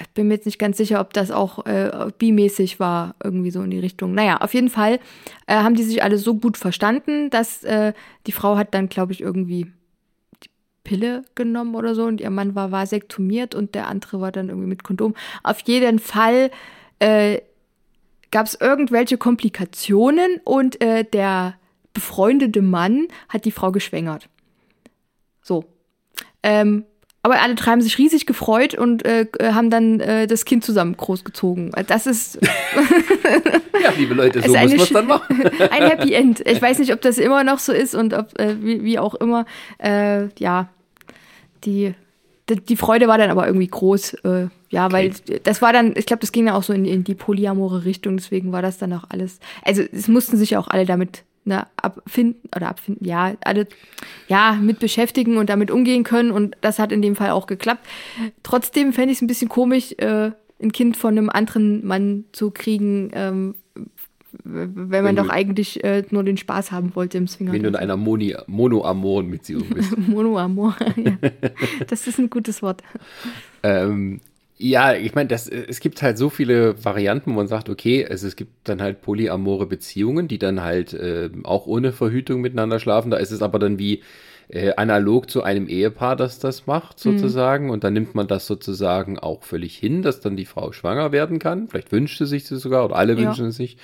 ich 0.00 0.08
bin 0.10 0.28
mir 0.28 0.34
jetzt 0.34 0.46
nicht 0.46 0.58
ganz 0.58 0.76
sicher, 0.76 1.00
ob 1.00 1.12
das 1.12 1.30
auch 1.30 1.66
äh, 1.66 2.10
bimäßig 2.18 2.80
war, 2.80 3.14
irgendwie 3.22 3.50
so 3.50 3.62
in 3.62 3.70
die 3.70 3.78
Richtung. 3.78 4.12
Naja, 4.12 4.38
auf 4.38 4.52
jeden 4.52 4.70
Fall 4.70 4.98
äh, 5.46 5.54
haben 5.54 5.76
die 5.76 5.84
sich 5.84 6.02
alle 6.02 6.18
so 6.18 6.34
gut 6.34 6.56
verstanden, 6.56 7.30
dass 7.30 7.62
äh, 7.62 7.92
die 8.26 8.32
Frau 8.32 8.56
hat 8.56 8.74
dann, 8.74 8.88
glaube 8.88 9.12
ich, 9.12 9.20
irgendwie 9.20 9.72
Pille 10.82 11.24
genommen 11.34 11.74
oder 11.74 11.94
so 11.94 12.04
und 12.04 12.20
ihr 12.20 12.30
Mann 12.30 12.54
war 12.54 12.72
vasektomiert 12.72 13.54
und 13.54 13.74
der 13.74 13.88
andere 13.88 14.20
war 14.20 14.32
dann 14.32 14.48
irgendwie 14.48 14.68
mit 14.68 14.84
Kondom. 14.84 15.14
Auf 15.42 15.60
jeden 15.60 15.98
Fall 15.98 16.50
äh, 16.98 17.40
gab 18.30 18.46
es 18.46 18.60
irgendwelche 18.60 19.16
Komplikationen 19.16 20.40
und 20.44 20.82
äh, 20.82 21.04
der 21.04 21.54
befreundete 21.94 22.62
Mann 22.62 23.06
hat 23.28 23.44
die 23.44 23.52
Frau 23.52 23.70
geschwängert. 23.70 24.28
So. 25.40 25.64
Ähm, 26.42 26.84
aber 27.24 27.40
alle 27.40 27.54
drei 27.54 27.70
haben 27.70 27.80
sich 27.80 27.96
riesig 27.96 28.26
gefreut 28.26 28.74
und 28.74 29.02
äh, 29.06 29.26
haben 29.42 29.70
dann 29.70 29.98
äh, 29.98 30.26
das 30.26 30.44
Kind 30.44 30.62
zusammen 30.62 30.94
großgezogen. 30.94 31.72
Das 31.86 32.06
ist. 32.06 32.38
ja, 33.82 33.92
liebe 33.96 34.12
Leute, 34.12 34.42
so 34.42 34.48
muss 34.48 34.56
man 34.56 34.78
es 34.78 34.88
dann 34.90 35.06
machen. 35.06 35.42
ein 35.70 35.88
Happy 35.88 36.12
End. 36.12 36.46
Ich 36.46 36.60
weiß 36.60 36.78
nicht, 36.80 36.92
ob 36.92 37.00
das 37.00 37.16
immer 37.16 37.42
noch 37.42 37.60
so 37.60 37.72
ist 37.72 37.94
und 37.94 38.12
ob, 38.12 38.38
äh, 38.38 38.62
wie, 38.62 38.84
wie, 38.84 38.98
auch 38.98 39.14
immer. 39.14 39.46
Äh, 39.78 40.26
ja, 40.38 40.68
die, 41.64 41.94
die, 42.50 42.56
die, 42.56 42.76
Freude 42.76 43.08
war 43.08 43.16
dann 43.16 43.30
aber 43.30 43.46
irgendwie 43.46 43.68
groß. 43.68 44.14
Äh, 44.24 44.48
ja, 44.68 44.92
weil 44.92 45.12
okay. 45.12 45.40
das 45.42 45.62
war 45.62 45.72
dann, 45.72 45.94
ich 45.96 46.04
glaube, 46.04 46.20
das 46.20 46.30
ging 46.30 46.46
ja 46.46 46.54
auch 46.54 46.62
so 46.62 46.74
in, 46.74 46.84
in 46.84 47.04
die 47.04 47.14
polyamore 47.14 47.86
Richtung, 47.86 48.18
deswegen 48.18 48.52
war 48.52 48.60
das 48.60 48.76
dann 48.76 48.92
auch 48.92 49.04
alles. 49.08 49.40
Also, 49.62 49.80
es 49.80 50.08
mussten 50.08 50.36
sich 50.36 50.58
auch 50.58 50.68
alle 50.68 50.84
damit 50.84 51.24
ne, 51.44 51.66
abfinden 51.76 52.48
oder 52.54 52.68
abfinden, 52.68 53.04
ja, 53.06 53.34
alle 53.44 53.66
ja, 54.28 54.58
mit 54.60 54.78
beschäftigen 54.78 55.36
und 55.36 55.50
damit 55.50 55.70
umgehen 55.70 56.04
können 56.04 56.30
und 56.30 56.56
das 56.60 56.78
hat 56.78 56.92
in 56.92 57.02
dem 57.02 57.16
Fall 57.16 57.30
auch 57.30 57.46
geklappt. 57.46 57.86
Trotzdem 58.42 58.92
fände 58.92 59.12
ich 59.12 59.18
es 59.18 59.22
ein 59.22 59.26
bisschen 59.26 59.48
komisch, 59.48 59.94
äh, 59.98 60.30
ein 60.62 60.72
Kind 60.72 60.96
von 60.96 61.16
einem 61.16 61.30
anderen 61.30 61.86
Mann 61.86 62.24
zu 62.32 62.50
kriegen, 62.50 63.10
ähm, 63.12 63.54
wenn 64.42 64.88
man 64.88 65.04
wenn 65.04 65.16
doch 65.16 65.28
eigentlich 65.28 65.84
äh, 65.84 66.02
nur 66.10 66.24
den 66.24 66.36
Spaß 66.36 66.72
haben 66.72 66.94
wollte 66.96 67.18
im 67.18 67.28
Swinger. 67.28 67.52
Wenn 67.52 67.62
du 67.62 67.68
in 67.68 67.76
einer 67.76 67.96
Moni 67.96 68.34
monoamoren 68.46 69.30
Beziehung 69.30 69.68
bist. 69.70 69.96
Monoamor, 70.08 70.76
ja. 70.96 71.12
Das 71.86 72.06
ist 72.06 72.18
ein 72.18 72.30
gutes 72.30 72.62
Wort. 72.62 72.82
ähm, 73.62 74.20
ja, 74.64 74.94
ich 74.94 75.14
meine, 75.14 75.30
es 75.30 75.80
gibt 75.80 76.00
halt 76.00 76.16
so 76.16 76.30
viele 76.30 76.82
Varianten, 76.82 77.32
wo 77.32 77.34
man 77.34 77.48
sagt, 77.48 77.68
okay, 77.68 78.06
also 78.08 78.26
es 78.26 78.34
gibt 78.34 78.52
dann 78.64 78.80
halt 78.80 79.02
polyamore 79.02 79.66
Beziehungen, 79.66 80.26
die 80.26 80.38
dann 80.38 80.62
halt 80.62 80.94
äh, 80.94 81.28
auch 81.42 81.66
ohne 81.66 81.92
Verhütung 81.92 82.40
miteinander 82.40 82.78
schlafen. 82.78 83.10
Da 83.10 83.18
ist 83.18 83.30
es 83.30 83.42
aber 83.42 83.58
dann 83.58 83.78
wie 83.78 84.02
äh, 84.48 84.72
analog 84.76 85.28
zu 85.28 85.42
einem 85.42 85.68
Ehepaar, 85.68 86.16
das 86.16 86.38
das 86.38 86.66
macht, 86.66 87.04
mhm. 87.04 87.18
sozusagen. 87.18 87.66
Mhm. 87.66 87.70
Und 87.72 87.84
dann 87.84 87.92
nimmt 87.92 88.14
man 88.14 88.26
das 88.26 88.46
sozusagen 88.46 89.18
auch 89.18 89.42
völlig 89.42 89.76
hin, 89.76 90.00
dass 90.00 90.20
dann 90.20 90.34
die 90.34 90.46
Frau 90.46 90.72
schwanger 90.72 91.12
werden 91.12 91.38
kann. 91.38 91.68
Vielleicht 91.68 91.92
wünscht 91.92 92.16
sie 92.16 92.26
sich 92.26 92.48
das 92.48 92.62
sogar 92.62 92.86
oder 92.86 92.96
alle 92.96 93.12
ja. 93.12 93.18
wünschen 93.18 93.48
es 93.48 93.56
sich. 93.56 93.76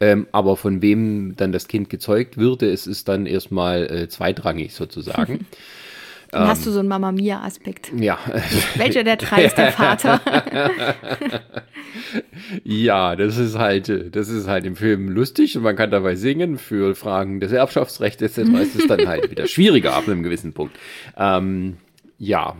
Ähm, 0.00 0.26
aber 0.32 0.58
von 0.58 0.82
wem 0.82 1.34
dann 1.36 1.50
das 1.50 1.66
Kind 1.66 1.88
gezeugt 1.88 2.36
würde, 2.36 2.70
es 2.70 2.86
ist 2.86 3.08
dann 3.08 3.24
erstmal 3.24 3.90
äh, 3.90 4.08
zweitrangig 4.10 4.74
sozusagen. 4.74 5.46
Dann 6.30 6.42
ähm, 6.42 6.48
hast 6.48 6.66
du 6.66 6.70
so 6.70 6.80
einen 6.80 6.88
Mama 6.88 7.12
Mia-Aspekt. 7.12 7.92
Ja. 7.96 8.18
Welcher 8.76 9.04
der 9.04 9.16
drei 9.16 9.44
ist 9.44 9.56
der 9.56 9.72
Vater? 9.72 10.20
ja, 12.64 13.16
das 13.16 13.38
ist 13.38 13.56
halt, 13.56 14.14
das 14.14 14.28
ist 14.28 14.48
halt 14.48 14.64
im 14.64 14.76
Film 14.76 15.08
lustig 15.08 15.56
und 15.56 15.62
man 15.62 15.76
kann 15.76 15.90
dabei 15.90 16.16
singen. 16.16 16.58
Für 16.58 16.94
Fragen 16.94 17.40
des 17.40 17.52
Erbschaftsrechts 17.52 18.22
etc. 18.22 18.38
ist 18.60 18.76
es 18.76 18.86
dann 18.86 19.06
halt 19.06 19.30
wieder 19.30 19.46
schwieriger 19.46 19.94
ab 19.94 20.08
einem 20.08 20.22
gewissen 20.22 20.52
Punkt. 20.52 20.76
Ähm, 21.16 21.76
ja. 22.18 22.56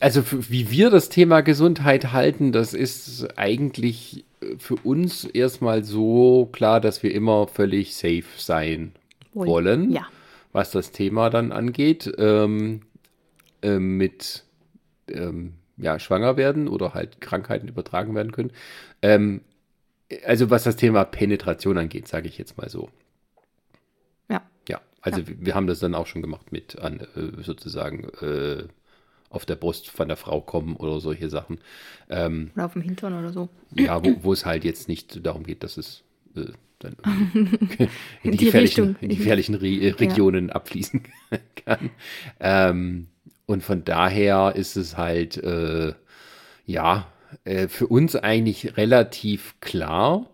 Also 0.00 0.22
wie 0.50 0.70
wir 0.70 0.90
das 0.90 1.08
Thema 1.08 1.40
Gesundheit 1.40 2.12
halten, 2.12 2.52
das 2.52 2.74
ist 2.74 3.26
eigentlich 3.38 4.24
für 4.58 4.76
uns 4.84 5.24
erstmal 5.24 5.82
so 5.82 6.50
klar, 6.52 6.80
dass 6.80 7.02
wir 7.02 7.14
immer 7.14 7.46
völlig 7.46 7.94
safe 7.94 8.24
sein 8.36 8.92
wollen. 9.32 9.92
Ja 9.92 10.06
was 10.56 10.70
das 10.70 10.90
Thema 10.90 11.28
dann 11.28 11.52
angeht, 11.52 12.10
ähm, 12.16 12.80
äh, 13.60 13.78
mit 13.78 14.44
ähm, 15.06 15.52
ja, 15.76 15.98
schwanger 15.98 16.38
werden 16.38 16.66
oder 16.66 16.94
halt 16.94 17.20
Krankheiten 17.20 17.68
übertragen 17.68 18.14
werden 18.14 18.32
können. 18.32 18.52
Ähm, 19.02 19.42
also 20.24 20.48
was 20.48 20.64
das 20.64 20.76
Thema 20.76 21.04
Penetration 21.04 21.76
angeht, 21.76 22.08
sage 22.08 22.26
ich 22.26 22.38
jetzt 22.38 22.56
mal 22.56 22.70
so. 22.70 22.88
Ja. 24.30 24.40
Ja, 24.66 24.80
also 25.02 25.20
ja. 25.20 25.26
Wir, 25.28 25.46
wir, 25.46 25.54
haben 25.54 25.66
das 25.66 25.80
dann 25.80 25.94
auch 25.94 26.06
schon 26.06 26.22
gemacht 26.22 26.50
mit 26.52 26.78
an, 26.78 27.00
äh, 27.00 27.42
sozusagen 27.42 28.08
äh, 28.22 28.64
auf 29.28 29.44
der 29.44 29.56
Brust 29.56 29.90
von 29.90 30.08
der 30.08 30.16
Frau 30.16 30.40
kommen 30.40 30.74
oder 30.76 31.00
solche 31.00 31.28
Sachen. 31.28 31.58
Ähm, 32.08 32.50
oder 32.54 32.64
auf 32.64 32.72
dem 32.72 32.80
Hintern 32.80 33.12
oder 33.12 33.30
so. 33.30 33.50
Ja, 33.74 34.02
wo, 34.02 34.24
wo 34.24 34.32
es 34.32 34.46
halt 34.46 34.64
jetzt 34.64 34.88
nicht 34.88 35.26
darum 35.26 35.42
geht, 35.42 35.62
dass 35.62 35.76
es 35.76 36.02
äh, 36.34 36.46
dann 36.78 36.96
in, 38.22 38.32
die, 38.32 38.36
die 38.36 38.44
gefährlichen, 38.46 38.96
in 39.00 39.08
die 39.08 39.16
gefährlichen 39.16 39.54
Re 39.54 39.66
äh, 39.66 39.90
Regionen 39.90 40.48
ja. 40.48 40.54
abfließen 40.54 41.02
kann. 41.64 41.90
Ähm, 42.40 43.08
und 43.46 43.62
von 43.62 43.84
daher 43.84 44.54
ist 44.56 44.76
es 44.76 44.96
halt, 44.96 45.36
äh, 45.36 45.94
ja, 46.64 47.06
äh, 47.44 47.68
für 47.68 47.86
uns 47.86 48.16
eigentlich 48.16 48.76
relativ 48.76 49.54
klar. 49.60 50.30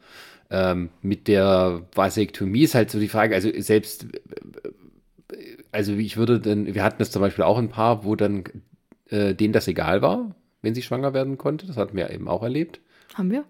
Ähm, 0.51 0.91
mit 1.01 1.29
der 1.29 1.83
Vasektomie 1.95 2.63
ist 2.63 2.75
halt 2.75 2.91
so 2.91 2.99
die 2.99 3.09
Frage, 3.09 3.35
also 3.35 3.51
selbst, 3.57 4.07
also 5.71 5.93
ich 5.95 6.17
würde 6.17 6.41
dann, 6.41 6.75
wir 6.75 6.83
hatten 6.83 6.99
das 6.99 7.11
zum 7.11 7.23
Beispiel 7.23 7.45
auch 7.45 7.59
ein 7.59 7.71
paar, 7.71 8.05
wo 8.05 8.17
dann 8.17 8.45
äh, 9.09 9.35
denen 9.35 9.53
das 9.53 9.69
egal 9.69 10.03
war, 10.03 10.35
wenn 10.61 10.75
sie 10.75 10.83
schwanger 10.83 11.15
werden 11.15 11.39
konnte. 11.39 11.67
Das 11.67 11.77
hatten 11.77 11.97
wir 11.97 12.11
eben 12.11 12.29
auch 12.29 12.43
erlebt. 12.43 12.81
Haben 13.15 13.31
wir? 13.31 13.45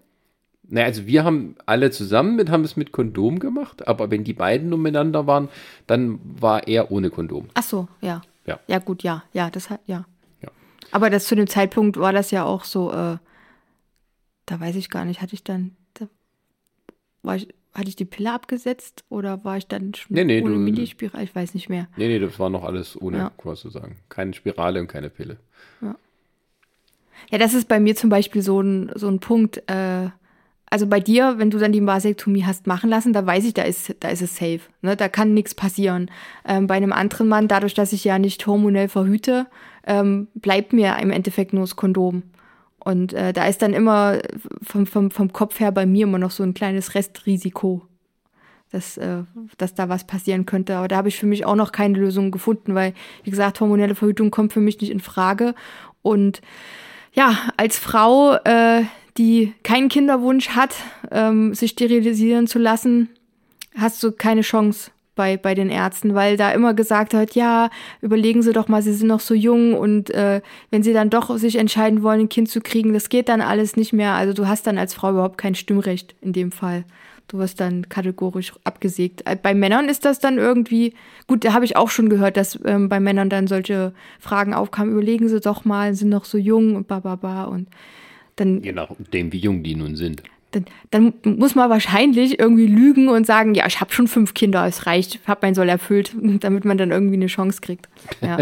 Naja, 0.69 0.85
also 0.85 1.05
wir 1.05 1.23
haben 1.23 1.55
alle 1.65 1.91
zusammen 1.91 2.35
mit, 2.35 2.49
haben 2.49 2.63
es 2.63 2.77
mit 2.77 2.91
Kondom 2.91 3.39
gemacht, 3.39 3.87
aber 3.87 4.09
wenn 4.09 4.23
die 4.23 4.33
beiden 4.33 4.73
umeinander 4.73 5.27
waren, 5.27 5.49
dann 5.87 6.19
war 6.23 6.67
er 6.67 6.91
ohne 6.91 7.09
Kondom. 7.09 7.49
Ach 7.53 7.63
so, 7.63 7.87
ja. 8.01 8.21
Ja. 8.45 8.59
Ja, 8.67 8.79
gut, 8.79 9.03
ja. 9.03 9.23
Ja, 9.33 9.49
das 9.49 9.69
hat, 9.69 9.81
ja. 9.85 10.05
ja. 10.41 10.49
Aber 10.91 11.09
das 11.09 11.25
zu 11.25 11.35
dem 11.35 11.47
Zeitpunkt 11.47 11.97
war 11.97 12.13
das 12.13 12.31
ja 12.31 12.43
auch 12.45 12.63
so, 12.63 12.91
äh, 12.91 13.17
da 14.45 14.59
weiß 14.59 14.75
ich 14.75 14.89
gar 14.89 15.05
nicht, 15.05 15.21
hatte 15.21 15.33
ich 15.33 15.43
dann, 15.43 15.75
da 15.93 16.07
war 17.21 17.35
ich, 17.35 17.47
hatte 17.73 17.89
ich 17.89 17.95
die 17.95 18.05
Pille 18.05 18.31
abgesetzt 18.31 19.03
oder 19.09 19.43
war 19.43 19.57
ich 19.57 19.67
dann 19.67 19.93
schon 19.93 20.15
nee, 20.15 20.23
nee, 20.23 20.41
ohne 20.41 20.55
Mini-Spirale? 20.55 21.23
Ich 21.23 21.35
weiß 21.35 21.53
nicht 21.53 21.69
mehr. 21.69 21.87
Nee, 21.97 22.07
nee, 22.07 22.19
das 22.19 22.39
war 22.39 22.49
noch 22.49 22.63
alles 22.63 22.99
ohne, 23.01 23.17
ja. 23.17 23.55
zu 23.55 23.69
sagen. 23.69 23.97
Keine 24.09 24.33
Spirale 24.33 24.79
und 24.79 24.87
keine 24.87 25.09
Pille. 25.09 25.37
Ja. 25.81 25.95
Ja, 27.31 27.37
das 27.37 27.53
ist 27.53 27.67
bei 27.67 27.79
mir 27.79 27.95
zum 27.95 28.09
Beispiel 28.09 28.41
so 28.41 28.61
ein, 28.61 28.91
so 28.95 29.07
ein 29.07 29.19
Punkt, 29.19 29.57
äh, 29.69 30.09
also 30.73 30.87
bei 30.87 30.99
dir, 30.99 31.35
wenn 31.37 31.51
du 31.51 31.59
dann 31.59 31.71
die 31.71 31.85
Vasektomie 31.85 32.45
hast 32.45 32.65
machen 32.65 32.89
lassen, 32.89 33.13
da 33.13 33.23
weiß 33.23 33.45
ich, 33.45 33.53
da 33.53 33.61
ist, 33.61 33.95
da 33.99 34.09
ist 34.09 34.23
es 34.23 34.35
safe. 34.35 34.61
Ne? 34.81 34.95
Da 34.95 35.07
kann 35.07 35.35
nichts 35.35 35.53
passieren. 35.53 36.09
Ähm, 36.47 36.65
bei 36.65 36.73
einem 36.73 36.91
anderen 36.91 37.27
Mann, 37.27 37.47
dadurch, 37.47 37.75
dass 37.75 37.93
ich 37.93 38.03
ja 38.03 38.17
nicht 38.17 38.47
hormonell 38.47 38.87
verhüte, 38.87 39.45
ähm, 39.85 40.29
bleibt 40.33 40.73
mir 40.73 40.97
im 40.99 41.11
Endeffekt 41.11 41.53
nur 41.53 41.61
das 41.61 41.75
Kondom. 41.75 42.23
Und 42.79 43.13
äh, 43.13 43.33
da 43.33 43.45
ist 43.45 43.61
dann 43.61 43.73
immer 43.73 44.17
vom, 44.63 44.87
vom, 44.87 45.11
vom 45.11 45.31
Kopf 45.31 45.59
her 45.59 45.71
bei 45.71 45.85
mir 45.85 46.07
immer 46.07 46.17
noch 46.17 46.31
so 46.31 46.41
ein 46.41 46.55
kleines 46.55 46.95
Restrisiko, 46.95 47.83
dass, 48.71 48.97
äh, 48.97 49.25
dass 49.59 49.75
da 49.75 49.89
was 49.89 50.07
passieren 50.07 50.47
könnte. 50.47 50.77
Aber 50.77 50.87
da 50.87 50.95
habe 50.95 51.09
ich 51.09 51.19
für 51.19 51.27
mich 51.27 51.45
auch 51.45 51.55
noch 51.55 51.71
keine 51.71 51.99
Lösung 51.99 52.31
gefunden, 52.31 52.73
weil, 52.73 52.95
wie 53.23 53.29
gesagt, 53.29 53.61
hormonelle 53.61 53.93
Verhütung 53.93 54.31
kommt 54.31 54.53
für 54.53 54.59
mich 54.59 54.81
nicht 54.81 54.91
in 54.91 55.01
Frage. 55.01 55.53
Und 56.01 56.41
ja, 57.13 57.37
als 57.57 57.77
Frau, 57.77 58.37
äh, 58.43 58.85
die 59.17 59.53
keinen 59.63 59.89
Kinderwunsch 59.89 60.49
hat, 60.49 60.75
ähm, 61.11 61.53
sich 61.53 61.71
sterilisieren 61.71 62.47
zu 62.47 62.59
lassen, 62.59 63.09
hast 63.75 64.01
du 64.03 64.11
keine 64.11 64.41
Chance 64.41 64.91
bei, 65.15 65.37
bei 65.37 65.53
den 65.53 65.69
Ärzten, 65.69 66.15
weil 66.15 66.37
da 66.37 66.51
immer 66.51 66.73
gesagt 66.73 67.13
wird, 67.13 67.35
ja, 67.35 67.69
überlegen 68.01 68.41
Sie 68.41 68.53
doch 68.53 68.67
mal, 68.67 68.81
Sie 68.81 68.93
sind 68.93 69.07
noch 69.07 69.19
so 69.19 69.33
jung 69.33 69.75
und 69.75 70.09
äh, 70.09 70.41
wenn 70.71 70.83
Sie 70.83 70.93
dann 70.93 71.09
doch 71.09 71.37
sich 71.37 71.57
entscheiden 71.57 72.01
wollen, 72.01 72.21
ein 72.21 72.29
Kind 72.29 72.49
zu 72.49 72.61
kriegen, 72.61 72.93
das 72.93 73.09
geht 73.09 73.29
dann 73.29 73.41
alles 73.41 73.75
nicht 73.75 73.93
mehr. 73.93 74.13
Also 74.13 74.33
du 74.33 74.47
hast 74.47 74.65
dann 74.65 74.77
als 74.77 74.93
Frau 74.93 75.11
überhaupt 75.11 75.37
kein 75.37 75.55
Stimmrecht 75.55 76.15
in 76.21 76.33
dem 76.33 76.51
Fall. 76.51 76.83
Du 77.27 77.37
wirst 77.37 77.59
dann 77.59 77.87
kategorisch 77.89 78.53
abgesägt. 78.63 79.21
Äh, 79.25 79.35
bei 79.35 79.53
Männern 79.53 79.87
ist 79.87 80.03
das 80.05 80.19
dann 80.19 80.37
irgendwie, 80.37 80.93
gut, 81.27 81.45
da 81.45 81.53
habe 81.53 81.65
ich 81.65 81.77
auch 81.77 81.89
schon 81.89 82.09
gehört, 82.09 82.35
dass 82.35 82.59
ähm, 82.65 82.89
bei 82.89 82.99
Männern 82.99 83.29
dann 83.29 83.47
solche 83.47 83.93
Fragen 84.19 84.53
aufkamen, 84.53 84.93
überlegen 84.93 85.29
Sie 85.29 85.39
doch 85.39 85.63
mal, 85.63 85.93
sind 85.93 86.09
noch 86.09 86.25
so 86.25 86.37
jung 86.37 86.75
und 86.75 86.87
bababa 86.87 87.45
und 87.45 87.67
dann. 88.35 88.61
Je 88.61 88.71
nachdem, 88.71 89.31
wie 89.31 89.37
jung 89.37 89.63
die 89.63 89.75
nun 89.75 89.95
sind. 89.95 90.23
Dann, 90.51 90.65
dann 90.91 91.13
muss 91.23 91.55
man 91.55 91.69
wahrscheinlich 91.69 92.39
irgendwie 92.39 92.67
lügen 92.67 93.07
und 93.07 93.25
sagen, 93.25 93.55
ja, 93.55 93.65
ich 93.65 93.81
habe 93.81 93.91
schon 93.91 94.07
fünf 94.07 94.35
Kinder, 94.35 94.67
es 94.67 94.85
reicht, 94.85 95.19
habe 95.27 95.39
mein 95.43 95.55
Soll 95.55 95.67
erfüllt, 95.67 96.15
damit 96.41 96.63
man 96.65 96.77
dann 96.77 96.91
irgendwie 96.91 97.15
eine 97.15 97.27
Chance 97.27 97.61
kriegt. 97.61 97.89
Ja, 98.21 98.37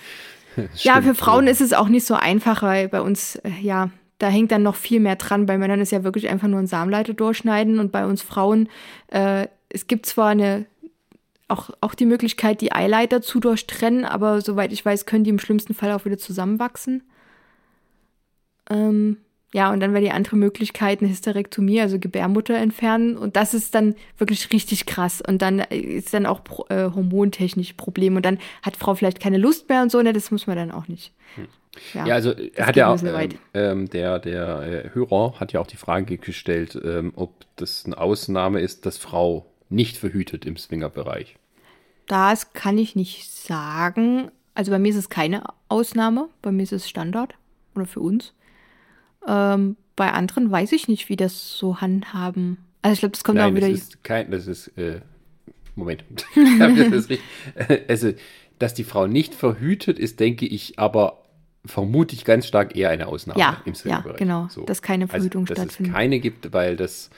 ja 0.74 1.02
für 1.02 1.14
Frauen 1.14 1.46
ist 1.46 1.60
es 1.60 1.72
auch 1.72 1.88
nicht 1.88 2.06
so 2.06 2.14
einfach, 2.14 2.62
weil 2.62 2.88
bei 2.88 3.00
uns, 3.00 3.36
äh, 3.36 3.50
ja, 3.60 3.90
da 4.18 4.28
hängt 4.28 4.50
dann 4.50 4.62
noch 4.62 4.76
viel 4.76 4.98
mehr 4.98 5.16
dran. 5.16 5.46
Bei 5.46 5.58
Männern 5.58 5.80
ist 5.80 5.92
ja 5.92 6.02
wirklich 6.02 6.28
einfach 6.28 6.48
nur 6.48 6.58
ein 6.58 6.66
Samenleiter 6.66 7.14
durchschneiden 7.14 7.78
und 7.78 7.92
bei 7.92 8.06
uns 8.06 8.22
Frauen, 8.22 8.68
äh, 9.08 9.46
es 9.68 9.86
gibt 9.86 10.06
zwar 10.06 10.28
eine 10.28 10.66
auch, 11.48 11.70
auch 11.80 11.94
die 11.94 12.06
Möglichkeit, 12.06 12.60
die 12.60 12.72
Eileiter 12.72 13.22
zu 13.22 13.40
durchtrennen, 13.40 14.04
aber 14.04 14.40
soweit 14.40 14.72
ich 14.72 14.84
weiß, 14.84 15.06
können 15.06 15.24
die 15.24 15.30
im 15.30 15.38
schlimmsten 15.38 15.74
Fall 15.74 15.92
auch 15.92 16.04
wieder 16.04 16.18
zusammenwachsen. 16.18 17.02
Ähm, 18.70 19.18
Ja, 19.52 19.72
und 19.72 19.80
dann 19.80 19.94
wäre 19.94 20.02
die 20.02 20.10
andere 20.10 20.36
Möglichkeit 20.36 21.00
eine 21.00 21.08
Hysterektomie, 21.08 21.80
also 21.80 21.98
Gebärmutter 21.98 22.56
entfernen. 22.56 23.16
Und 23.16 23.36
das 23.36 23.54
ist 23.54 23.74
dann 23.74 23.94
wirklich 24.18 24.52
richtig 24.52 24.84
krass. 24.84 25.22
Und 25.26 25.40
dann 25.40 25.60
ist 25.60 26.12
dann 26.12 26.26
auch 26.26 26.40
äh, 26.68 26.90
hormontechnisch 26.94 27.72
Problem. 27.74 28.16
Und 28.16 28.26
dann 28.26 28.38
hat 28.62 28.76
Frau 28.76 28.94
vielleicht 28.94 29.20
keine 29.20 29.38
Lust 29.38 29.68
mehr 29.68 29.82
und 29.82 29.90
so. 29.90 30.02
Ne, 30.02 30.12
das 30.12 30.30
muss 30.30 30.46
man 30.46 30.56
dann 30.56 30.72
auch 30.72 30.88
nicht. 30.88 31.12
Hm. 31.36 31.46
Ja, 31.94 32.06
ja, 32.06 32.14
also 32.14 32.34
hat 32.58 32.76
ja 32.76 32.88
auch, 32.88 33.02
ähm, 33.02 33.28
ähm, 33.54 33.90
der, 33.90 34.18
der 34.18 34.84
äh, 34.86 34.94
Hörer 34.94 35.38
hat 35.38 35.52
ja 35.52 35.60
auch 35.60 35.66
die 35.66 35.76
Frage 35.76 36.18
gestellt, 36.18 36.78
ähm, 36.82 37.12
ob 37.16 37.44
das 37.56 37.84
eine 37.84 37.98
Ausnahme 37.98 38.60
ist, 38.60 38.84
dass 38.86 38.98
Frau 38.98 39.46
nicht 39.68 39.96
verhütet 39.96 40.44
im 40.44 40.56
Swingerbereich. 40.56 41.36
Das 42.06 42.52
kann 42.52 42.78
ich 42.78 42.96
nicht 42.96 43.30
sagen. 43.30 44.30
Also 44.54 44.70
bei 44.70 44.78
mir 44.78 44.88
ist 44.88 44.96
es 44.96 45.10
keine 45.10 45.44
Ausnahme, 45.68 46.28
bei 46.40 46.50
mir 46.50 46.62
ist 46.62 46.72
es 46.72 46.88
Standard 46.88 47.34
oder 47.74 47.86
für 47.86 48.00
uns. 48.00 48.32
Ähm, 49.26 49.76
bei 49.96 50.12
anderen 50.12 50.50
weiß 50.50 50.72
ich 50.72 50.88
nicht, 50.88 51.08
wie 51.08 51.16
das 51.16 51.56
so 51.56 51.80
handhaben. 51.80 52.58
Also 52.82 52.94
ich 52.94 53.00
glaube, 53.00 53.12
das 53.12 53.24
kommt 53.24 53.38
Nein, 53.38 53.52
auch 53.52 53.56
wieder. 53.56 53.68
Das 53.68 53.78
ist 53.78 54.04
kein, 54.04 54.30
das 54.30 54.46
ist, 54.46 54.68
äh, 54.78 55.00
Moment. 55.74 56.04
das. 56.90 57.08
Also, 57.88 58.12
dass 58.58 58.74
die 58.74 58.84
Frau 58.84 59.06
nicht 59.06 59.34
verhütet, 59.34 59.98
ist, 59.98 60.20
denke 60.20 60.46
ich, 60.46 60.78
aber 60.78 61.22
vermute 61.64 62.14
ich 62.14 62.24
ganz 62.24 62.46
stark 62.46 62.76
eher 62.76 62.90
eine 62.90 63.08
Ausnahme 63.08 63.40
ja, 63.40 63.62
im 63.64 63.74
Ja, 63.84 64.00
genau, 64.16 64.48
so. 64.48 64.64
dass 64.64 64.82
keine 64.82 65.08
Verhütung 65.08 65.42
also, 65.42 65.54
dass 65.54 65.64
stattfindet. 65.64 65.92
Dass 65.92 65.94
es 65.94 66.00
keine 66.00 66.20
gibt, 66.20 66.52
weil 66.52 66.76
das 66.76 67.10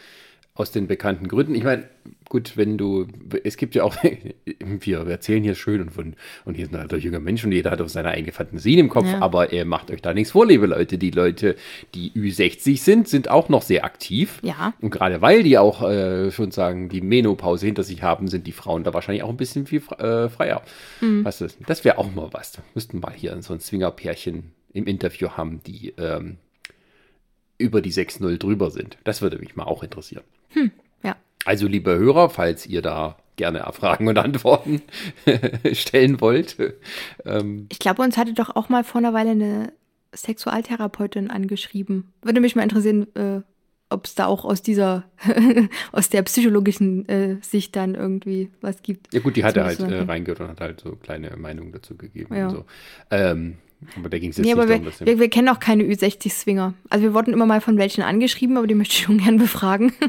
aus 0.59 0.73
den 0.73 0.89
bekannten 0.89 1.29
Gründen. 1.29 1.55
Ich 1.55 1.63
meine, 1.63 1.85
gut, 2.29 2.57
wenn 2.57 2.77
du, 2.77 3.07
es 3.45 3.57
gibt 3.57 3.77
ja 3.77 3.85
auch, 3.85 3.97
wir 4.59 5.07
erzählen 5.07 5.43
hier 5.43 5.55
schön 5.55 5.81
und 5.81 5.91
von, 5.91 6.17
und 6.45 6.57
hier 6.57 6.67
sind 6.67 6.77
halt 6.77 6.93
junge 6.93 7.21
Menschen, 7.21 7.53
jeder 7.53 7.71
hat 7.71 7.81
auch 7.81 7.89
seine 7.89 8.09
eigene 8.09 8.33
Fantasien 8.33 8.81
im 8.81 8.89
Kopf, 8.89 9.07
ja. 9.07 9.23
aber 9.23 9.53
er 9.53 9.65
macht 9.65 9.93
euch 9.93 10.03
da 10.03 10.13
nichts 10.13 10.33
vor, 10.33 10.47
liebe 10.47 10.67
Leute. 10.67 10.99
Die 10.99 11.13
Leute, 11.13 11.55
die 11.95 12.11
Ü60 12.11 12.79
sind, 12.81 13.09
sind 13.09 13.31
auch 13.31 13.49
noch 13.49 13.63
sehr 13.63 13.85
aktiv. 13.85 14.41
Ja. 14.43 14.75
Und 14.81 14.91
gerade 14.91 15.23
weil 15.23 15.45
die 15.45 15.59
auch 15.59 15.89
äh, 15.89 16.33
schon 16.33 16.51
sagen, 16.51 16.89
die 16.89 17.03
Menopause 17.03 17.65
hinter 17.65 17.85
sich 17.85 18.03
haben, 18.03 18.27
sind 18.27 18.47
die 18.49 18.53
Frauen 18.53 18.83
da 18.83 18.93
wahrscheinlich 18.93 19.23
auch 19.23 19.31
ein 19.31 19.37
bisschen 19.37 19.67
viel 19.67 19.83
äh, 19.99 20.29
freier. 20.29 20.63
Mhm. 21.01 21.25
Was 21.25 21.41
ist, 21.41 21.59
das 21.67 21.85
wäre 21.85 21.99
auch 21.99 22.13
mal 22.13 22.31
was. 22.33 22.57
Wir 22.57 22.65
müssten 22.75 22.99
mal 22.99 23.13
hier 23.15 23.41
so 23.43 23.55
ein 23.55 23.61
Zwingerpärchen 23.61 24.51
im 24.73 24.87
Interview 24.87 25.31
haben, 25.31 25.61
die 25.65 25.95
ähm, 25.99 26.39
über 27.59 27.83
die 27.83 27.93
6-0 27.93 28.39
drüber 28.39 28.71
sind. 28.71 28.97
Das 29.05 29.21
würde 29.21 29.39
mich 29.39 29.57
mal 29.57 29.65
auch 29.65 29.83
interessieren. 29.83 30.25
Hm, 30.51 30.71
ja. 31.03 31.17
Also, 31.45 31.67
liebe 31.67 31.97
Hörer, 31.97 32.31
falls 32.31 32.67
ihr 32.67 32.83
da 32.83 33.17
gerne 33.37 33.65
Fragen 33.73 34.09
und 34.09 34.19
Antworten 34.19 34.83
stellen 35.73 36.21
wollt. 36.21 36.57
Ähm, 37.25 37.67
ich 37.71 37.79
glaube, 37.79 38.03
uns 38.03 38.17
hatte 38.17 38.35
doch 38.35 38.55
auch 38.55 38.69
mal 38.69 38.85
vor 38.85 38.99
einer 38.99 39.15
Weile 39.15 39.31
eine 39.31 39.73
Sexualtherapeutin 40.15 41.31
angeschrieben. 41.31 42.13
Würde 42.23 42.41
mich 42.41 42.57
mal 42.57 42.63
interessieren, 42.63 43.07
äh, 43.15 43.41
ob 43.91 44.05
es 44.05 44.15
da 44.15 44.27
auch 44.27 44.45
aus 44.45 44.63
dieser, 44.63 45.05
aus 45.93 46.11
der 46.11 46.23
psychologischen 46.23 47.09
äh, 47.09 47.37
Sicht 47.41 47.75
dann 47.77 47.95
irgendwie 47.95 48.51
was 48.61 48.83
gibt. 48.83 49.13
Ja 49.15 49.21
gut, 49.21 49.37
die 49.37 49.45
hat 49.45 49.57
er 49.57 49.65
halt 49.65 49.81
äh, 49.81 50.03
reingehört 50.03 50.41
und 50.41 50.49
hat 50.49 50.61
halt 50.61 50.81
so 50.81 50.97
kleine 50.97 51.35
Meinungen 51.37 51.73
dazu 51.73 51.97
gegeben 51.97 52.35
ja. 52.35 52.49
und 52.49 52.55
so. 52.55 52.65
Ähm, 53.11 53.57
aber 53.97 54.09
da 54.09 54.19
ging 54.19 54.31
es 54.31 54.37
jetzt 54.37 54.47
nee, 54.47 54.55
nicht 54.55 54.69
darum, 54.69 54.85
wir, 54.85 55.07
wir, 55.07 55.21
wir, 55.21 55.31
kennen 55.31 55.49
auch 55.49 55.61
keine 55.61 55.85
Ü60-Swinger. 55.85 56.75
Also 56.91 57.05
wir 57.05 57.15
wurden 57.15 57.33
immer 57.33 57.47
mal 57.47 57.61
von 57.61 57.79
welchen 57.79 58.03
angeschrieben, 58.03 58.57
aber 58.57 58.67
die 58.67 58.75
möchte 58.75 58.95
ich 58.95 59.03
schon 59.03 59.19
gern 59.19 59.39
befragen. 59.39 59.93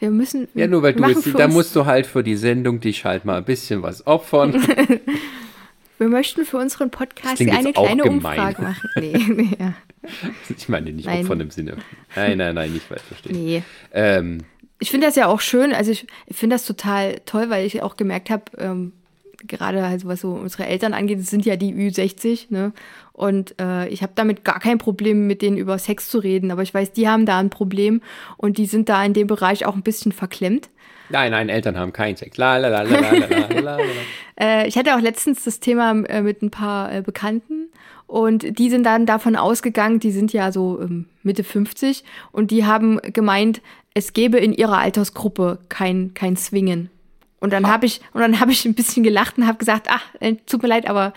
wir 0.00 0.10
müssen. 0.10 0.48
Ja, 0.54 0.66
nur 0.66 0.82
weil 0.82 0.94
du 0.94 1.06
jetzt, 1.06 1.38
da 1.38 1.46
musst 1.46 1.76
du 1.76 1.86
halt 1.86 2.06
für 2.06 2.24
die 2.24 2.36
Sendung 2.36 2.80
dich 2.80 3.04
halt 3.04 3.24
mal 3.24 3.38
ein 3.38 3.44
bisschen 3.44 3.82
was 3.82 4.06
opfern. 4.06 4.54
wir 5.98 6.08
möchten 6.08 6.44
für 6.44 6.58
unseren 6.58 6.90
Podcast 6.90 7.40
eine 7.40 7.72
kleine 7.72 8.04
Umfrage 8.04 8.60
machen. 8.60 8.90
Nee, 8.96 9.24
nee, 9.28 9.56
ja. 9.58 9.74
Ich 10.56 10.68
meine 10.68 10.92
nicht 10.92 11.06
nein. 11.06 11.20
opfern 11.20 11.40
im 11.40 11.50
Sinne. 11.50 11.76
Nein, 12.16 12.38
nein, 12.38 12.56
nein, 12.56 12.72
nicht 12.72 12.86
falsch 12.86 13.02
verstehen. 13.02 13.44
Nee. 13.44 13.62
Ähm, 13.92 14.40
ich 14.80 14.90
finde 14.90 15.06
das 15.06 15.16
ja 15.16 15.26
auch 15.26 15.40
schön, 15.40 15.72
also 15.72 15.90
ich, 15.90 16.06
ich 16.26 16.36
finde 16.36 16.54
das 16.54 16.64
total 16.64 17.20
toll, 17.26 17.50
weil 17.50 17.64
ich 17.64 17.82
auch 17.82 17.96
gemerkt 17.96 18.30
habe, 18.30 18.44
ähm, 18.58 18.92
gerade 19.46 19.86
halt 19.86 20.06
was 20.06 20.20
so 20.20 20.32
unsere 20.32 20.66
Eltern 20.66 20.94
angeht, 20.94 21.24
sind 21.26 21.46
ja 21.46 21.56
die 21.56 21.72
Ü60, 21.72 22.46
ne? 22.50 22.72
Und 23.12 23.54
äh, 23.60 23.88
ich 23.88 24.02
habe 24.02 24.12
damit 24.14 24.44
gar 24.44 24.60
kein 24.60 24.78
Problem, 24.78 25.26
mit 25.26 25.42
denen 25.42 25.56
über 25.56 25.78
Sex 25.78 26.08
zu 26.08 26.18
reden, 26.18 26.50
aber 26.50 26.62
ich 26.62 26.72
weiß, 26.72 26.92
die 26.92 27.08
haben 27.08 27.26
da 27.26 27.38
ein 27.38 27.50
Problem 27.50 28.00
und 28.36 28.58
die 28.58 28.66
sind 28.66 28.88
da 28.88 29.04
in 29.04 29.12
dem 29.12 29.26
Bereich 29.26 29.66
auch 29.66 29.74
ein 29.74 29.82
bisschen 29.82 30.12
verklemmt. 30.12 30.68
Nein, 31.10 31.30
nein, 31.30 31.48
Eltern 31.48 31.76
haben 31.78 31.92
keinen 31.92 32.16
Sex. 32.16 32.36
La, 32.36 32.58
la, 32.58 32.68
la, 32.68 32.82
la, 32.82 32.98
la, 33.00 33.26
la, 33.26 33.60
la, 33.60 33.78
äh, 34.40 34.68
ich 34.68 34.76
hatte 34.76 34.94
auch 34.94 35.00
letztens 35.00 35.44
das 35.44 35.58
Thema 35.58 35.92
äh, 36.04 36.22
mit 36.22 36.42
ein 36.42 36.50
paar 36.50 36.94
äh, 36.94 37.02
Bekannten 37.02 37.68
und 38.06 38.58
die 38.58 38.70
sind 38.70 38.84
dann 38.84 39.06
davon 39.06 39.36
ausgegangen, 39.36 40.00
die 40.00 40.10
sind 40.10 40.32
ja 40.32 40.52
so 40.52 40.80
ähm, 40.80 41.06
Mitte 41.22 41.44
50 41.44 42.04
und 42.32 42.50
die 42.50 42.66
haben 42.66 43.00
gemeint, 43.12 43.62
es 43.94 44.12
gäbe 44.12 44.38
in 44.38 44.52
ihrer 44.52 44.78
Altersgruppe 44.78 45.58
kein, 45.68 46.14
kein 46.14 46.36
Swingen. 46.36 46.90
Und 47.40 47.52
dann 47.52 47.68
habe 47.68 47.86
ich 47.86 48.00
und 48.12 48.20
dann 48.20 48.40
habe 48.40 48.52
ich 48.52 48.64
ein 48.64 48.74
bisschen 48.74 49.02
gelacht 49.02 49.38
und 49.38 49.46
habe 49.46 49.58
gesagt, 49.58 49.86
ach, 49.90 50.04
äh, 50.20 50.36
tut 50.46 50.62
mir 50.62 50.68
leid, 50.68 50.88
aber 50.88 51.12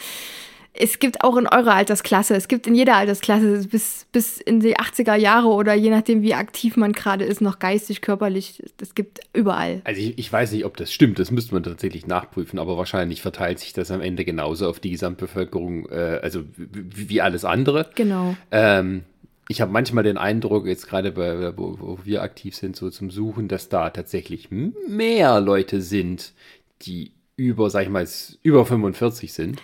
es 0.73 0.99
gibt 0.99 1.23
auch 1.23 1.35
in 1.35 1.47
eurer 1.47 1.73
Altersklasse, 1.73 2.35
es 2.35 2.47
gibt 2.47 2.65
in 2.65 2.75
jeder 2.75 2.95
Altersklasse 2.95 3.67
bis, 3.67 4.05
bis 4.11 4.37
in 4.39 4.61
die 4.61 4.77
80er 4.77 5.15
Jahre 5.15 5.47
oder 5.49 5.73
je 5.73 5.89
nachdem, 5.89 6.21
wie 6.21 6.33
aktiv 6.33 6.77
man 6.77 6.93
gerade 6.93 7.25
ist, 7.25 7.41
noch 7.41 7.59
geistig, 7.59 8.01
körperlich, 8.01 8.63
es 8.81 8.95
gibt 8.95 9.19
überall. 9.33 9.81
Also 9.83 9.99
ich, 9.99 10.17
ich, 10.17 10.31
weiß 10.31 10.53
nicht, 10.53 10.63
ob 10.63 10.77
das 10.77 10.93
stimmt, 10.93 11.19
das 11.19 11.29
müsste 11.29 11.53
man 11.53 11.63
tatsächlich 11.63 12.07
nachprüfen, 12.07 12.57
aber 12.57 12.77
wahrscheinlich 12.77 13.21
verteilt 13.21 13.59
sich 13.59 13.73
das 13.73 13.91
am 13.91 13.99
Ende 13.99 14.23
genauso 14.23 14.69
auf 14.69 14.79
die 14.79 14.91
Gesamtbevölkerung, 14.91 15.89
äh, 15.89 16.19
also 16.21 16.43
wie, 16.55 17.09
wie, 17.09 17.21
alles 17.21 17.43
andere. 17.43 17.89
Genau. 17.95 18.35
Ähm, 18.51 19.03
ich 19.51 19.61
habe 19.61 19.71
manchmal 19.71 20.03
den 20.03 20.17
Eindruck, 20.17 20.65
jetzt 20.65 20.87
gerade 20.87 21.11
bei, 21.11 21.57
wo, 21.57 21.77
wo, 21.79 21.99
wir 22.03 22.21
aktiv 22.23 22.55
sind, 22.55 22.75
so 22.75 22.89
zum 22.89 23.11
Suchen, 23.11 23.49
dass 23.49 23.67
da 23.69 23.89
tatsächlich 23.89 24.49
mehr 24.49 25.41
Leute 25.41 25.81
sind, 25.81 26.33
die 26.81 27.11
über, 27.35 27.69
sag 27.69 27.83
ich 27.83 27.89
mal, 27.89 28.07
über 28.43 28.65
45 28.65 29.33
sind. 29.33 29.61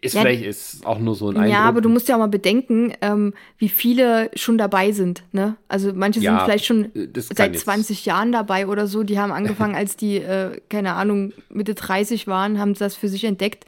Ist 0.00 0.14
ja, 0.14 0.20
vielleicht 0.20 0.44
ist 0.44 0.86
auch 0.86 0.98
nur 0.98 1.14
so 1.14 1.30
ein 1.30 1.36
Eindruck. 1.36 1.52
Ja, 1.52 1.64
aber 1.64 1.80
du 1.80 1.88
musst 1.88 2.08
ja 2.08 2.14
auch 2.14 2.20
mal 2.20 2.28
bedenken, 2.28 2.92
ähm, 3.00 3.32
wie 3.58 3.70
viele 3.70 4.30
schon 4.34 4.58
dabei 4.58 4.92
sind. 4.92 5.24
Ne? 5.32 5.56
Also 5.68 5.92
manche 5.94 6.20
ja, 6.20 6.32
sind 6.32 6.44
vielleicht 6.44 6.66
schon 6.66 6.94
äh, 6.94 7.08
seit 7.16 7.58
20 7.58 8.04
Jahren 8.04 8.30
dabei 8.30 8.66
oder 8.66 8.86
so. 8.86 9.02
Die 9.02 9.18
haben 9.18 9.32
angefangen, 9.32 9.74
als 9.76 9.96
die, 9.96 10.18
äh, 10.18 10.60
keine 10.68 10.94
Ahnung, 10.94 11.32
Mitte 11.48 11.74
30 11.74 12.26
waren, 12.26 12.58
haben 12.58 12.74
das 12.74 12.94
für 12.94 13.08
sich 13.08 13.24
entdeckt. 13.24 13.64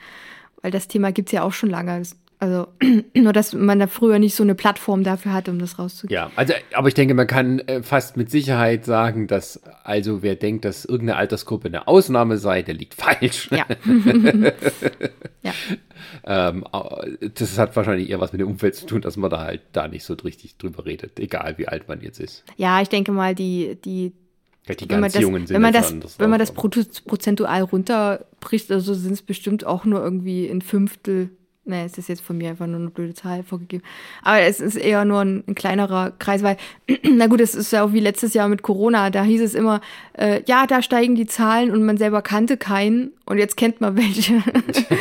Weil 0.60 0.70
das 0.70 0.86
Thema 0.86 1.10
gibt 1.12 1.30
es 1.30 1.32
ja 1.32 1.42
auch 1.42 1.52
schon 1.52 1.70
lange. 1.70 1.98
Das 1.98 2.14
also 2.42 2.66
nur, 3.14 3.32
dass 3.32 3.52
man 3.52 3.78
da 3.78 3.86
früher 3.86 4.18
nicht 4.18 4.34
so 4.34 4.42
eine 4.42 4.56
Plattform 4.56 5.04
dafür 5.04 5.32
hatte, 5.32 5.52
um 5.52 5.60
das 5.60 5.78
rauszugeben. 5.78 6.12
Ja, 6.12 6.32
also, 6.34 6.54
aber 6.72 6.88
ich 6.88 6.94
denke, 6.94 7.14
man 7.14 7.28
kann 7.28 7.60
äh, 7.60 7.84
fast 7.84 8.16
mit 8.16 8.32
Sicherheit 8.32 8.84
sagen, 8.84 9.28
dass 9.28 9.62
also 9.84 10.24
wer 10.24 10.34
denkt, 10.34 10.64
dass 10.64 10.84
irgendeine 10.84 11.18
Altersgruppe 11.18 11.68
eine 11.68 11.86
Ausnahme 11.86 12.38
sei, 12.38 12.62
der 12.62 12.74
liegt 12.74 12.94
falsch. 12.94 13.48
Ja. 13.52 13.64
ja. 15.44 15.52
Ähm, 16.24 16.64
das 17.34 17.58
hat 17.58 17.76
wahrscheinlich 17.76 18.10
eher 18.10 18.18
was 18.18 18.32
mit 18.32 18.40
dem 18.40 18.48
Umfeld 18.48 18.74
zu 18.74 18.86
tun, 18.86 19.02
dass 19.02 19.16
man 19.16 19.30
da 19.30 19.38
halt 19.38 19.60
da 19.72 19.86
nicht 19.86 20.02
so 20.02 20.14
richtig 20.14 20.56
drüber 20.56 20.84
redet, 20.84 21.20
egal 21.20 21.58
wie 21.58 21.68
alt 21.68 21.86
man 21.86 22.00
jetzt 22.00 22.18
ist. 22.18 22.42
Ja, 22.56 22.82
ich 22.82 22.88
denke 22.88 23.12
mal, 23.12 23.36
die, 23.36 23.78
die 23.84 24.14
die 24.68 24.88
ganz 24.88 25.12
das, 25.12 25.22
Jungen 25.22 25.46
sind 25.46 25.54
wenn 25.54 25.62
man 25.62 25.72
das, 25.72 26.18
wenn 26.18 26.30
man 26.30 26.40
das 26.40 26.52
prozentual 26.52 27.62
runterbricht, 27.62 28.70
also 28.72 28.94
sind 28.94 29.12
es 29.12 29.22
bestimmt 29.22 29.64
auch 29.64 29.84
nur 29.84 30.02
irgendwie 30.02 30.48
ein 30.48 30.60
Fünftel 30.60 31.30
Nee, 31.64 31.84
es 31.84 31.96
ist 31.96 32.08
jetzt 32.08 32.22
von 32.22 32.36
mir 32.36 32.50
einfach 32.50 32.66
nur 32.66 32.80
eine 32.80 32.90
blöde 32.90 33.14
Zahl 33.14 33.44
vorgegeben. 33.44 33.84
Aber 34.22 34.40
es 34.40 34.60
ist 34.60 34.74
eher 34.74 35.04
nur 35.04 35.20
ein, 35.20 35.44
ein 35.46 35.54
kleinerer 35.54 36.12
Kreis, 36.18 36.42
weil, 36.42 36.56
na 37.08 37.28
gut, 37.28 37.40
es 37.40 37.54
ist 37.54 37.72
ja 37.72 37.84
auch 37.84 37.92
wie 37.92 38.00
letztes 38.00 38.34
Jahr 38.34 38.48
mit 38.48 38.62
Corona. 38.62 39.10
Da 39.10 39.22
hieß 39.22 39.40
es 39.40 39.54
immer, 39.54 39.80
äh, 40.14 40.42
ja, 40.46 40.66
da 40.66 40.82
steigen 40.82 41.14
die 41.14 41.26
Zahlen 41.26 41.70
und 41.70 41.84
man 41.84 41.98
selber 41.98 42.20
kannte 42.20 42.56
keinen 42.56 43.12
und 43.26 43.38
jetzt 43.38 43.56
kennt 43.56 43.80
man 43.80 43.96
welche. 43.96 44.42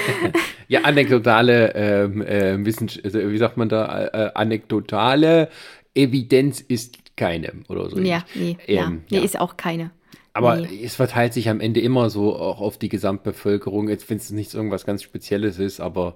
ja, 0.67 0.81
anekdotale 0.81 1.73
ähm, 1.73 2.21
äh, 2.21 2.63
Wissenschaft, 2.63 3.05
also, 3.05 3.31
wie 3.31 3.37
sagt 3.39 3.57
man 3.57 3.67
da, 3.67 4.05
äh, 4.05 4.31
anekdotale 4.35 5.49
Evidenz 5.95 6.61
ist 6.61 6.99
keine 7.15 7.53
oder 7.69 7.89
so. 7.89 7.97
Ja, 7.97 8.23
nee, 8.35 8.57
ähm, 8.67 8.75
ja, 8.75 8.89
nee 8.89 9.17
ja. 9.17 9.23
ist 9.23 9.39
auch 9.39 9.57
keine. 9.57 9.89
Aber 10.33 10.57
nee. 10.57 10.83
es 10.83 10.95
verteilt 10.95 11.33
sich 11.33 11.49
am 11.49 11.59
Ende 11.59 11.81
immer 11.81 12.11
so 12.11 12.35
auch 12.35 12.61
auf 12.61 12.77
die 12.77 12.87
Gesamtbevölkerung, 12.87 13.89
jetzt 13.89 14.09
wenn 14.09 14.17
es 14.17 14.29
nicht 14.29 14.53
irgendwas 14.53 14.85
ganz 14.85 15.03
Spezielles 15.03 15.59
ist, 15.59 15.79
aber 15.81 16.15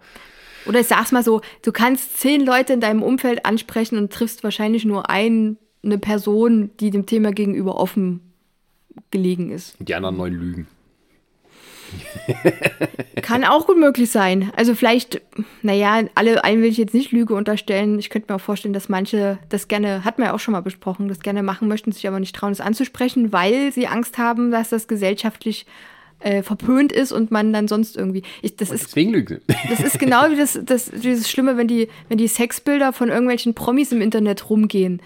oder 0.65 0.79
ich 0.79 0.87
sag's 0.87 1.11
mal 1.11 1.23
so, 1.23 1.41
du 1.61 1.71
kannst 1.71 2.19
zehn 2.19 2.45
Leute 2.45 2.73
in 2.73 2.79
deinem 2.79 3.03
Umfeld 3.03 3.45
ansprechen 3.45 3.97
und 3.97 4.11
triffst 4.11 4.43
wahrscheinlich 4.43 4.85
nur 4.85 5.09
ein, 5.09 5.57
eine 5.83 5.97
Person, 5.97 6.71
die 6.79 6.91
dem 6.91 7.05
Thema 7.05 7.31
gegenüber 7.31 7.77
offen 7.77 8.21
gelegen 9.11 9.51
ist. 9.51 9.75
Die 9.79 9.95
anderen 9.95 10.17
neun 10.17 10.33
lügen. 10.33 10.67
Kann 13.21 13.43
auch 13.43 13.67
gut 13.67 13.77
möglich 13.77 14.11
sein. 14.11 14.51
Also 14.55 14.75
vielleicht, 14.75 15.21
naja, 15.61 16.03
alle, 16.15 16.43
allen 16.43 16.61
will 16.61 16.69
ich 16.69 16.77
jetzt 16.77 16.93
nicht 16.93 17.11
Lüge 17.11 17.35
unterstellen. 17.35 17.99
Ich 17.99 18.09
könnte 18.09 18.31
mir 18.31 18.37
auch 18.37 18.41
vorstellen, 18.41 18.73
dass 18.73 18.89
manche 18.89 19.37
das 19.49 19.67
gerne, 19.67 20.03
hat 20.03 20.17
man 20.17 20.27
ja 20.27 20.33
auch 20.33 20.39
schon 20.39 20.53
mal 20.53 20.61
besprochen, 20.61 21.07
das 21.07 21.19
gerne 21.19 21.43
machen 21.43 21.67
möchten, 21.67 21.91
sich 21.91 22.07
aber 22.07 22.19
nicht 22.19 22.35
trauen, 22.35 22.51
es 22.51 22.61
anzusprechen, 22.61 23.31
weil 23.31 23.71
sie 23.71 23.87
Angst 23.87 24.17
haben, 24.17 24.51
dass 24.51 24.69
das 24.69 24.87
gesellschaftlich 24.87 25.65
äh, 26.25 26.41
verpönt 26.41 26.91
ist 26.91 27.11
und 27.11 27.29
man 27.29 27.53
dann 27.53 27.67
sonst 27.67 27.95
irgendwie. 27.95 28.23
Ich, 28.41 28.55
das 28.55 28.69
Und 28.69 28.75
ist 28.75 28.87
deswegen 28.87 29.11
lügen 29.11 29.41
sie. 29.47 29.55
das 29.69 29.79
ist 29.79 29.99
genau 29.99 30.29
wie 30.31 30.35
das, 30.35 30.59
das, 30.63 30.89
dieses 30.89 31.29
Schlimme, 31.29 31.55
wenn 31.55 31.67
die, 31.67 31.87
wenn 32.09 32.17
die 32.17 32.27
Sexbilder 32.27 32.93
von 32.93 33.09
irgendwelchen 33.09 33.53
Promis 33.53 33.91
im 33.91 34.01
Internet 34.01 34.49
rumgehen. 34.49 35.01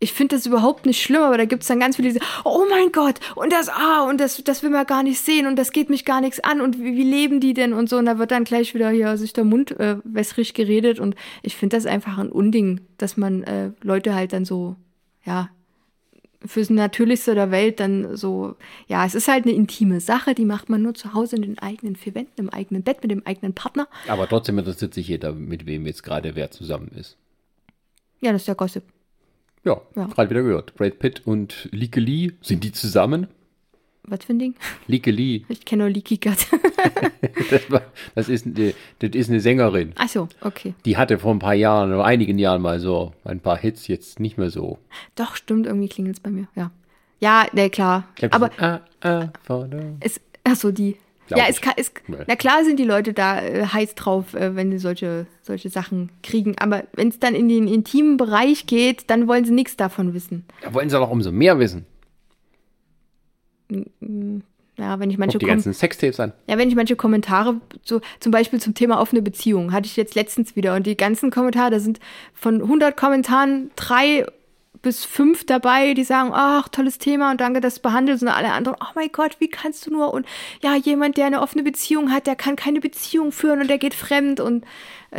Ich 0.00 0.12
finde 0.12 0.34
das 0.34 0.46
überhaupt 0.46 0.86
nicht 0.86 1.02
schlimm, 1.02 1.22
aber 1.22 1.36
da 1.36 1.44
gibt 1.44 1.62
es 1.62 1.68
dann 1.68 1.78
ganz 1.78 1.96
viele, 1.96 2.08
die 2.08 2.14
sagen, 2.14 2.26
oh 2.44 2.64
mein 2.68 2.90
Gott, 2.90 3.20
und 3.36 3.52
das, 3.52 3.68
ah, 3.68 4.06
und 4.08 4.18
das, 4.18 4.42
das 4.42 4.62
will 4.62 4.70
man 4.70 4.86
gar 4.86 5.02
nicht 5.02 5.20
sehen 5.20 5.46
und 5.46 5.56
das 5.56 5.72
geht 5.72 5.90
mich 5.90 6.04
gar 6.06 6.20
nichts 6.22 6.40
an 6.40 6.60
und 6.60 6.78
wie, 6.78 6.96
wie 6.96 7.04
leben 7.04 7.38
die 7.38 7.54
denn 7.54 7.72
und 7.72 7.88
so. 7.88 7.98
Und 7.98 8.06
da 8.06 8.18
wird 8.18 8.30
dann 8.32 8.44
gleich 8.44 8.74
wieder 8.74 8.90
hier 8.90 9.16
sich 9.18 9.32
der 9.32 9.44
Mund 9.44 9.78
äh, 9.78 9.98
wässrig 10.02 10.54
geredet 10.54 10.98
und 10.98 11.14
ich 11.42 11.56
finde 11.56 11.76
das 11.76 11.86
einfach 11.86 12.18
ein 12.18 12.32
Unding, 12.32 12.80
dass 12.98 13.16
man 13.16 13.44
äh, 13.44 13.70
Leute 13.82 14.14
halt 14.14 14.32
dann 14.32 14.44
so, 14.44 14.74
ja, 15.24 15.50
fürs 16.44 16.70
Natürlichste 16.70 17.34
der 17.34 17.50
Welt 17.50 17.80
dann 17.80 18.16
so, 18.16 18.56
ja, 18.88 19.04
es 19.04 19.14
ist 19.14 19.28
halt 19.28 19.44
eine 19.44 19.54
intime 19.54 20.00
Sache, 20.00 20.34
die 20.34 20.44
macht 20.46 20.68
man 20.70 20.82
nur 20.82 20.94
zu 20.94 21.12
Hause 21.12 21.36
in 21.36 21.42
den 21.42 21.58
eigenen 21.58 21.96
vier 21.96 22.14
Wänden, 22.14 22.32
im 22.40 22.48
eigenen 22.50 22.82
Bett 22.82 23.02
mit 23.02 23.10
dem 23.10 23.26
eigenen 23.26 23.52
Partner. 23.54 23.88
Aber 24.08 24.26
trotzdem 24.28 24.58
interessiert 24.58 24.94
sich 24.94 25.08
jeder, 25.08 25.32
mit 25.32 25.66
wem 25.66 25.86
jetzt 25.86 26.02
gerade 26.02 26.34
wer 26.36 26.50
zusammen 26.50 26.88
ist. 26.96 27.16
Ja, 28.20 28.32
das 28.32 28.42
ist 28.42 28.48
ja 28.48 28.54
Gossip. 28.54 28.84
Ja, 29.64 29.80
Ja. 29.94 30.06
gerade 30.06 30.30
wieder 30.30 30.42
gehört. 30.42 30.74
Brad 30.76 30.98
Pitt 30.98 31.26
und 31.26 31.68
Leeke 31.72 32.00
Lee, 32.00 32.32
sind 32.40 32.64
die 32.64 32.72
zusammen? 32.72 33.26
Was 34.10 34.24
für 34.24 34.32
ein 34.32 34.38
Ding? 34.38 34.54
Leeke 34.86 35.10
Lee, 35.10 35.44
Ich 35.48 35.64
kenne 35.64 35.84
nur 35.84 35.90
Leaky 35.92 36.16
Gut. 36.18 36.46
das, 37.50 37.70
war, 37.70 37.82
das, 38.14 38.28
ist, 38.28 38.44
eine- 38.46 38.74
das 38.98 39.10
ist 39.14 39.30
eine 39.30 39.40
Sängerin. 39.40 39.92
Ach 39.96 40.08
so, 40.08 40.28
okay. 40.40 40.74
Die 40.84 40.96
hatte 40.96 41.18
vor 41.18 41.32
ein 41.32 41.38
paar 41.38 41.54
Jahren 41.54 41.92
oder 41.92 42.04
einigen 42.04 42.38
Jahren 42.38 42.60
mal 42.60 42.80
so 42.80 43.12
ein 43.24 43.40
paar 43.40 43.56
Hits, 43.56 43.86
jetzt 43.86 44.20
nicht 44.20 44.36
mehr 44.36 44.50
so. 44.50 44.78
Doch, 45.14 45.36
stimmt, 45.36 45.66
irgendwie 45.66 45.88
klingelt 45.88 46.16
es 46.16 46.20
bei 46.20 46.30
mir, 46.30 46.48
ja. 46.56 46.70
Ja, 47.20 47.46
ne, 47.52 47.70
klar. 47.70 48.08
Glaub, 48.16 48.34
Aber 48.34 48.50
ah, 48.58 48.80
ah, 49.02 49.28
es, 50.00 50.20
ach 50.44 50.56
so, 50.56 50.72
die. 50.72 50.96
Ja, 51.28 51.44
es 51.48 51.60
kann, 51.60 51.74
es, 51.76 51.92
na 52.26 52.34
klar 52.34 52.64
sind 52.64 52.80
die 52.80 52.84
Leute 52.84 53.12
da 53.12 53.40
äh, 53.40 53.64
heiß 53.64 53.94
drauf, 53.94 54.34
äh, 54.34 54.56
wenn 54.56 54.72
sie 54.72 54.78
solche, 54.78 55.26
solche 55.42 55.68
Sachen 55.68 56.10
kriegen. 56.24 56.56
Aber 56.58 56.82
wenn 56.94 57.06
es 57.08 57.20
dann 57.20 57.36
in 57.36 57.48
den 57.48 57.68
intimen 57.68 58.16
Bereich 58.16 58.66
geht, 58.66 59.08
dann 59.10 59.28
wollen 59.28 59.44
sie 59.44 59.52
nichts 59.52 59.76
davon 59.76 60.12
wissen. 60.12 60.44
Da 60.62 60.74
wollen 60.74 60.90
sie 60.90 60.96
doch 60.96 61.10
umso 61.10 61.30
mehr 61.30 61.60
wissen. 61.60 61.86
Ja, 64.80 64.98
wenn 64.98 65.10
ich 65.10 65.16
Guck 65.16 65.20
manche 65.20 65.38
die 65.38 65.44
Kom 65.44 65.54
ganzen 65.54 65.74
Sextapes 65.74 66.20
an. 66.20 66.32
ja, 66.46 66.56
wenn 66.56 66.68
ich 66.68 66.74
manche 66.74 66.96
Kommentare, 66.96 67.60
so, 67.84 68.00
zum 68.18 68.32
Beispiel 68.32 68.60
zum 68.60 68.74
Thema 68.74 69.00
offene 69.00 69.20
Beziehung, 69.20 69.72
hatte 69.72 69.86
ich 69.86 69.96
jetzt 69.96 70.14
letztens 70.14 70.56
wieder. 70.56 70.74
Und 70.74 70.86
die 70.86 70.96
ganzen 70.96 71.30
Kommentare, 71.30 71.70
da 71.70 71.80
sind 71.80 72.00
von 72.32 72.62
100 72.62 72.96
Kommentaren 72.96 73.70
drei 73.76 74.24
bis 74.82 75.04
fünf 75.04 75.44
dabei, 75.44 75.92
die 75.92 76.04
sagen, 76.04 76.30
ach, 76.32 76.68
tolles 76.68 76.96
Thema 76.96 77.30
und 77.30 77.40
danke, 77.40 77.60
dass 77.60 77.76
du 77.76 77.82
behandelst. 77.82 78.22
Und 78.22 78.28
alle 78.28 78.52
anderen, 78.52 78.78
oh 78.80 78.92
mein 78.94 79.12
Gott, 79.12 79.36
wie 79.38 79.48
kannst 79.48 79.86
du 79.86 79.90
nur? 79.90 80.14
Und 80.14 80.26
ja, 80.62 80.74
jemand, 80.76 81.18
der 81.18 81.26
eine 81.26 81.42
offene 81.42 81.62
Beziehung 81.62 82.10
hat, 82.10 82.26
der 82.26 82.36
kann 82.36 82.56
keine 82.56 82.80
Beziehung 82.80 83.32
führen 83.32 83.60
und 83.60 83.68
der 83.68 83.78
geht 83.78 83.94
fremd. 83.94 84.40
Und 84.40 84.64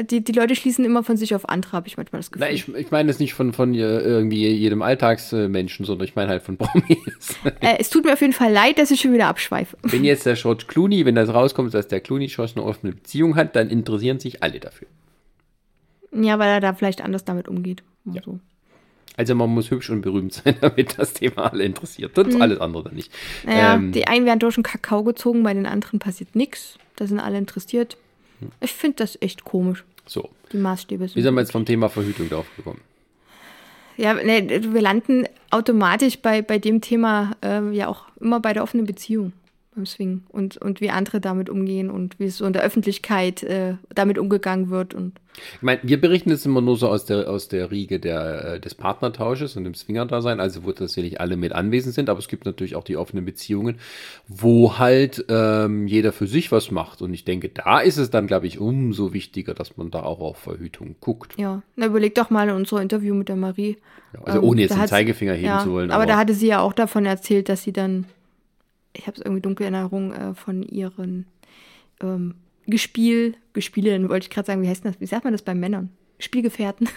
die, 0.10 0.24
die 0.24 0.32
Leute 0.32 0.56
schließen 0.56 0.86
immer 0.86 1.04
von 1.04 1.18
sich 1.18 1.36
auf 1.36 1.50
andere, 1.50 1.74
habe 1.74 1.88
ich 1.88 1.98
manchmal 1.98 2.20
das 2.22 2.32
Gefühl. 2.32 2.48
Na, 2.48 2.54
ich, 2.54 2.68
ich 2.74 2.92
meine 2.92 3.08
das 3.08 3.20
nicht 3.20 3.34
von, 3.34 3.52
von 3.52 3.74
irgendwie 3.74 4.48
jedem 4.48 4.82
Alltagsmenschen, 4.82 5.86
sondern 5.86 6.08
ich 6.08 6.16
meine 6.16 6.30
halt 6.30 6.44
von 6.44 6.58
Promis. 6.58 7.36
äh, 7.60 7.76
es 7.80 7.89
tut 7.89 8.06
mir 8.06 8.14
auf 8.14 8.22
jeden 8.22 8.34
Fall 8.34 8.52
leid, 8.54 8.78
dass 8.78 8.89
ich 8.92 9.02
schon 9.02 9.14
wieder 9.14 9.28
abschweife. 9.28 9.78
wenn 9.84 10.04
jetzt 10.06 10.26
der 10.26 10.36
George 10.36 10.64
Clooney, 10.68 11.06
wenn 11.06 11.16
das 11.16 11.30
rauskommt, 11.34 11.74
dass 11.74 11.88
der 11.88 12.00
Clooney 12.00 12.30
schon 12.30 12.48
eine 12.56 12.64
offene 12.64 12.94
Beziehung 12.94 13.36
hat, 13.36 13.56
dann 13.56 13.70
interessieren 13.70 14.20
sich 14.20 14.42
alle 14.42 14.60
dafür. 14.60 14.88
Ja, 16.14 16.39
weil 16.39 16.50
er 16.50 16.60
da 16.62 16.74
vielleicht 16.74 17.02
anders 17.02 17.26
damit 17.26 17.48
umgeht. 17.48 17.84
Ja. 18.06 18.22
So. 18.24 18.39
Also 19.18 19.36
man 19.36 19.50
muss 19.50 19.72
hübsch 19.72 19.89
und 19.89 20.02
berühmt 20.02 20.34
sein, 20.34 20.56
damit 20.62 20.98
das 20.98 21.14
Thema 21.14 21.52
alle 21.52 21.64
interessiert. 21.64 22.16
Sonst 22.16 22.39
alles 22.39 22.60
andere 22.60 22.86
dann 22.86 22.96
nicht. 22.96 23.12
Naja, 23.46 23.76
Ähm, 23.76 23.92
die 23.92 24.08
einen 24.08 24.26
werden 24.26 24.39
durch 24.39 24.56
den 24.56 24.64
Kakao 24.64 25.04
gezogen, 25.04 25.44
bei 25.44 25.54
den 25.54 25.66
anderen 25.66 26.00
passiert 26.00 26.36
nichts. 26.36 26.78
Da 26.96 27.08
sind 27.08 27.20
alle 27.20 27.38
interessiert. 27.38 27.98
Ich 28.60 28.74
finde 28.74 28.98
das 28.98 29.18
echt 29.22 29.44
komisch. 29.44 29.84
so, 30.06 30.30
Die 30.52 30.58
Maßstäbe 30.58 31.04
wie 31.06 31.08
sind. 31.10 31.22
sind 31.22 31.34
wir 31.36 31.42
jetzt 31.42 31.52
vom 31.52 31.66
Thema 31.66 31.89
Verhütung 31.89 32.30
drauf 32.30 32.46
gekommen? 32.58 32.82
Ja, 33.98 34.14
ne, 34.16 34.48
wir 34.74 34.82
landen 34.82 35.26
automatisch 35.52 36.18
bei, 36.20 36.42
bei 36.42 36.58
dem 36.60 36.82
Thema 36.82 37.32
äh, 37.44 37.70
ja 37.72 37.88
auch 37.88 38.06
immer 38.20 38.39
bei 38.39 38.54
der 38.54 38.64
offenen 38.64 38.86
Beziehung 38.86 39.34
beim 39.74 39.86
Swing 39.86 40.24
und, 40.30 40.57
und 40.57 40.82
wie 40.82 40.89
andere 40.89 41.22
damit 41.22 41.49
umgehen 41.49 41.89
und 41.89 42.19
wie 42.19 42.26
es 42.26 42.38
so 42.38 42.45
in 42.45 42.53
der 42.53 42.61
Öffentlichkeit 42.61 43.41
äh, 43.43 43.76
damit 43.95 44.17
umgegangen 44.17 44.69
wird. 44.69 44.93
Und 44.93 45.13
Ich 45.55 45.61
meine, 45.61 45.80
wir 45.84 45.99
berichten 45.99 46.30
jetzt 46.30 46.45
immer 46.45 46.59
nur 46.59 46.76
so 46.76 46.89
aus 46.89 47.05
der, 47.05 47.30
aus 47.30 47.47
der 47.47 47.72
Riege 47.72 47.99
der, 47.99 48.55
äh, 48.55 48.59
des 48.59 48.76
Partnertausches 48.76 49.55
und 49.55 49.63
dem 49.63 49.74
Swinger-Dasein, 49.74 50.41
also 50.41 50.65
wo 50.65 50.72
tatsächlich 50.74 51.22
alle 51.22 51.38
mit 51.38 51.53
anwesend 51.53 51.95
sind, 51.95 52.09
aber 52.09 52.19
es 52.19 52.28
gibt 52.28 52.45
natürlich 52.45 52.76
auch 52.76 52.84
die 52.84 52.97
offenen 52.97 53.24
Beziehungen, 53.24 53.78
wo 54.28 54.78
halt 54.78 55.26
ähm, 55.30 55.88
jeder 55.88 56.11
für 56.11 56.28
sich 56.28 56.51
was 56.51 56.69
macht. 56.69 57.01
Und 57.01 57.13
ich 57.13 57.24
denke, 57.24 57.47
da 57.47 57.80
ist 57.80 57.97
es 57.97 58.09
dann, 58.09 58.28
glaube 58.28 58.47
ich, 58.47 58.59
umso 58.59 59.13
wichtiger, 59.13 59.53
dass 59.53 59.78
man 59.78 59.89
da 59.89 60.03
auch 60.03 60.19
auf 60.19 60.38
Verhütung 60.38 60.95
guckt. 60.99 61.36
ja, 61.38 61.61
na, 61.78 61.86
überleg 61.86 62.13
doch 62.15 62.30
mal 62.30 62.49
in 62.49 62.55
unser 62.55 62.82
Interview 62.82 63.15
mit 63.15 63.30
der 63.30 63.38
Marie. 63.38 63.78
Ja, 64.13 64.19
also 64.26 64.39
Ähm, 64.39 64.43
ohne 64.43 64.61
jetzt 64.61 64.76
den 64.76 64.88
Zeigefinger 64.88 65.34
heben 65.34 65.45
ja, 65.45 65.59
zu 65.63 65.72
wollen. 65.72 65.91
Aber, 65.91 66.05
da 66.05 66.17
hatte 66.17 66.34
sie 66.34 66.47
ja 66.47 66.59
auch 66.59 66.74
davon 66.74 67.05
erzählt, 67.05 67.47
dass 67.47 67.63
sie 67.63 67.72
dann, 67.72 68.05
ich 68.94 69.08
habe 69.08 69.18
es 69.18 69.24
irgendwie 69.24 69.42
dunkel 69.42 69.68
in 69.68 69.74
Erinnerung, 69.74 70.14
äh, 70.14 70.34
von 70.34 70.64
ihren 70.64 71.26
ähm, 72.02 72.36
Gespiel, 72.68 73.36
Gespielinnen 73.54 74.10
wollte 74.10 74.26
ich 74.26 74.30
gerade 74.30 74.46
sagen, 74.46 74.62
wie 74.62 74.68
heißt 74.68 74.86
das? 74.86 75.00
Wie 75.00 75.06
sagt 75.06 75.24
man 75.24 75.34
das 75.34 75.42
bei 75.42 75.56
Männern? 75.56 75.89
Spielgefährten. 76.20 76.88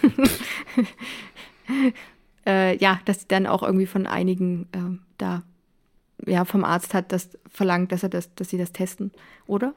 äh, 2.46 2.76
ja, 2.76 3.00
dass 3.06 3.22
sie 3.22 3.28
dann 3.28 3.46
auch 3.46 3.62
irgendwie 3.62 3.86
von 3.86 4.06
einigen 4.06 4.68
ähm, 4.72 5.00
da, 5.18 5.42
ja, 6.26 6.44
vom 6.44 6.64
Arzt 6.64 6.94
hat 6.94 7.12
das 7.12 7.30
verlangt, 7.48 7.92
dass 7.92 8.02
er 8.02 8.08
das, 8.08 8.34
dass 8.34 8.50
sie 8.50 8.58
das 8.58 8.72
testen, 8.72 9.10
oder? 9.46 9.74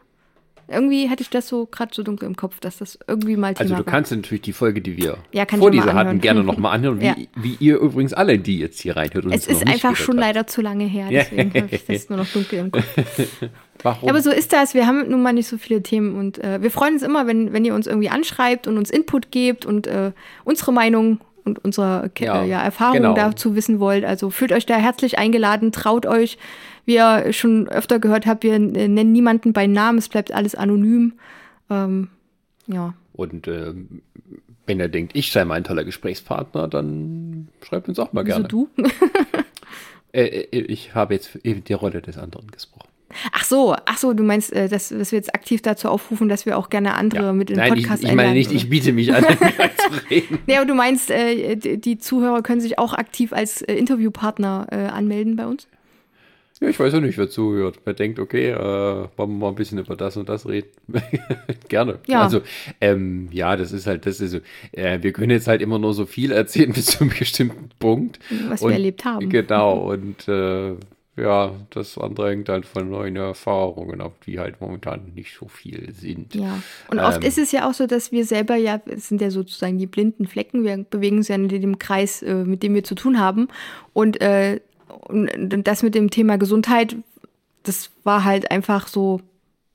Irgendwie 0.70 1.10
hatte 1.10 1.22
ich 1.22 1.30
das 1.30 1.48
so 1.48 1.66
gerade 1.66 1.92
so 1.94 2.04
dunkel 2.04 2.28
im 2.28 2.36
Kopf, 2.36 2.60
dass 2.60 2.78
das 2.78 3.00
irgendwie 3.08 3.38
mal 3.38 3.54
Thema 3.54 3.62
Also 3.62 3.74
du 3.76 3.86
war. 3.86 3.92
kannst 3.92 4.12
natürlich 4.12 4.42
die 4.42 4.54
Folge, 4.54 4.82
die 4.82 4.98
wir 4.98 5.18
Ja, 5.32 5.46
vor 5.58 5.72
dieser 5.72 5.94
hatten, 5.94 6.20
gerne 6.20 6.44
nochmal 6.44 6.76
anhören, 6.76 7.00
wie, 7.00 7.06
Ja. 7.06 7.16
wie 7.36 7.56
ihr 7.60 7.78
übrigens 7.80 8.14
alle, 8.14 8.38
die 8.40 8.60
jetzt 8.60 8.82
hier 8.82 8.98
reinhört. 8.98 9.26
Und 9.26 9.34
Es 9.34 9.48
ist 9.48 9.66
einfach 9.68 9.96
schon 9.96 10.18
habt. 10.18 10.28
leider 10.28 10.48
zu 10.48 10.62
lange 10.62 10.86
her, 10.86 11.08
deswegen 11.10 11.54
habe 11.54 11.70
ich 11.72 11.86
das 11.86 12.10
nur 12.10 12.18
noch 12.20 12.28
dunkel 12.28 12.60
im 12.60 12.72
Kopf. 12.72 12.84
Warum? 13.84 14.08
Ja, 14.08 14.10
aber 14.14 14.22
so 14.22 14.32
ist 14.32 14.54
das. 14.54 14.74
Wir 14.74 14.88
haben 14.88 15.08
nun 15.10 15.22
mal 15.22 15.34
nicht 15.34 15.48
so 15.48 15.58
viele 15.58 15.84
Themen 15.84 16.18
und 16.18 16.44
äh, 16.44 16.62
wir 16.62 16.72
freuen 16.72 16.94
uns 16.96 17.04
immer, 17.04 17.28
wenn, 17.28 17.54
wenn 17.54 17.64
ihr 17.64 17.76
uns 17.76 17.86
irgendwie 17.88 18.10
anschreibt 18.10 18.68
und 18.68 18.78
uns 18.78 18.90
Input 18.90 19.32
gebt 19.32 19.66
und 19.66 19.86
äh, 19.88 20.12
unsere 20.44 20.74
Meinung 20.74 21.20
und 21.46 21.64
unsere 21.64 22.12
Ja, 22.20 22.44
ja, 22.44 22.62
Erfahrungen 22.62 23.04
genau. 23.04 23.14
dazu 23.14 23.56
wissen 23.56 23.80
wollt. 23.80 24.04
Also 24.04 24.32
fühlt 24.32 24.52
euch 24.52 24.66
da 24.66 24.76
herzlich 24.78 25.18
eingeladen, 25.20 25.72
traut 25.72 26.06
euch. 26.06 26.38
Wie 26.88 26.96
ihr 26.96 27.34
schon 27.34 27.68
öfter 27.68 28.00
gehört 28.00 28.26
habt, 28.26 28.44
wir 28.44 28.54
äh, 28.54 28.60
nennen 28.60 29.12
niemanden 29.12 29.52
bei 29.52 29.68
Namen, 29.68 30.00
es 30.00 30.08
bleibt 30.08 30.32
alles 30.32 30.56
anonym. 30.56 31.14
Ähm, 31.70 32.08
ja. 32.66 32.94
Und 33.12 33.48
ähm, 33.48 34.02
wenn 34.66 34.80
er 34.80 34.88
denkt, 34.88 35.16
ich 35.16 35.32
sei 35.32 35.44
mal 35.44 35.56
ein 35.56 35.66
toller 35.66 35.84
Gesprächspartner, 35.84 36.70
dann 36.70 37.50
schreibt 37.62 37.90
uns 37.90 38.00
auch 38.00 38.14
mal 38.14 38.26
Wieso 38.26 38.36
gerne. 38.36 38.48
du? 38.48 38.70
Äh, 40.14 40.48
äh, 40.52 40.60
ich 40.62 40.96
habe 40.96 41.16
jetzt 41.16 41.36
eben 41.44 41.66
die 41.66 41.74
Rolle 41.74 42.02
des 42.02 42.18
anderen 42.18 42.50
gesprochen. 42.50 42.88
Ach 43.34 43.44
so, 43.44 43.76
ach 43.86 43.98
so, 43.98 44.14
du 44.14 44.24
meinst, 44.24 44.52
äh, 44.54 44.68
dass, 44.68 44.90
dass 44.90 45.12
wir 45.12 45.18
jetzt 45.18 45.36
aktiv 45.36 45.62
dazu 45.62 45.90
aufrufen, 45.90 46.30
dass 46.30 46.46
wir 46.46 46.58
auch 46.58 46.70
gerne 46.70 46.96
andere 46.96 47.34
mit 47.34 47.50
in 47.50 47.58
den 47.58 47.64
Nein, 47.64 47.78
ich, 47.78 47.84
Podcast 47.84 48.04
ich 48.04 48.14
meine 48.14 48.34
nicht, 48.34 48.52
ich 48.52 48.70
biete 48.70 48.94
mich 48.94 49.14
an, 49.14 49.24
zu 49.78 50.10
reden. 50.10 50.40
Ja, 50.48 50.58
aber 50.58 50.66
du 50.66 50.74
meinst, 50.74 51.12
äh, 51.12 51.56
die, 51.56 51.98
Zuhörer 51.98 52.42
können 52.42 52.62
sich 52.62 52.80
auch 52.80 52.94
aktiv 52.94 53.34
als 53.34 53.62
äh, 53.62 53.76
Interviewpartner 53.76 54.68
äh, 54.72 54.76
anmelden 54.76 55.36
bei 55.36 55.46
uns? 55.46 55.68
Ja, 56.60 56.70
ich 56.70 56.80
weiß 56.80 56.94
ja 56.94 57.00
nicht, 57.00 57.18
wer 57.18 57.30
zuhört. 57.30 57.80
Wer 57.86 57.94
denkt, 57.94 58.20
okay, 58.20 58.50
äh, 58.50 58.56
wollen 58.56 59.10
wir 59.16 59.28
mal 59.28 59.50
ein 59.50 59.56
bisschen 59.56 59.78
über 59.78 59.96
das 59.96 60.18
und 60.18 60.28
das 60.28 60.48
reden? 60.48 60.70
Gerne. 61.70 62.00
Ja. 62.08 62.24
Also, 62.24 62.42
ähm, 62.82 63.30
ja, 63.32 63.56
das 63.56 63.72
ist 63.72 63.86
halt, 63.86 64.06
das 64.08 64.20
ist 64.20 64.32
so, 64.32 64.40
äh, 64.72 64.98
wir 65.02 65.14
können 65.14 65.30
jetzt 65.30 65.48
halt 65.48 65.62
immer 65.62 65.78
nur 65.78 65.94
so 65.94 66.06
viel 66.08 66.32
erzählen 66.32 66.74
bis 66.74 66.88
zu 66.88 67.02
einem 67.02 67.14
bestimmten 67.18 67.70
Punkt. 67.78 68.20
Was 68.50 68.64
wir 68.64 68.72
erlebt 68.72 69.06
haben. 69.06 69.30
Genau, 69.30 69.92
und 69.92 70.28
äh, 70.28 70.74
ja, 71.18 71.52
das 71.72 71.98
andere 71.98 72.30
hängt 72.30 72.48
halt 72.48 72.66
von 72.66 72.90
neuen 72.90 73.16
Erfahrungen 73.16 74.02
ab, 74.02 74.14
die 74.26 74.40
halt 74.40 74.62
momentan 74.62 75.14
nicht 75.16 75.36
so 75.36 75.48
viel 75.48 75.92
sind. 75.92 76.36
Ja. 76.36 76.62
Und 76.92 77.00
oft 77.00 77.24
Ähm. 77.24 77.28
ist 77.28 77.40
es 77.40 77.52
ja 77.52 77.68
auch 77.68 77.74
so, 77.74 77.88
dass 77.88 78.12
wir 78.12 78.24
selber 78.24 78.56
ja, 78.56 78.80
es 78.86 79.08
sind 79.08 79.22
ja 79.22 79.32
sozusagen 79.32 79.80
die 79.80 79.88
blinden 79.88 80.28
Flecken, 80.28 80.64
wir 80.64 80.78
bewegen 80.78 81.18
uns 81.18 81.28
ja 81.28 81.36
in 81.36 81.48
dem 81.50 81.80
Kreis, 81.80 82.22
äh, 82.22 82.34
mit 82.34 82.62
dem 82.62 82.76
wir 82.76 82.84
zu 82.84 82.94
tun 82.94 83.20
haben. 83.20 83.48
Und, 83.94 84.22
äh, 84.22 84.60
und 85.08 85.68
das 85.68 85.84
mit 85.84 85.96
dem 85.96 86.10
Thema 86.10 86.38
Gesundheit, 86.38 86.96
das 87.64 87.92
war 88.04 88.24
halt 88.24 88.52
einfach 88.52 88.88
so, 88.88 89.22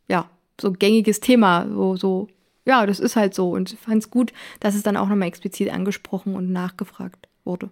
ja, 0.08 0.28
so 0.60 0.72
gängiges 0.72 1.20
Thema. 1.20 1.66
So, 1.68 1.96
so 1.96 2.28
ja, 2.64 2.86
das 2.86 3.00
ist 3.00 3.16
halt 3.16 3.34
so. 3.34 3.50
Und 3.50 3.72
ich 3.72 3.78
fand 3.78 4.02
es 4.02 4.10
gut, 4.10 4.32
dass 4.60 4.74
es 4.74 4.82
dann 4.82 4.96
auch 4.96 5.08
nochmal 5.08 5.28
explizit 5.28 5.70
angesprochen 5.70 6.34
und 6.34 6.52
nachgefragt 6.52 7.28
wurde. 7.44 7.70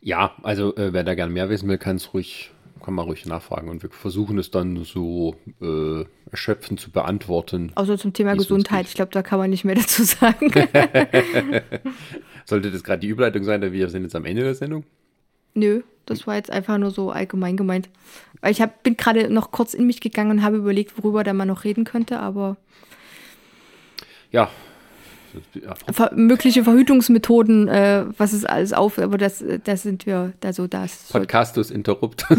Ja, 0.00 0.34
also 0.42 0.76
äh, 0.76 0.92
wer 0.92 1.04
da 1.04 1.14
gern 1.14 1.32
mehr 1.32 1.50
wissen 1.50 1.68
will, 1.68 1.78
kann 1.78 1.96
es 1.96 2.14
ruhig, 2.14 2.52
kann 2.84 2.94
man 2.94 3.04
ruhig 3.04 3.26
nachfragen 3.26 3.68
und 3.68 3.82
wir 3.82 3.90
versuchen 3.90 4.38
es 4.38 4.52
dann 4.52 4.84
so 4.84 5.34
äh, 5.60 6.04
erschöpfend 6.30 6.78
zu 6.78 6.90
beantworten. 6.90 7.72
Außer 7.74 7.98
zum 7.98 8.12
Thema 8.12 8.34
Gesundheit. 8.36 8.86
Ich 8.86 8.94
glaube, 8.94 9.10
da 9.10 9.22
kann 9.22 9.40
man 9.40 9.50
nicht 9.50 9.64
mehr 9.64 9.74
dazu 9.76 10.04
sagen. 10.04 10.52
Sollte 12.44 12.70
das 12.70 12.84
gerade 12.84 13.00
die 13.00 13.08
Überleitung 13.08 13.42
sein, 13.42 13.60
denn 13.60 13.72
wir 13.72 13.88
sind 13.90 14.04
jetzt 14.04 14.14
am 14.14 14.24
Ende 14.24 14.42
der 14.42 14.54
Sendung? 14.54 14.84
Nö, 15.54 15.82
das 16.06 16.26
war 16.26 16.36
jetzt 16.36 16.50
einfach 16.50 16.78
nur 16.78 16.90
so 16.90 17.10
allgemein 17.10 17.56
gemeint. 17.56 17.88
Weil 18.40 18.52
ich 18.52 18.60
hab, 18.62 18.82
bin 18.82 18.96
gerade 18.96 19.32
noch 19.32 19.50
kurz 19.50 19.74
in 19.74 19.86
mich 19.86 20.00
gegangen 20.00 20.30
und 20.30 20.42
habe 20.42 20.56
überlegt, 20.56 20.96
worüber 20.96 21.24
da 21.24 21.32
man 21.32 21.48
noch 21.48 21.64
reden 21.64 21.84
könnte, 21.84 22.20
aber 22.20 22.56
Ja. 24.30 24.50
Ver 25.92 26.12
mögliche 26.14 26.64
Verhütungsmethoden, 26.64 27.68
äh, 27.68 28.04
was 28.16 28.32
ist 28.32 28.48
alles 28.48 28.72
auf, 28.72 28.98
aber 28.98 29.18
das, 29.18 29.42
äh, 29.42 29.58
das 29.62 29.82
sind 29.82 30.06
wir 30.06 30.32
da 30.40 30.52
so, 30.52 30.66
das. 30.66 31.08
Podcastus 31.10 31.70
interrupt. 31.70 32.26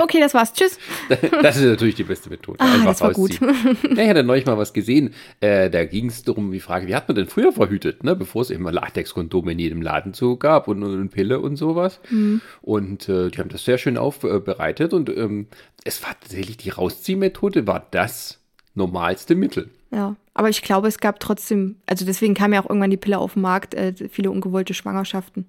Okay, 0.00 0.20
das 0.20 0.34
war's. 0.34 0.52
Tschüss. 0.52 0.78
Das 1.42 1.56
ist 1.56 1.64
natürlich 1.64 1.94
die 1.94 2.04
beste 2.04 2.30
Methode. 2.30 2.58
Ah, 2.60 2.74
Einfach 2.74 2.86
das 2.86 3.00
war 3.00 3.12
gut. 3.12 3.40
rausziehen. 3.40 3.96
Ja, 3.96 4.02
ich 4.02 4.08
hatte 4.08 4.22
neulich 4.22 4.46
mal 4.46 4.56
was 4.56 4.72
gesehen. 4.72 5.14
Äh, 5.40 5.70
da 5.70 5.84
ging 5.84 6.06
es 6.06 6.22
darum, 6.22 6.52
die 6.52 6.60
Frage, 6.60 6.86
wie 6.86 6.94
hat 6.94 7.08
man 7.08 7.16
denn 7.16 7.26
früher 7.26 7.52
verhütet, 7.52 8.02
ne? 8.04 8.16
bevor 8.16 8.42
es 8.42 8.50
eben 8.50 8.64
Latexkondome 8.64 9.52
in 9.52 9.58
jedem 9.58 9.82
Laden 9.82 10.14
so 10.14 10.36
gab 10.36 10.68
und, 10.68 10.82
und 10.82 11.10
Pille 11.10 11.40
und 11.40 11.56
sowas. 11.56 12.00
Mhm. 12.10 12.40
Und 12.62 13.08
äh, 13.08 13.30
die 13.30 13.38
haben 13.38 13.50
das 13.50 13.64
sehr 13.64 13.78
schön 13.78 13.98
aufbereitet 13.98 14.94
und 14.94 15.10
ähm, 15.10 15.48
es 15.84 16.02
war 16.02 16.18
tatsächlich 16.18 16.56
die 16.56 16.70
Rausziehmethode, 16.70 17.66
war 17.66 17.86
das 17.90 18.40
normalste 18.74 19.34
Mittel. 19.34 19.70
Ja, 19.94 20.16
aber 20.34 20.48
ich 20.48 20.62
glaube, 20.62 20.88
es 20.88 20.98
gab 20.98 21.20
trotzdem, 21.20 21.76
also 21.86 22.04
deswegen 22.04 22.34
kam 22.34 22.52
ja 22.52 22.60
auch 22.60 22.68
irgendwann 22.68 22.90
die 22.90 22.96
Pille 22.96 23.18
auf 23.18 23.34
den 23.34 23.42
Markt, 23.42 23.74
äh, 23.74 23.94
viele 24.10 24.30
ungewollte 24.30 24.74
Schwangerschaften. 24.74 25.46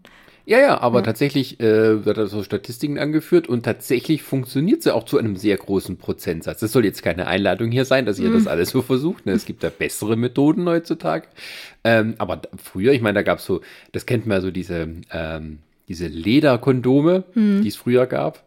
Ja, 0.47 0.59
ja, 0.59 0.79
aber 0.79 1.01
tatsächlich 1.01 1.59
äh, 1.59 2.05
wird 2.05 2.17
da 2.17 2.27
so 2.27 2.43
Statistiken 2.43 2.99
angeführt 2.99 3.47
und 3.47 3.63
tatsächlich 3.63 4.21
funktioniert 4.21 4.83
sie 4.83 4.93
auch 4.93 5.03
zu 5.03 5.17
einem 5.17 5.37
sehr 5.37 5.57
großen 5.57 5.97
Prozentsatz. 5.97 6.59
Das 6.59 6.71
soll 6.71 6.85
jetzt 6.85 7.01
keine 7.01 7.25
Einladung 7.25 7.71
hier 7.71 7.85
sein, 7.85 8.05
dass 8.05 8.19
ihr 8.19 8.31
das 8.31 8.45
alles 8.45 8.69
so 8.69 8.83
versucht. 8.83 9.25
Ne? 9.25 9.31
Es 9.31 9.45
gibt 9.45 9.63
da 9.63 9.69
bessere 9.69 10.15
Methoden 10.15 10.69
heutzutage. 10.69 11.27
Ähm, 11.83 12.13
aber 12.19 12.43
früher, 12.61 12.93
ich 12.93 13.01
meine, 13.01 13.15
da 13.15 13.23
gab 13.23 13.39
es 13.39 13.45
so, 13.45 13.61
das 13.91 14.05
kennt 14.05 14.27
man 14.27 14.37
ja 14.37 14.41
so 14.41 14.51
diese, 14.51 14.87
ähm, 15.11 15.59
diese 15.87 16.05
Lederkondome, 16.05 17.23
die 17.33 17.67
es 17.67 17.75
früher 17.75 18.05
gab. 18.05 18.43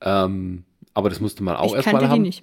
Ähm, 0.00 0.62
aber 0.94 1.08
das 1.08 1.20
musste 1.20 1.42
man 1.42 1.56
auch 1.56 1.70
ich 1.70 1.76
erstmal 1.76 2.02
kannte 2.02 2.06
die 2.06 2.12
haben. 2.12 2.22
nicht. 2.22 2.42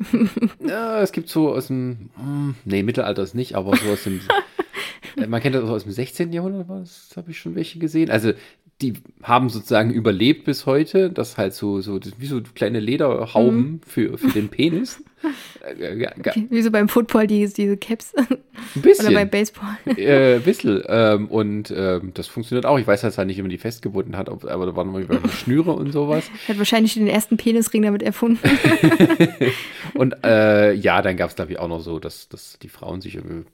Ja, 0.67 1.01
es 1.01 1.11
gibt 1.11 1.29
so 1.29 1.53
aus 1.53 1.67
dem, 1.67 2.09
hm, 2.15 2.55
nee, 2.65 2.83
Mittelalter 2.83 3.23
ist 3.23 3.35
nicht, 3.35 3.55
aber 3.55 3.75
so 3.77 3.89
aus 3.91 4.03
dem, 4.03 4.21
man 5.27 5.41
kennt 5.41 5.55
das 5.55 5.63
aus 5.63 5.83
dem 5.83 5.91
16. 5.91 6.33
Jahrhundert, 6.33 6.69
das 6.69 7.11
habe 7.15 7.31
ich 7.31 7.39
schon 7.39 7.55
welche 7.55 7.79
gesehen. 7.79 8.09
Also 8.09 8.33
die 8.81 8.93
haben 9.23 9.49
sozusagen 9.49 9.91
überlebt 9.91 10.45
bis 10.45 10.65
heute, 10.65 11.09
das 11.09 11.37
halt 11.37 11.53
so, 11.53 11.81
so 11.81 11.99
wie 12.17 12.25
so 12.25 12.41
kleine 12.55 12.79
Lederhauben 12.79 13.81
für, 13.85 14.17
für 14.17 14.29
den 14.29 14.49
Penis. 14.49 15.03
Äh, 15.61 15.97
ga- 15.97 16.33
Wie 16.49 16.61
so 16.61 16.71
beim 16.71 16.87
Football, 16.89 17.27
die, 17.27 17.45
diese 17.47 17.77
Caps. 17.77 18.13
Ein 18.15 18.25
Oder 18.75 18.81
bisschen. 18.81 19.13
beim 19.13 19.29
Baseball. 19.29 19.77
äh, 19.85 20.39
bisschen. 20.39 20.81
Ähm, 20.87 21.27
und 21.27 21.71
ähm, 21.75 22.11
das 22.13 22.27
funktioniert 22.27 22.65
auch. 22.65 22.79
Ich 22.79 22.87
weiß, 22.87 23.01
dass 23.01 23.17
er 23.17 23.25
nicht 23.25 23.37
immer 23.39 23.49
die 23.49 23.57
festgebunden 23.57 24.15
hat, 24.17 24.29
ob, 24.29 24.45
aber 24.45 24.65
da 24.65 24.75
waren 24.75 24.93
immer 24.95 25.27
Schnüre 25.29 25.71
und 25.73 25.91
sowas. 25.91 26.29
Hat 26.47 26.57
wahrscheinlich 26.57 26.93
den 26.93 27.07
ersten 27.07 27.37
Penisring 27.37 27.81
damit 27.81 28.03
erfunden. 28.03 28.39
Und 29.93 30.15
äh, 30.23 30.73
ja, 30.73 31.01
dann 31.01 31.17
gab 31.17 31.29
es, 31.29 31.35
glaube 31.35 31.51
ich, 31.51 31.59
auch 31.59 31.67
noch 31.67 31.79
so, 31.81 31.99
dass, 31.99 32.29
dass 32.29 32.57
die 32.61 32.69
Frauen 32.69 33.01
sich 33.01 33.15
irgendwie 33.15 33.45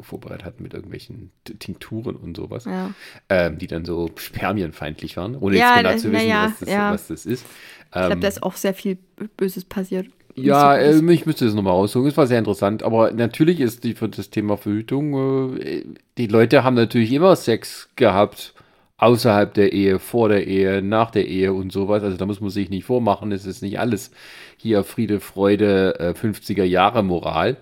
vorbereitet 0.00 0.44
hatten 0.44 0.62
mit 0.62 0.74
irgendwelchen 0.74 1.30
Tinkturen 1.58 2.16
und 2.16 2.36
sowas, 2.36 2.64
Ja. 2.64 2.92
ähm, 3.28 3.58
die 3.58 3.66
dann 3.66 3.84
so 3.84 4.10
spermienfeindlich 4.16 5.16
waren, 5.16 5.36
ohne 5.36 5.56
Ja, 5.56 5.74
jetzt 5.76 5.78
genau 5.78 5.96
zu 5.96 6.12
wissen, 6.12 6.28
ja, 6.28 6.44
was, 6.46 6.58
das, 6.60 6.68
was 6.68 7.06
das 7.08 7.26
ist. 7.26 7.46
Ich 7.84 7.90
glaube, 7.92 8.14
Ähm, 8.14 8.20
da 8.20 8.28
ist 8.28 8.42
auch 8.42 8.56
sehr 8.56 8.74
viel 8.74 8.96
Böses 9.36 9.64
passiert. 9.64 10.06
Ja, 10.34 10.76
äh, 10.76 11.12
ich 11.12 11.26
müsste 11.26 11.44
das 11.44 11.54
nochmal 11.54 11.74
raussuchen. 11.74 12.08
Es 12.08 12.16
war 12.16 12.26
sehr 12.26 12.38
interessant. 12.38 12.82
Aber 12.82 13.12
natürlich 13.12 13.60
ist 13.60 13.84
die, 13.84 13.94
für 13.94 14.08
das 14.08 14.30
Thema 14.30 14.56
Verhütung, 14.56 15.58
äh, 15.58 15.84
die 16.18 16.26
Leute 16.26 16.64
haben 16.64 16.74
natürlich 16.76 17.12
immer 17.12 17.36
Sex 17.36 17.88
gehabt. 17.96 18.54
Außerhalb 18.98 19.52
der 19.52 19.72
Ehe, 19.72 19.98
vor 19.98 20.28
der 20.28 20.46
Ehe, 20.46 20.80
nach 20.80 21.10
der 21.10 21.26
Ehe 21.26 21.52
und 21.52 21.72
sowas. 21.72 22.04
Also 22.04 22.16
da 22.16 22.24
muss 22.24 22.40
man 22.40 22.50
sich 22.50 22.70
nicht 22.70 22.84
vormachen. 22.84 23.32
Es 23.32 23.46
ist 23.46 23.60
nicht 23.60 23.80
alles 23.80 24.12
hier 24.56 24.84
Friede, 24.84 25.18
Freude, 25.18 25.98
äh, 25.98 26.10
50er 26.12 26.62
Jahre 26.62 27.02
Moral 27.02 27.56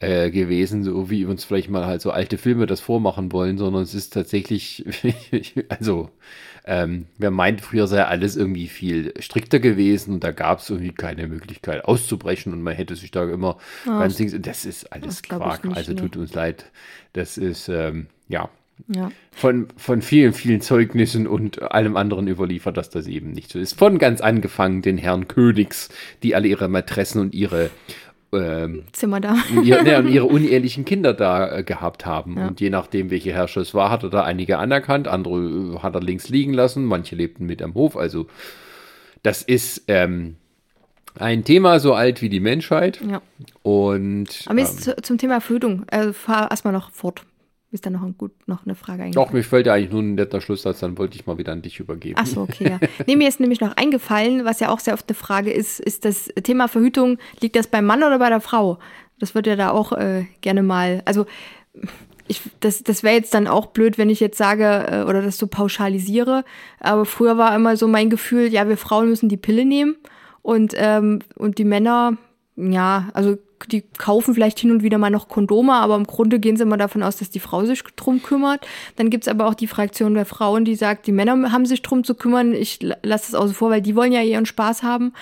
äh, 0.00 0.30
gewesen, 0.30 0.82
so 0.82 1.10
wie 1.10 1.26
uns 1.26 1.44
vielleicht 1.44 1.70
mal 1.70 1.86
halt 1.86 2.00
so 2.00 2.10
alte 2.10 2.38
Filme 2.38 2.66
das 2.66 2.80
vormachen 2.80 3.32
wollen, 3.32 3.58
sondern 3.58 3.82
es 3.82 3.94
ist 3.94 4.12
tatsächlich, 4.12 4.84
also 5.68 6.10
ähm, 6.70 7.06
wer 7.18 7.32
meint, 7.32 7.60
früher 7.62 7.88
sei 7.88 8.04
alles 8.04 8.36
irgendwie 8.36 8.68
viel 8.68 9.12
strikter 9.18 9.58
gewesen 9.58 10.14
und 10.14 10.22
da 10.22 10.30
gab 10.30 10.60
es 10.60 10.70
irgendwie 10.70 10.92
keine 10.92 11.26
Möglichkeit 11.26 11.84
auszubrechen 11.84 12.52
und 12.52 12.62
man 12.62 12.76
hätte 12.76 12.94
sich 12.94 13.10
da 13.10 13.28
immer 13.28 13.58
ganz 13.84 14.14
Dings, 14.14 14.36
das 14.38 14.64
ist 14.64 14.92
alles 14.92 15.20
das 15.20 15.22
Quark, 15.24 15.64
nicht, 15.64 15.76
also 15.76 15.92
nee. 15.92 15.98
tut 15.98 16.16
uns 16.16 16.32
leid. 16.32 16.66
Das 17.12 17.38
ist, 17.38 17.68
ähm, 17.68 18.06
ja, 18.28 18.48
Ja. 18.86 19.10
von, 19.32 19.66
von 19.76 20.00
vielen, 20.00 20.32
vielen 20.32 20.60
Zeugnissen 20.60 21.26
und 21.26 21.60
allem 21.60 21.96
anderen 21.96 22.28
überliefert, 22.28 22.76
dass 22.76 22.88
das 22.88 23.08
eben 23.08 23.32
nicht 23.32 23.50
so 23.50 23.58
ist. 23.58 23.76
Von 23.76 23.98
ganz 23.98 24.20
angefangen 24.20 24.80
den 24.80 24.96
Herren 24.96 25.26
Königs, 25.26 25.88
die 26.22 26.36
alle 26.36 26.46
ihre 26.46 26.68
Matressen 26.68 27.20
und 27.20 27.34
ihre 27.34 27.70
ähm, 28.32 28.84
Zimmer 28.92 29.20
da. 29.20 29.36
ihr, 29.62 29.82
ne, 29.82 29.98
und 29.98 30.08
ihre 30.08 30.24
unehelichen 30.26 30.84
Kinder 30.84 31.12
da 31.12 31.58
äh, 31.58 31.62
gehabt 31.62 32.06
haben. 32.06 32.38
Ja. 32.38 32.48
Und 32.48 32.60
je 32.60 32.70
nachdem, 32.70 33.10
welche 33.10 33.32
Herrscher 33.32 33.60
es 33.60 33.74
war, 33.74 33.90
hat 33.90 34.02
er 34.02 34.10
da 34.10 34.22
einige 34.22 34.58
anerkannt, 34.58 35.08
andere 35.08 35.74
äh, 35.76 35.78
hat 35.78 35.94
er 35.94 36.00
links 36.00 36.28
liegen 36.28 36.54
lassen, 36.54 36.84
manche 36.84 37.16
lebten 37.16 37.46
mit 37.46 37.62
am 37.62 37.74
Hof. 37.74 37.96
Also 37.96 38.26
das 39.22 39.42
ist 39.42 39.84
ähm, 39.88 40.36
ein 41.18 41.44
Thema 41.44 41.80
so 41.80 41.94
alt 41.94 42.22
wie 42.22 42.28
die 42.28 42.40
Menschheit. 42.40 43.00
Ja. 43.08 43.20
Und 43.62 44.42
Aber 44.46 44.54
mir 44.54 44.62
ähm, 44.62 45.02
zum 45.02 45.18
Thema 45.18 45.40
Verhütung, 45.40 45.84
also 45.90 46.12
fahr 46.12 46.50
erstmal 46.50 46.72
noch 46.72 46.90
fort. 46.90 47.24
Ist 47.72 47.86
da 47.86 47.90
noch, 47.90 48.02
ein, 48.02 48.18
gut, 48.18 48.32
noch 48.48 48.66
eine 48.66 48.74
Frage 48.74 48.98
doch, 48.98 49.04
eingefallen? 49.04 49.34
mir 49.34 49.44
fällt 49.44 49.66
ja 49.66 49.74
eigentlich 49.74 49.92
nur 49.92 50.02
ein 50.02 50.16
netter 50.16 50.40
Schlusssatz, 50.40 50.80
dann 50.80 50.98
wollte 50.98 51.14
ich 51.14 51.26
mal 51.26 51.38
wieder 51.38 51.52
an 51.52 51.62
dich 51.62 51.78
übergeben. 51.78 52.16
Ach 52.18 52.26
so, 52.26 52.42
okay, 52.42 52.68
ja. 52.68 52.80
Nee, 53.06 53.14
mir 53.14 53.28
ist 53.28 53.38
nämlich 53.38 53.60
noch 53.60 53.76
eingefallen, 53.76 54.44
was 54.44 54.58
ja 54.58 54.70
auch 54.70 54.80
sehr 54.80 54.94
oft 54.94 55.08
eine 55.08 55.14
Frage 55.14 55.52
ist, 55.52 55.78
ist 55.78 56.04
das 56.04 56.26
Thema 56.42 56.66
Verhütung, 56.66 57.18
liegt 57.40 57.54
das 57.54 57.68
beim 57.68 57.86
Mann 57.86 58.02
oder 58.02 58.18
bei 58.18 58.28
der 58.28 58.40
Frau? 58.40 58.80
Das 59.20 59.36
wird 59.36 59.46
ja 59.46 59.54
da 59.54 59.70
auch 59.70 59.92
äh, 59.92 60.24
gerne 60.40 60.64
mal, 60.64 61.02
also 61.04 61.26
ich, 62.26 62.42
das, 62.58 62.82
das 62.82 63.04
wäre 63.04 63.14
jetzt 63.14 63.34
dann 63.34 63.46
auch 63.46 63.66
blöd, 63.66 63.98
wenn 63.98 64.10
ich 64.10 64.18
jetzt 64.18 64.38
sage 64.38 64.86
äh, 64.88 65.02
oder 65.02 65.22
das 65.22 65.38
so 65.38 65.46
pauschalisiere, 65.46 66.44
aber 66.80 67.04
früher 67.04 67.38
war 67.38 67.54
immer 67.54 67.76
so 67.76 67.86
mein 67.86 68.10
Gefühl, 68.10 68.52
ja, 68.52 68.68
wir 68.68 68.78
Frauen 68.78 69.08
müssen 69.08 69.28
die 69.28 69.36
Pille 69.36 69.64
nehmen 69.64 69.94
und, 70.42 70.74
ähm, 70.76 71.20
und 71.36 71.58
die 71.58 71.64
Männer, 71.64 72.16
ja, 72.56 73.10
also 73.14 73.36
die 73.68 73.82
kaufen 73.82 74.34
vielleicht 74.34 74.58
hin 74.58 74.70
und 74.70 74.82
wieder 74.82 74.98
mal 74.98 75.10
noch 75.10 75.28
Kondome, 75.28 75.72
aber 75.74 75.96
im 75.96 76.04
Grunde 76.04 76.38
gehen 76.40 76.56
sie 76.56 76.62
immer 76.62 76.76
davon 76.76 77.02
aus, 77.02 77.16
dass 77.16 77.30
die 77.30 77.40
Frau 77.40 77.64
sich 77.64 77.82
drum 77.96 78.22
kümmert. 78.22 78.66
Dann 78.96 79.10
gibt's 79.10 79.28
aber 79.28 79.46
auch 79.46 79.54
die 79.54 79.66
Fraktion 79.66 80.14
der 80.14 80.26
Frauen, 80.26 80.64
die 80.64 80.74
sagt, 80.74 81.06
die 81.06 81.12
Männer 81.12 81.52
haben 81.52 81.66
sich 81.66 81.82
drum 81.82 82.04
zu 82.04 82.14
kümmern. 82.14 82.52
Ich 82.52 82.82
la- 82.82 82.96
lasse 83.02 83.32
das 83.32 83.40
außen 83.40 83.54
vor, 83.54 83.70
weil 83.70 83.82
die 83.82 83.96
wollen 83.96 84.12
ja 84.12 84.22
ihren 84.22 84.46
Spaß 84.46 84.82
haben. 84.82 85.12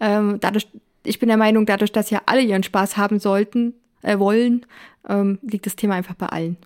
Ähm, 0.00 0.38
dadurch, 0.40 0.68
ich 1.04 1.18
bin 1.18 1.28
der 1.28 1.38
Meinung, 1.38 1.66
dadurch, 1.66 1.92
dass 1.92 2.10
ja 2.10 2.22
alle 2.26 2.42
ihren 2.42 2.62
Spaß 2.62 2.96
haben 2.96 3.18
sollten, 3.18 3.74
äh, 4.02 4.18
wollen, 4.18 4.66
ähm, 5.08 5.38
liegt 5.42 5.66
das 5.66 5.76
Thema 5.76 5.94
einfach 5.94 6.14
bei 6.14 6.26
allen. 6.26 6.56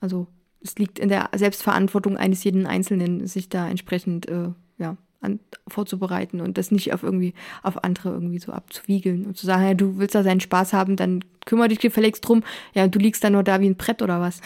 Also 0.00 0.26
es 0.60 0.76
liegt 0.78 0.98
in 0.98 1.08
der 1.08 1.28
Selbstverantwortung 1.34 2.16
eines 2.16 2.44
jeden 2.44 2.66
Einzelnen, 2.66 3.26
sich 3.26 3.48
da 3.48 3.68
entsprechend 3.68 4.28
äh, 4.28 4.48
ja, 4.78 4.96
an, 5.22 5.40
vorzubereiten 5.68 6.40
und 6.40 6.58
das 6.58 6.70
nicht 6.70 6.92
auf 6.92 7.02
irgendwie 7.02 7.34
auf 7.62 7.82
andere 7.84 8.10
irgendwie 8.10 8.38
so 8.38 8.52
abzuwiegeln 8.52 9.26
und 9.26 9.36
zu 9.36 9.46
sagen, 9.46 9.64
ja, 9.64 9.74
du 9.74 9.98
willst 9.98 10.14
da 10.14 10.22
seinen 10.22 10.40
Spaß 10.40 10.72
haben, 10.72 10.96
dann 10.96 11.24
kümmere 11.46 11.68
dich 11.68 11.78
gefälligst 11.78 12.26
drum. 12.26 12.42
Ja, 12.74 12.88
du 12.88 12.98
liegst 12.98 13.24
da 13.24 13.30
nur 13.30 13.42
da 13.42 13.60
wie 13.60 13.66
ein 13.66 13.76
Brett 13.76 14.02
oder 14.02 14.20
was. 14.20 14.40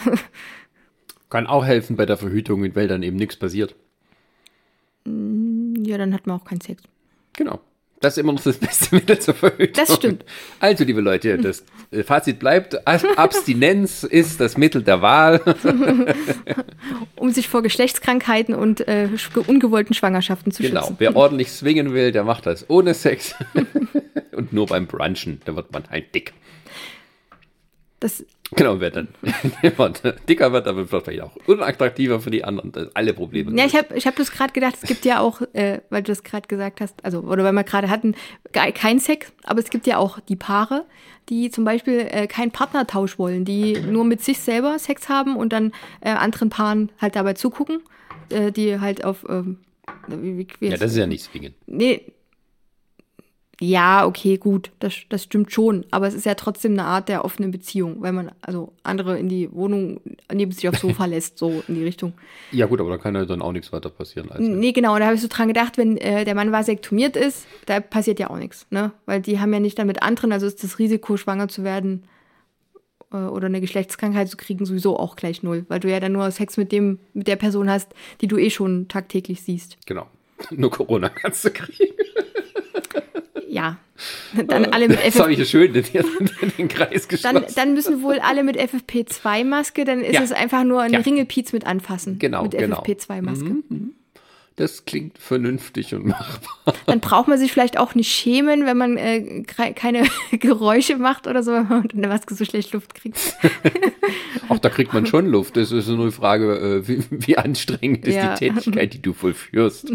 Kann 1.29 1.47
auch 1.47 1.65
helfen 1.65 1.97
bei 1.97 2.05
der 2.05 2.17
Verhütung, 2.17 2.75
weil 2.75 2.87
dann 2.87 3.03
eben 3.03 3.17
nichts 3.17 3.35
passiert. 3.35 3.75
ja, 5.05 5.97
dann 5.97 6.13
hat 6.13 6.25
man 6.25 6.39
auch 6.39 6.45
keinen 6.45 6.61
Sex. 6.61 6.81
Genau. 7.33 7.59
Das 7.99 8.13
ist 8.13 8.19
immer 8.19 8.33
noch 8.33 8.43
das 8.43 8.57
beste 8.57 8.95
Mittel 8.95 9.19
zur 9.19 9.33
Verhütung. 9.33 9.73
Das 9.73 9.95
stimmt. 9.95 10.23
Also, 10.59 10.83
liebe 10.83 11.01
Leute, 11.01 11.37
das 11.37 11.63
Fazit 12.03 12.39
bleibt, 12.39 12.85
Ab- 12.87 13.01
Abstinenz 13.15 14.03
ist 14.03 14.39
das 14.41 14.57
Mittel 14.57 14.81
der 14.83 15.01
Wahl. 15.01 15.41
Um 17.15 17.31
sich 17.31 17.47
vor 17.49 17.61
Geschlechtskrankheiten 17.63 18.53
und 18.53 18.87
äh, 18.87 19.09
ungewollten 19.47 19.93
Schwangerschaften 19.95 20.51
zu 20.51 20.63
Genau. 20.63 20.81
schützen. 20.81 20.95
Wer 20.99 21.15
ordentlich 21.15 21.51
swingen 21.51 21.93
will, 21.93 22.11
der 22.11 22.23
macht 22.23 22.45
das 22.45 22.69
ohne 22.69 22.93
Sex. 22.93 23.35
Und 24.35 24.53
nur 24.53 24.67
beim 24.67 24.85
Brunchen, 24.85 25.41
da 25.45 25.55
wird 25.55 25.71
man 25.71 25.83
halt 25.89 26.13
dick. 26.13 26.33
Das, 27.99 28.23
Genau, 28.55 28.79
wer 28.79 28.91
dann 28.91 29.09
jemand 29.61 30.01
dicker 30.29 30.53
wird, 30.53 30.67
dann 30.67 30.77
wird 30.77 30.89
vielleicht 31.03 31.21
auch 31.21 31.35
unattraktiver 31.47 32.21
für 32.21 32.31
die 32.31 32.45
anderen. 32.45 32.71
Das 32.71 32.95
alle 32.95 33.13
Probleme. 33.13 33.57
ja, 33.57 33.65
ich 33.65 33.75
habe 33.75 33.97
ich 33.97 34.07
hab 34.07 34.15
das 34.15 34.31
gerade 34.31 34.53
gedacht, 34.53 34.75
es 34.81 34.87
gibt 34.87 35.03
ja 35.03 35.19
auch, 35.19 35.41
äh, 35.53 35.81
weil 35.89 36.01
du 36.03 36.11
das 36.11 36.23
gerade 36.23 36.47
gesagt 36.47 36.79
hast, 36.79 37.03
also, 37.03 37.21
oder 37.21 37.43
weil 37.43 37.51
wir 37.51 37.65
gerade 37.65 37.89
hatten, 37.89 38.15
kein 38.53 38.99
Sex, 38.99 39.33
aber 39.43 39.59
es 39.59 39.69
gibt 39.69 39.85
ja 39.85 39.97
auch 39.97 40.19
die 40.21 40.37
Paare, 40.37 40.85
die 41.27 41.49
zum 41.49 41.65
Beispiel 41.65 42.07
äh, 42.09 42.27
keinen 42.27 42.51
Partnertausch 42.51 43.19
wollen, 43.19 43.43
die 43.43 43.81
nur 43.81 44.05
mit 44.05 44.23
sich 44.23 44.39
selber 44.39 44.79
Sex 44.79 45.09
haben 45.09 45.35
und 45.35 45.51
dann 45.51 45.73
äh, 45.99 46.11
anderen 46.11 46.49
Paaren 46.49 46.89
halt 47.01 47.17
dabei 47.17 47.33
zugucken, 47.33 47.81
äh, 48.29 48.53
die 48.53 48.79
halt 48.79 49.03
auf, 49.03 49.25
ähm, 49.27 49.57
wie, 50.07 50.37
wie, 50.37 50.47
wie 50.61 50.67
ja, 50.69 50.77
das 50.77 50.91
ist 50.91 50.97
ja 50.97 51.07
nicht 51.07 51.23
swingen. 51.23 51.53
Nee. 51.65 52.13
Ja, 53.59 54.05
okay, 54.05 54.37
gut, 54.37 54.71
das, 54.79 54.93
das 55.09 55.23
stimmt 55.23 55.51
schon. 55.51 55.85
Aber 55.89 56.07
es 56.07 56.13
ist 56.13 56.25
ja 56.25 56.35
trotzdem 56.35 56.73
eine 56.73 56.83
Art 56.83 57.09
der 57.09 57.25
offenen 57.25 57.49
Beziehung, 57.49 58.01
weil 58.01 58.11
man 58.11 58.31
also 58.41 58.73
andere 58.83 59.17
in 59.17 59.29
die 59.29 59.51
Wohnung 59.51 59.99
neben 60.31 60.51
sich 60.51 60.69
aufs 60.69 60.81
Sofa 60.81 61.05
lässt, 61.07 61.39
so 61.39 61.63
in 61.67 61.75
die 61.75 61.83
Richtung. 61.83 62.13
Ja 62.51 62.67
gut, 62.67 62.79
aber 62.79 62.91
da 62.91 62.97
kann 62.97 63.15
ja 63.15 63.25
dann 63.25 63.41
auch 63.41 63.51
nichts 63.51 63.71
weiter 63.73 63.89
passieren. 63.89 64.31
Also. 64.31 64.47
Nee, 64.47 64.73
genau, 64.73 64.93
und 64.93 64.99
da 64.99 65.05
habe 65.05 65.15
ich 65.15 65.21
so 65.21 65.27
dran 65.27 65.47
gedacht, 65.47 65.77
wenn 65.77 65.97
äh, 65.97 66.23
der 66.23 66.35
Mann 66.35 66.51
vasektomiert 66.51 67.15
ist, 67.15 67.47
da 67.65 67.79
passiert 67.79 68.19
ja 68.19 68.29
auch 68.29 68.37
nichts, 68.37 68.67
ne? 68.69 68.91
Weil 69.07 69.21
die 69.21 69.39
haben 69.39 69.51
ja 69.51 69.59
nicht 69.59 69.79
dann 69.79 69.87
mit 69.87 70.03
anderen, 70.03 70.31
also 70.31 70.45
ist 70.45 70.63
das 70.63 70.77
Risiko, 70.77 71.17
schwanger 71.17 71.47
zu 71.47 71.63
werden 71.63 72.03
äh, 73.11 73.17
oder 73.17 73.47
eine 73.47 73.61
Geschlechtskrankheit 73.61 74.29
zu 74.29 74.37
kriegen, 74.37 74.65
sowieso 74.65 74.99
auch 74.99 75.15
gleich 75.15 75.41
null. 75.41 75.65
Weil 75.67 75.79
du 75.79 75.89
ja 75.89 75.99
dann 75.99 76.11
nur 76.11 76.29
Sex 76.29 76.57
mit 76.57 76.71
dem, 76.71 76.99
mit 77.13 77.27
der 77.27 77.37
Person 77.37 77.71
hast, 77.71 77.93
die 78.21 78.27
du 78.27 78.37
eh 78.37 78.51
schon 78.51 78.87
tagtäglich 78.87 79.41
siehst. 79.41 79.77
Genau. 79.87 80.05
Nur 80.51 80.69
Corona 80.69 81.09
kannst 81.09 81.43
du 81.45 81.49
kriegen. 81.49 81.95
Ja. 83.57 83.77
Dann 84.47 84.65
alle 84.65 84.87
mit 84.89 84.99
Das 85.03 85.19
habe 85.19 85.33
ich 85.33 85.39
FFP2. 85.39 85.45
schön 85.45 85.73
den, 85.73 85.83
den 86.57 86.67
Kreis 86.67 87.07
geschlossen. 87.07 87.35
Dann, 87.41 87.45
dann 87.55 87.73
müssen 87.73 88.03
wohl 88.03 88.19
alle 88.19 88.43
mit 88.43 88.57
FFP2-Maske, 88.59 89.85
dann 89.85 90.01
ist 90.01 90.13
Ja. 90.13 90.21
es 90.21 90.31
einfach 90.31 90.63
nur 90.63 90.81
ein 90.81 90.93
Ja. 90.93 90.99
Ringelpiez 90.99 91.51
mit 91.53 91.65
anfassen. 91.65 92.19
Genau, 92.19 92.43
Mit 92.43 92.51
genau. 92.57 92.81
FFP2-Maske. 92.83 93.55
Das 94.55 94.85
klingt 94.85 95.19
vernünftig 95.19 95.93
und 95.93 96.07
machbar. 96.07 96.73
Dann 96.87 96.99
braucht 96.99 97.27
man 97.27 97.37
sich 97.37 97.51
vielleicht 97.51 97.77
auch 97.77 97.93
nicht 97.93 98.11
schämen, 98.11 98.65
wenn 98.65 98.75
man 98.77 98.97
äh, 98.97 99.43
keine 99.43 100.03
Geräusche 100.31 100.97
macht 100.97 101.27
oder 101.27 101.43
so, 101.43 101.51
wenn 101.53 101.67
man 101.67 101.81
mit 101.83 101.93
der 101.93 102.07
Maske 102.07 102.33
so 102.33 102.43
schlecht 102.43 102.73
Luft 102.73 102.95
kriegt. 102.95 103.19
Auch 104.49 104.57
da 104.59 104.69
kriegt 104.69 104.93
man 104.93 105.05
schon 105.05 105.27
Luft. 105.27 105.57
Das 105.57 105.71
ist 105.71 105.87
nur 105.89 106.05
die 106.07 106.11
Frage, 106.11 106.57
äh, 106.57 106.87
wie, 106.87 107.03
wie 107.11 107.37
anstrengend 107.37 108.07
ist 108.07 108.15
Ja. 108.15 108.33
die 108.33 108.47
Tätigkeit, 108.49 108.93
die 108.95 109.01
du 109.01 109.13
vollführst. 109.13 109.91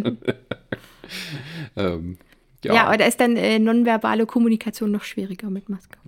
ähm, 1.76 2.18
ja, 2.64 2.74
Ja, 2.74 2.84
aber 2.86 2.96
da 2.96 3.04
ist 3.06 3.20
dann 3.20 3.36
äh, 3.36 3.58
nonverbale 3.58 4.26
Kommunikation 4.26 4.90
noch 4.90 5.04
schwieriger 5.04 5.50
mit 5.50 5.68
Maske. 5.68 5.98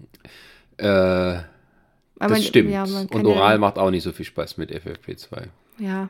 äh, 0.78 0.84
das 0.86 2.30
man- 2.30 2.42
stimmt. 2.42 2.70
Ja, 2.70 2.84
und 2.84 3.26
oral 3.26 3.52
ja, 3.52 3.58
macht 3.58 3.78
auch 3.78 3.90
nicht 3.90 4.02
so 4.04 4.12
viel 4.12 4.24
Spaß 4.26 4.56
mit 4.56 4.70
FFP2. 4.70 5.48
ja. 5.78 6.08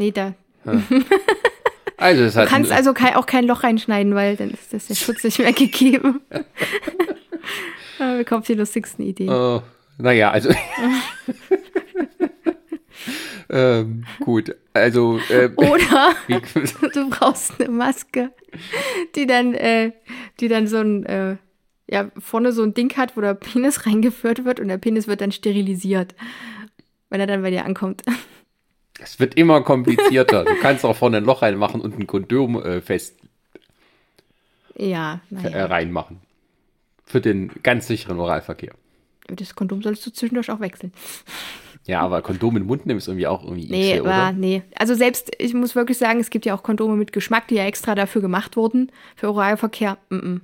Nee, 0.00 0.12
da. 0.12 0.34
Also, 1.96 2.22
es 2.22 2.34
Du 2.34 2.40
hat 2.40 2.48
kannst 2.48 2.70
also 2.70 2.92
kein, 2.94 3.14
auch 3.16 3.26
kein 3.26 3.44
Loch 3.46 3.64
reinschneiden, 3.64 4.14
weil 4.14 4.36
dann 4.36 4.50
ist 4.50 4.72
das 4.72 4.86
der 4.86 4.94
Schutz 4.96 5.24
nicht 5.24 5.38
mehr 5.40 5.52
gegeben. 5.52 6.20
Da 7.98 8.16
bekommt 8.16 8.46
die 8.46 8.54
lustigsten 8.54 9.04
Ideen. 9.04 9.28
Äh, 9.28 9.60
naja, 9.98 10.30
also. 10.30 10.50
ähm, 13.50 14.04
gut, 14.20 14.54
also. 14.74 15.18
Äh, 15.30 15.50
Oder 15.56 16.14
du 16.94 17.10
brauchst 17.10 17.60
eine 17.60 17.70
Maske, 17.70 18.30
die 19.14 19.26
dann, 19.26 19.54
äh, 19.54 19.92
die 20.40 20.48
dann 20.48 20.66
so 20.66 20.78
ein, 20.78 21.06
äh, 21.06 21.36
ja, 21.90 22.10
vorne 22.18 22.52
so 22.52 22.62
ein 22.62 22.74
Ding 22.74 22.94
hat, 22.96 23.16
wo 23.16 23.20
der 23.20 23.34
Penis 23.34 23.86
reingeführt 23.86 24.44
wird 24.44 24.60
und 24.60 24.68
der 24.68 24.78
Penis 24.78 25.06
wird 25.08 25.20
dann 25.20 25.32
sterilisiert, 25.32 26.14
wenn 27.10 27.20
er 27.20 27.26
dann 27.26 27.42
bei 27.42 27.50
dir 27.50 27.64
ankommt. 27.64 28.02
es 29.00 29.18
wird 29.18 29.34
immer 29.36 29.62
komplizierter. 29.62 30.44
Du 30.44 30.54
kannst 30.60 30.84
auch 30.84 30.96
vorne 30.96 31.18
ein 31.18 31.24
Loch 31.24 31.42
reinmachen 31.42 31.80
und 31.80 31.98
ein 31.98 32.06
Kondom 32.06 32.62
äh, 32.62 32.80
fest 32.82 33.16
Ja, 34.76 35.20
äh, 35.30 35.34
naja. 35.34 35.66
reinmachen. 35.66 36.20
Für 37.06 37.22
den 37.22 37.50
ganz 37.62 37.86
sicheren 37.86 38.18
Oralverkehr. 38.20 38.74
Das 39.28 39.54
Kondom 39.54 39.82
solltest 39.82 40.06
du 40.06 40.10
zwischendurch 40.10 40.50
auch 40.50 40.60
wechseln. 40.60 40.92
Ja, 41.88 42.02
aber 42.02 42.20
Kondom 42.20 42.54
in 42.56 42.62
den 42.62 42.66
Mund 42.66 42.84
nehmen 42.84 42.98
ist 42.98 43.08
irgendwie 43.08 43.26
auch 43.26 43.42
irgendwie 43.42 43.66
Nee, 43.70 43.94
Ische, 43.94 44.04
war, 44.04 44.28
oder? 44.28 44.38
nee. 44.38 44.62
Also 44.78 44.94
selbst, 44.94 45.32
ich 45.38 45.54
muss 45.54 45.74
wirklich 45.74 45.96
sagen, 45.96 46.20
es 46.20 46.28
gibt 46.28 46.44
ja 46.44 46.54
auch 46.54 46.62
Kondome 46.62 46.96
mit 46.96 47.14
Geschmack, 47.14 47.48
die 47.48 47.54
ja 47.54 47.64
extra 47.64 47.94
dafür 47.94 48.20
gemacht 48.20 48.56
wurden, 48.56 48.92
für 49.16 49.30
Oralverkehr. 49.30 49.96
Mm 50.10 50.16
-mm. 50.16 50.40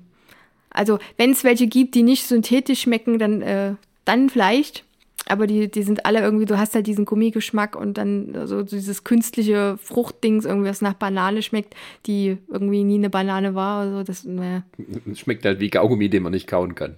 Also, 0.70 0.99
wenn 1.18 1.32
es 1.32 1.45
welche 1.45 1.66
gibt, 1.66 1.95
die 1.95 2.03
nicht 2.03 2.26
synthetisch 2.26 2.80
schmecken, 2.80 3.18
dann, 3.18 3.42
äh, 3.42 3.74
dann 4.07 4.30
vielleicht. 4.30 4.84
Aber 5.26 5.47
die, 5.47 5.70
die 5.70 5.82
sind 5.82 6.07
alle 6.07 6.20
irgendwie, 6.20 6.47
du 6.47 6.59
hast 6.59 6.74
halt 6.74 6.86
diesen 6.86 7.05
Gummigeschmack 7.05 7.76
und 7.76 7.99
dann 7.99 8.47
so 8.47 8.62
dieses 8.62 9.05
künstliche 9.05 9.78
Fruchtdings, 9.82 10.47
irgendwie 10.47 10.68
was 10.68 10.80
nach 10.80 10.95
Banane 10.95 11.42
schmeckt, 11.42 11.74
die 12.07 12.38
irgendwie 12.51 12.84
nie 12.84 12.97
eine 12.97 13.11
Banane 13.11 13.55
war. 13.55 13.82
Also 13.82 14.03
das, 14.03 14.24
naja. 14.24 14.64
Schmeckt 15.14 15.45
halt 15.45 15.61
wie 15.61 15.70
Kaugummi, 15.70 16.09
den 16.09 16.22
man 16.22 16.32
nicht 16.32 16.47
kauen 16.47 16.74
kann. 16.74 16.97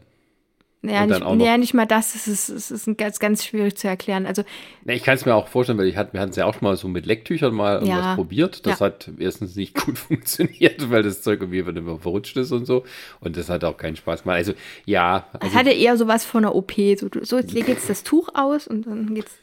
Und 0.83 0.91
dann 0.93 1.09
nicht, 1.09 1.23
auch 1.23 1.31
noch- 1.31 1.37
naja, 1.37 1.57
nicht 1.59 1.75
mal 1.75 1.87
das, 1.87 2.15
es 2.15 2.29
ist, 2.29 2.49
es 2.49 2.71
ist 2.71 2.97
ganz, 2.99 3.19
ganz 3.19 3.45
schwierig 3.45 3.77
zu 3.77 3.89
erklären. 3.89 4.25
Also, 4.25 4.45
Na, 4.85 4.93
ich 4.93 5.03
kann 5.03 5.15
es 5.17 5.25
mir 5.27 5.35
auch 5.35 5.49
vorstellen, 5.49 5.79
weil 5.79 5.87
ich 5.89 5.97
hat, 5.97 6.13
wir 6.13 6.21
hatten 6.21 6.31
es 6.31 6.37
ja 6.37 6.45
auch 6.47 6.53
schon 6.55 6.63
mal 6.63 6.77
so 6.77 6.87
mit 6.87 7.07
Lecktüchern 7.07 7.53
mal 7.55 7.75
irgendwas 7.81 8.05
Ja. 8.05 8.15
probiert. 8.15 8.67
Das 8.67 8.79
Ja. 8.79 8.87
hat 8.87 9.11
erstens 9.19 9.57
nicht 9.57 9.75
gut 9.85 9.99
funktioniert, 9.99 10.89
weil 10.91 11.03
das 11.03 11.23
Zeug 11.23 11.41
irgendwie 11.41 11.59
immer 11.59 11.99
verrutscht 11.99 12.37
ist 12.37 12.53
und 12.53 12.67
so. 12.67 12.85
Und 13.21 13.37
das 13.37 13.49
hat 13.49 13.65
auch 13.65 13.77
keinen 13.79 13.97
Spaß 13.97 14.23
gemacht. 14.23 14.37
Also 14.37 14.53
ja, 14.85 15.27
Es 15.35 15.41
also, 15.41 15.55
hatte 15.57 15.71
eher 15.71 15.97
sowas 15.97 16.25
von 16.25 16.45
einer 16.45 16.55
OP. 16.55 16.73
So, 16.97 17.09
so 17.23 17.39
jetzt 17.39 17.53
leg 17.53 17.67
jetzt 17.69 17.89
das 17.91 18.05
Tuch 18.05 18.29
aus 18.35 18.69
und 18.69 18.87
dann 18.87 19.15
geht's. 19.15 19.35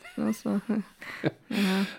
So. 0.44 0.62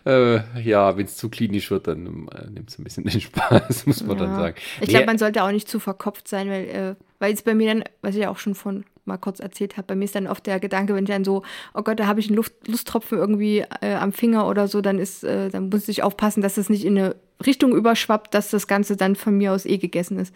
äh, 0.07 0.61
ja, 0.63 0.97
wenn 0.97 1.05
es 1.05 1.17
zu 1.17 1.29
klinisch 1.29 1.71
wird, 1.71 1.89
dann 1.89 2.29
äh, 2.29 2.49
nimmt 2.51 2.71
es 2.71 2.79
ein 2.79 2.85
bisschen 2.85 3.05
den 3.05 3.21
Spaß, 3.21 3.87
muss 3.87 4.03
man 4.05 4.19
dann 4.19 4.31
Ja. 4.31 4.37
sagen. 4.37 4.57
Ich 4.81 4.89
glaube, 4.89 5.07
man 5.07 5.19
sollte 5.19 5.43
auch 5.43 5.51
nicht 5.51 5.69
zu 5.69 5.81
verkopft 5.81 6.29
sein, 6.29 6.49
weil, 6.49 6.65
äh, 6.67 6.95
weil 7.19 7.35
es 7.35 7.43
bei 7.43 7.55
mir 7.55 7.75
dann, 7.75 7.85
was 8.03 8.15
ich 8.15 8.23
ja 8.23 8.31
auch 8.31 8.39
schon 8.39 8.55
von 8.55 8.85
mal 9.07 9.19
kurz 9.19 9.41
erzählt 9.41 9.77
habe, 9.77 9.87
bei 9.87 9.95
mir 9.95 10.05
ist 10.05 10.15
dann 10.15 10.27
oft 10.27 10.47
der 10.47 10.61
Gedanke, 10.61 10.95
wenn 10.95 11.05
ich 11.05 11.11
dann 11.11 11.25
so, 11.25 11.43
oh 11.75 11.83
Gott, 11.83 12.01
da 12.01 12.07
habe 12.07 12.21
ich 12.21 12.29
einen 12.29 12.37
Luft, 12.37 12.55
Lusttropfen 12.67 13.19
irgendwie 13.19 13.65
äh, 13.81 13.95
am 13.95 14.13
Finger 14.13 14.49
oder 14.49 14.69
so, 14.69 14.81
dann 14.81 14.99
ist, 14.99 15.25
äh, 15.25 15.51
dann 15.51 15.69
muss 15.69 15.89
ich 15.89 16.03
aufpassen, 16.03 16.43
dass 16.43 16.55
das 16.55 16.71
nicht 16.71 16.85
in 16.85 16.99
eine 16.99 17.17
Richtung 17.45 17.75
überschwappt, 17.75 18.35
dass 18.35 18.51
das 18.51 18.67
Ganze 18.67 18.97
dann 18.97 19.17
von 19.17 19.37
mir 19.37 19.53
aus 19.53 19.67
eh 19.67 19.79
gegessen 19.79 20.19
ist. 20.19 20.35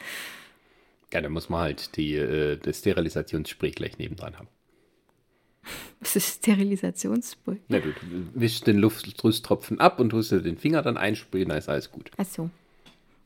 ja, 1.13 1.21
dann 1.21 1.33
muss 1.33 1.49
man 1.49 1.61
halt 1.61 1.97
die, 1.97 2.15
äh, 2.15 2.57
das 2.57 2.79
Sterilisationsspray 2.81 3.71
gleich 3.71 3.99
nebendran 3.99 4.39
haben. 4.39 4.49
Das 6.01 6.15
ist 6.15 6.37
Sterilisationsspray. 6.37 7.57
Ja, 7.69 7.81
du, 7.81 7.93
wischst 8.35 8.69
den 8.69 8.79
Luftrüsttropfen 8.79 9.81
ab 9.81 9.99
und 9.99 10.11
tust 10.11 10.31
den 10.31 10.57
Finger 10.57 10.81
dann 10.83 10.97
einsprühen, 10.97 11.49
dann 11.49 11.59
ist 11.59 11.69
alles 11.69 11.91
gut. 11.91 12.13
Ach 12.17 12.25
so. 12.25 12.51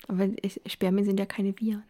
Aber 0.08 0.26
Spermien 0.66 1.04
sind 1.04 1.20
ja 1.20 1.26
keine 1.26 1.54
Viren. 1.60 1.82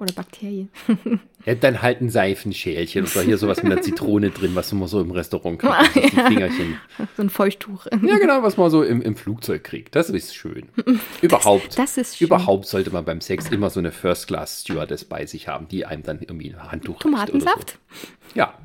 Oder 0.00 0.12
Bakterien. 0.12 0.70
Ja, 1.46 1.54
dann 1.54 1.80
halt 1.80 2.02
ein 2.02 2.10
Seifenschälchen 2.10 3.06
oder 3.06 3.22
hier 3.22 3.38
sowas 3.38 3.62
mit 3.62 3.72
einer 3.72 3.80
Zitrone 3.80 4.28
drin, 4.28 4.54
was 4.54 4.70
man 4.74 4.86
so 4.88 5.00
im 5.00 5.10
Restaurant 5.10 5.58
kriegt. 5.58 5.74
Das 5.74 5.96
ist 5.96 6.18
ein 6.18 6.26
Fingerchen. 6.26 6.76
so 7.16 7.22
ein 7.22 7.30
Feuchttuch. 7.30 7.86
Ja, 8.02 8.18
genau, 8.18 8.42
was 8.42 8.58
man 8.58 8.70
so 8.70 8.82
im, 8.82 9.00
im 9.00 9.16
Flugzeug 9.16 9.64
kriegt. 9.64 9.96
Das 9.96 10.10
ist 10.10 10.34
schön. 10.34 10.68
Überhaupt. 11.22 11.78
das 11.78 11.96
ist 11.96 12.18
schön. 12.18 12.26
Überhaupt 12.26 12.66
sollte 12.66 12.90
man 12.90 13.06
beim 13.06 13.22
Sex 13.22 13.48
immer 13.48 13.70
so 13.70 13.80
eine 13.80 13.90
First-Class-Stewardess 13.90 15.06
bei 15.06 15.24
sich 15.24 15.48
haben, 15.48 15.66
die 15.66 15.86
einem 15.86 16.02
dann 16.02 16.20
irgendwie 16.20 16.52
ein 16.52 16.70
Handtuch 16.70 16.98
Tomatensaft? 16.98 17.70
So. 17.70 18.08
Ja, 18.34 18.58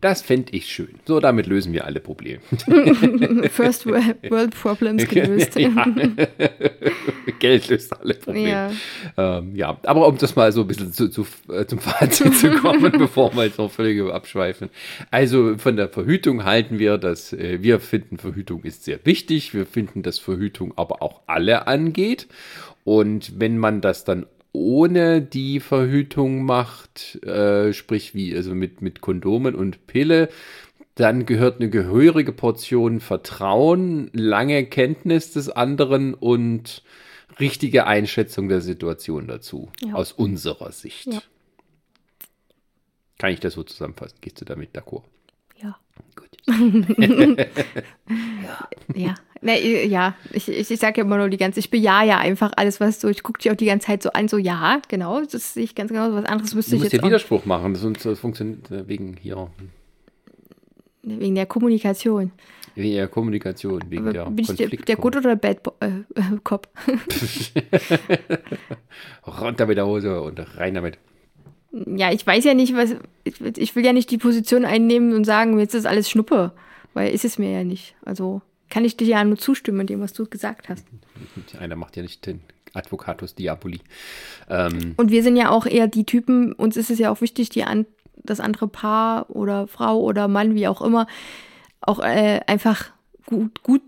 das 0.00 0.22
fände 0.22 0.52
ich 0.54 0.66
schön. 0.66 0.94
So, 1.06 1.20
damit 1.20 1.46
lösen 1.46 1.72
wir 1.72 1.84
alle 1.84 2.00
Probleme. 2.00 2.40
First 3.50 3.86
World 3.86 4.54
Problems 4.54 5.06
gelöst. 5.08 5.56
ja. 5.58 5.86
Geld 7.38 7.68
löst 7.68 7.98
alle 7.98 8.14
Probleme. 8.14 8.48
Ja. 8.48 8.70
Ähm, 9.16 9.56
ja, 9.56 9.78
aber 9.82 10.06
um 10.06 10.18
das 10.18 10.36
mal 10.36 10.52
so 10.52 10.62
ein 10.62 10.66
bisschen 10.66 10.92
zu, 10.92 11.08
zu, 11.08 11.26
äh, 11.50 11.66
zum 11.66 11.78
Fazit 11.78 12.34
zu 12.34 12.50
kommen, 12.62 12.92
bevor 12.92 13.34
wir 13.34 13.44
jetzt 13.44 13.58
noch 13.58 13.70
völlig 13.70 14.00
abschweifen. 14.12 14.70
Also 15.10 15.56
von 15.58 15.76
der 15.76 15.88
Verhütung 15.88 16.44
halten 16.44 16.78
wir, 16.78 16.98
dass 16.98 17.32
äh, 17.32 17.62
wir 17.62 17.80
finden, 17.80 18.18
Verhütung 18.18 18.62
ist 18.64 18.84
sehr 18.84 19.00
wichtig. 19.04 19.54
Wir 19.54 19.66
finden, 19.66 20.02
dass 20.02 20.18
Verhütung 20.18 20.72
aber 20.76 21.02
auch 21.02 21.22
alle 21.26 21.66
angeht. 21.66 22.28
Und 22.84 23.38
wenn 23.38 23.58
man 23.58 23.80
das 23.80 24.04
dann 24.04 24.26
ohne 24.52 25.20
die 25.22 25.60
Verhütung 25.60 26.42
macht, 26.44 27.22
äh, 27.24 27.72
sprich 27.72 28.14
wie 28.14 28.34
also 28.36 28.54
mit, 28.54 28.80
mit 28.82 29.00
Kondomen 29.00 29.54
und 29.54 29.86
Pille, 29.86 30.28
dann 30.94 31.26
gehört 31.26 31.60
eine 31.60 31.70
gehörige 31.70 32.32
Portion 32.32 33.00
Vertrauen, 33.00 34.10
lange 34.12 34.64
Kenntnis 34.66 35.32
des 35.32 35.48
anderen 35.48 36.14
und 36.14 36.82
richtige 37.38 37.86
Einschätzung 37.86 38.48
der 38.48 38.60
Situation 38.60 39.28
dazu, 39.28 39.70
Ja. 39.80 39.94
aus 39.94 40.10
unserer 40.12 40.72
Sicht. 40.72 41.06
Ja. 41.06 41.22
Kann 43.18 43.32
ich 43.32 43.40
das 43.40 43.54
so 43.54 43.62
zusammenfassen? 43.62 44.16
Gehst 44.20 44.40
du 44.40 44.44
damit 44.44 44.76
d'accord? 44.76 45.04
Ja. 45.62 45.76
Gut. 46.16 46.27
Ja. 48.94 49.14
Nee, 49.40 49.84
ja, 49.86 50.14
ich, 50.32 50.48
ich, 50.48 50.70
ich 50.70 50.80
sage 50.80 50.98
ja 50.98 51.04
immer 51.04 51.16
nur 51.16 51.28
die 51.28 51.36
ganze, 51.36 51.60
ich 51.60 51.70
bejahe 51.70 52.06
ja 52.06 52.18
einfach 52.18 52.50
alles, 52.56 52.80
was 52.80 53.00
so, 53.00 53.08
ich 53.08 53.22
gucke 53.22 53.38
dich 53.38 53.52
auch 53.52 53.56
die 53.56 53.66
ganze 53.66 53.86
Zeit 53.86 54.02
so 54.02 54.10
an, 54.10 54.26
so 54.26 54.36
ja, 54.36 54.80
genau, 54.88 55.20
das 55.20 55.54
sehe 55.54 55.62
ich 55.62 55.76
ganz 55.76 55.92
genau, 55.92 56.12
was 56.12 56.24
anderes 56.24 56.56
wüsste 56.56 56.72
Du 56.72 56.76
ich 56.76 56.82
musst 56.82 56.92
jetzt 56.92 57.00
dir 57.00 57.04
auch, 57.04 57.08
Widerspruch 57.08 57.44
machen, 57.44 57.76
sonst 57.76 58.04
das 58.04 58.18
funktioniert 58.18 58.68
äh, 58.72 58.88
wegen 58.88 59.16
hier, 59.16 59.48
wegen 61.02 61.34
der 61.36 61.46
Kommunikation. 61.46 62.32
wegen 62.74 62.94
der 62.94 63.06
Kommunikation, 63.06 63.82
wegen 63.88 64.02
Aber 64.02 64.12
der 64.12 64.24
bin 64.24 64.38
ich 64.38 64.56
der, 64.56 64.68
der 64.68 64.96
Good 64.96 65.16
oder 65.18 65.36
der 65.36 65.36
Bad 65.36 65.62
Bo 65.62 65.74
äh, 65.80 65.86
äh, 65.86 66.38
Cop? 66.42 66.68
Runter 69.40 69.66
mit 69.66 69.76
der 69.76 69.86
Hose 69.86 70.20
und 70.20 70.40
rein 70.56 70.74
damit. 70.74 70.98
Ja, 71.70 72.12
ich 72.12 72.26
weiß 72.26 72.44
ja 72.44 72.54
nicht, 72.54 72.74
was, 72.74 72.96
ich, 73.24 73.40
ich 73.40 73.76
will 73.76 73.84
ja 73.84 73.92
nicht 73.92 74.10
die 74.10 74.18
Position 74.18 74.64
einnehmen 74.64 75.14
und 75.14 75.24
sagen, 75.24 75.58
jetzt 75.58 75.74
ist 75.74 75.86
alles 75.86 76.08
Schnuppe, 76.08 76.52
weil 76.94 77.12
ist 77.12 77.24
es 77.24 77.38
mir 77.38 77.50
ja 77.50 77.64
nicht. 77.64 77.94
Also 78.04 78.40
kann 78.70 78.84
ich 78.84 78.96
dir 78.96 79.06
ja 79.06 79.24
nur 79.24 79.38
zustimmen 79.38 79.80
in 79.80 79.86
dem, 79.86 80.00
was 80.00 80.12
du 80.12 80.26
gesagt 80.26 80.68
hast. 80.68 80.84
Einer 81.60 81.76
macht 81.76 81.96
ja 81.96 82.02
nicht 82.02 82.24
den 82.26 82.40
Advocatus 82.74 83.34
Diaboli. 83.34 83.80
Ähm, 84.48 84.94
Und 84.96 85.10
wir 85.10 85.22
sind 85.22 85.36
ja 85.36 85.50
auch 85.50 85.66
eher 85.66 85.88
die 85.88 86.04
Typen, 86.04 86.52
uns 86.52 86.76
ist 86.76 86.90
es 86.90 86.98
ja 86.98 87.10
auch 87.10 87.20
wichtig, 87.20 87.48
die 87.50 87.64
an, 87.64 87.86
das 88.16 88.40
andere 88.40 88.68
Paar 88.68 89.30
oder 89.30 89.66
Frau 89.68 90.00
oder 90.00 90.28
Mann, 90.28 90.54
wie 90.54 90.68
auch 90.68 90.82
immer, 90.82 91.06
auch 91.80 92.00
äh, 92.00 92.40
einfach 92.46 92.90
gut, 93.26 93.62
gut 93.62 93.82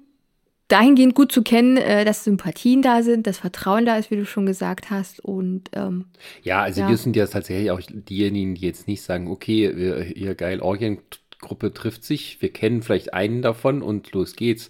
dahingehend 0.71 1.15
gut 1.15 1.33
zu 1.33 1.43
kennen, 1.43 1.77
äh, 1.77 2.05
dass 2.05 2.25
Sympathien 2.25 2.83
da 2.83 3.03
sind, 3.03 3.27
dass 3.27 3.39
Vertrauen 3.39 3.87
da 3.87 3.97
ist, 3.97 4.11
wie 4.11 4.17
du 4.17 4.25
schon 4.27 4.47
gesagt 4.47 4.91
hast. 4.91 5.21
Und 5.21 5.71
ähm, 5.73 6.07
ja, 6.43 6.63
also 6.63 6.83
Ja. 6.83 6.89
wir 6.89 6.97
sind 6.97 7.17
ja 7.17 7.27
tatsächlich 7.27 7.71
auch 7.71 7.81
diejenigen, 7.89 8.55
die 8.55 8.67
jetzt 8.67 8.87
nicht 8.89 9.03
sagen, 9.03 9.29
okay, 9.29 9.77
wir, 9.77 10.03
hier 10.03 10.35
geil, 10.35 10.61
Orgiengruppe 10.61 11.73
trifft 11.75 12.05
sich, 12.05 12.41
wir 12.41 12.53
kennen 12.53 12.83
vielleicht 12.83 13.15
einen 13.15 13.43
davon 13.43 13.83
und 13.83 14.13
los 14.13 14.37
geht's. 14.37 14.69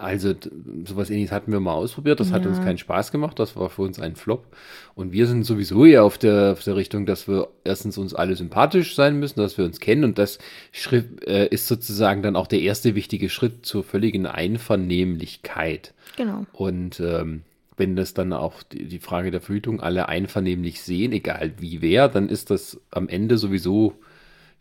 Also 0.00 0.34
sowas 0.86 1.10
ähnliches 1.10 1.30
hatten 1.30 1.52
wir 1.52 1.60
mal 1.60 1.74
ausprobiert, 1.74 2.20
das 2.20 2.32
hat 2.32 2.44
Ja. 2.44 2.48
uns 2.48 2.60
keinen 2.62 2.78
Spaß 2.78 3.12
gemacht, 3.12 3.38
das 3.38 3.54
war 3.54 3.68
für 3.68 3.82
uns 3.82 4.00
ein 4.00 4.16
Flop. 4.16 4.46
Und 4.94 5.12
wir 5.12 5.26
sind 5.26 5.44
sowieso 5.44 5.84
eher 5.84 6.04
auf 6.04 6.16
der, 6.16 6.52
auf 6.52 6.64
der 6.64 6.74
Richtung, 6.76 7.04
dass 7.04 7.28
wir 7.28 7.48
erstens 7.64 7.98
uns 7.98 8.14
alle 8.14 8.34
sympathisch 8.34 8.94
sein 8.94 9.18
müssen, 9.18 9.40
dass 9.40 9.58
wir 9.58 9.64
uns 9.66 9.78
kennen 9.78 10.04
und 10.04 10.18
das 10.18 10.38
Schritt, 10.72 11.26
äh, 11.26 11.46
ist 11.48 11.66
sozusagen 11.68 12.22
dann 12.22 12.34
auch 12.36 12.46
der 12.46 12.60
erste 12.62 12.94
wichtige 12.94 13.28
Schritt 13.28 13.66
zur 13.66 13.84
völligen 13.84 14.26
Einvernehmlichkeit. 14.26 15.92
genau. 16.16 16.46
Und 16.52 17.00
ähm, 17.00 17.42
wenn 17.76 17.96
das 17.96 18.12
dann 18.14 18.32
auch 18.32 18.62
die, 18.62 18.84
die 18.86 18.98
Frage 18.98 19.30
der 19.30 19.40
Verhütung 19.40 19.80
alle 19.80 20.08
einvernehmlich 20.08 20.82
sehen, 20.82 21.12
egal 21.12 21.52
wie 21.58 21.80
wer, 21.80 22.08
dann 22.08 22.28
ist 22.28 22.50
das 22.50 22.78
am 22.90 23.08
Ende 23.08 23.38
sowieso 23.38 23.94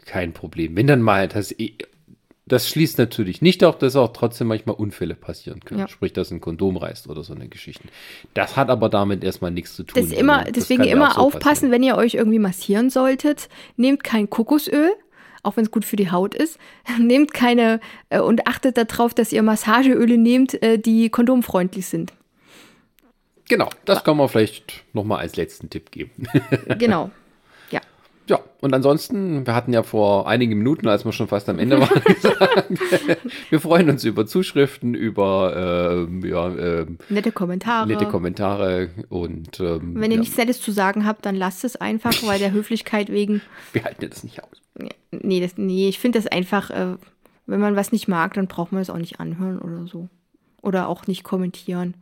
kein 0.05 0.31
Problem. 0.31 0.75
Wenn 0.77 0.87
dann 0.87 1.01
mal 1.01 1.27
das, 1.27 1.53
das 2.49 2.67
schließt 2.67 2.97
natürlich 2.97 3.41
nicht 3.41 3.63
auf, 3.63 3.77
dass 3.77 3.95
auch 3.95 4.11
trotzdem 4.11 4.47
manchmal 4.47 4.75
Unfälle 4.75 5.15
passieren 5.15 5.61
können. 5.61 5.81
Ja. 5.81 5.87
Sprich, 5.87 6.13
dass 6.13 6.31
ein 6.31 6.41
Kondom 6.41 6.77
reißt 6.77 7.07
oder 7.07 7.23
so 7.23 7.33
eine 7.33 7.47
Geschichte. 7.47 7.87
Das 8.33 8.57
hat 8.57 8.69
aber 8.69 8.89
damit 8.89 9.23
erstmal 9.23 9.51
nichts 9.51 9.75
zu 9.75 9.83
tun. 9.83 10.01
Das 10.01 10.11
immer, 10.11 10.39
Also, 10.39 10.51
das 10.51 10.53
deswegen 10.67 10.83
immer 10.83 11.11
so 11.11 11.21
aufpassen, 11.21 11.43
passieren. 11.43 11.71
wenn 11.71 11.83
ihr 11.83 11.95
euch 11.95 12.15
irgendwie 12.15 12.39
massieren 12.39 12.89
solltet. 12.89 13.49
Nehmt 13.77 14.03
kein 14.03 14.29
Kokosöl, 14.29 14.91
auch 15.43 15.57
wenn 15.57 15.63
es 15.65 15.71
gut 15.71 15.85
für 15.85 15.95
die 15.95 16.11
Haut 16.11 16.33
ist. 16.35 16.57
Nehmt 16.99 17.33
keine 17.33 17.79
äh, 18.09 18.19
und 18.19 18.47
achtet 18.47 18.77
darauf, 18.77 19.13
dass 19.13 19.31
ihr 19.31 19.43
Massageöle 19.43 20.17
nehmt, 20.17 20.61
äh, 20.61 20.77
die 20.79 21.09
kondomfreundlich 21.09 21.85
sind. 21.85 22.13
Genau, 23.47 23.69
das 23.85 24.03
kann 24.03 24.17
man 24.17 24.27
vielleicht 24.29 24.83
nochmal 24.93 25.19
als 25.19 25.35
letzten 25.35 25.69
Tipp 25.69 25.91
geben. 25.91 26.11
Genau. 26.77 27.11
Ja. 28.29 28.39
Und 28.61 28.75
ansonsten, 28.75 29.47
wir 29.47 29.55
hatten 29.55 29.73
ja 29.73 29.81
vor 29.81 30.27
einigen 30.27 30.55
Minuten, 30.57 30.87
als 30.87 31.03
wir 31.03 31.11
schon 31.11 31.27
fast 31.27 31.49
am 31.49 31.57
Ende 31.57 31.79
waren, 31.79 32.01
gesagt, 32.69 33.21
wir 33.49 33.59
freuen 33.59 33.89
uns 33.89 34.03
über 34.03 34.27
Zuschriften, 34.27 34.93
über 34.93 35.97
ähm, 36.07 36.23
ja, 36.23 36.47
ähm, 36.47 36.99
Nette 37.09 37.31
Kommentare. 37.31 37.87
nette 37.87 38.05
Kommentare 38.05 38.89
und 39.09 39.59
ähm, 39.59 39.95
wenn 39.95 40.11
ihr 40.11 40.17
ja, 40.17 40.19
nichts 40.21 40.37
Nettes 40.37 40.61
zu 40.61 40.71
sagen 40.71 41.07
habt, 41.07 41.25
dann 41.25 41.35
lasst 41.35 41.63
es 41.63 41.75
einfach, 41.75 42.13
weil 42.23 42.37
der 42.37 42.51
Höflichkeit 42.51 43.11
wegen. 43.11 43.41
wir 43.73 43.83
halten 43.83 44.07
das 44.07 44.23
nicht 44.23 44.43
aus. 44.43 44.61
Nee, 45.11 45.39
das, 45.39 45.57
nee 45.57 45.89
ich 45.89 45.97
finde 45.97 46.19
das 46.19 46.27
einfach, 46.27 46.69
äh, 46.69 46.97
wenn 47.47 47.59
man 47.59 47.75
was 47.75 47.91
nicht 47.91 48.07
mag, 48.07 48.35
dann 48.35 48.45
braucht 48.45 48.71
man 48.71 48.81
es 48.81 48.91
auch 48.91 48.97
nicht 48.97 49.19
anhören 49.19 49.57
oder 49.57 49.87
so. 49.87 50.07
Oder 50.61 50.87
auch 50.87 51.07
nicht 51.07 51.23
kommentieren. 51.23 51.95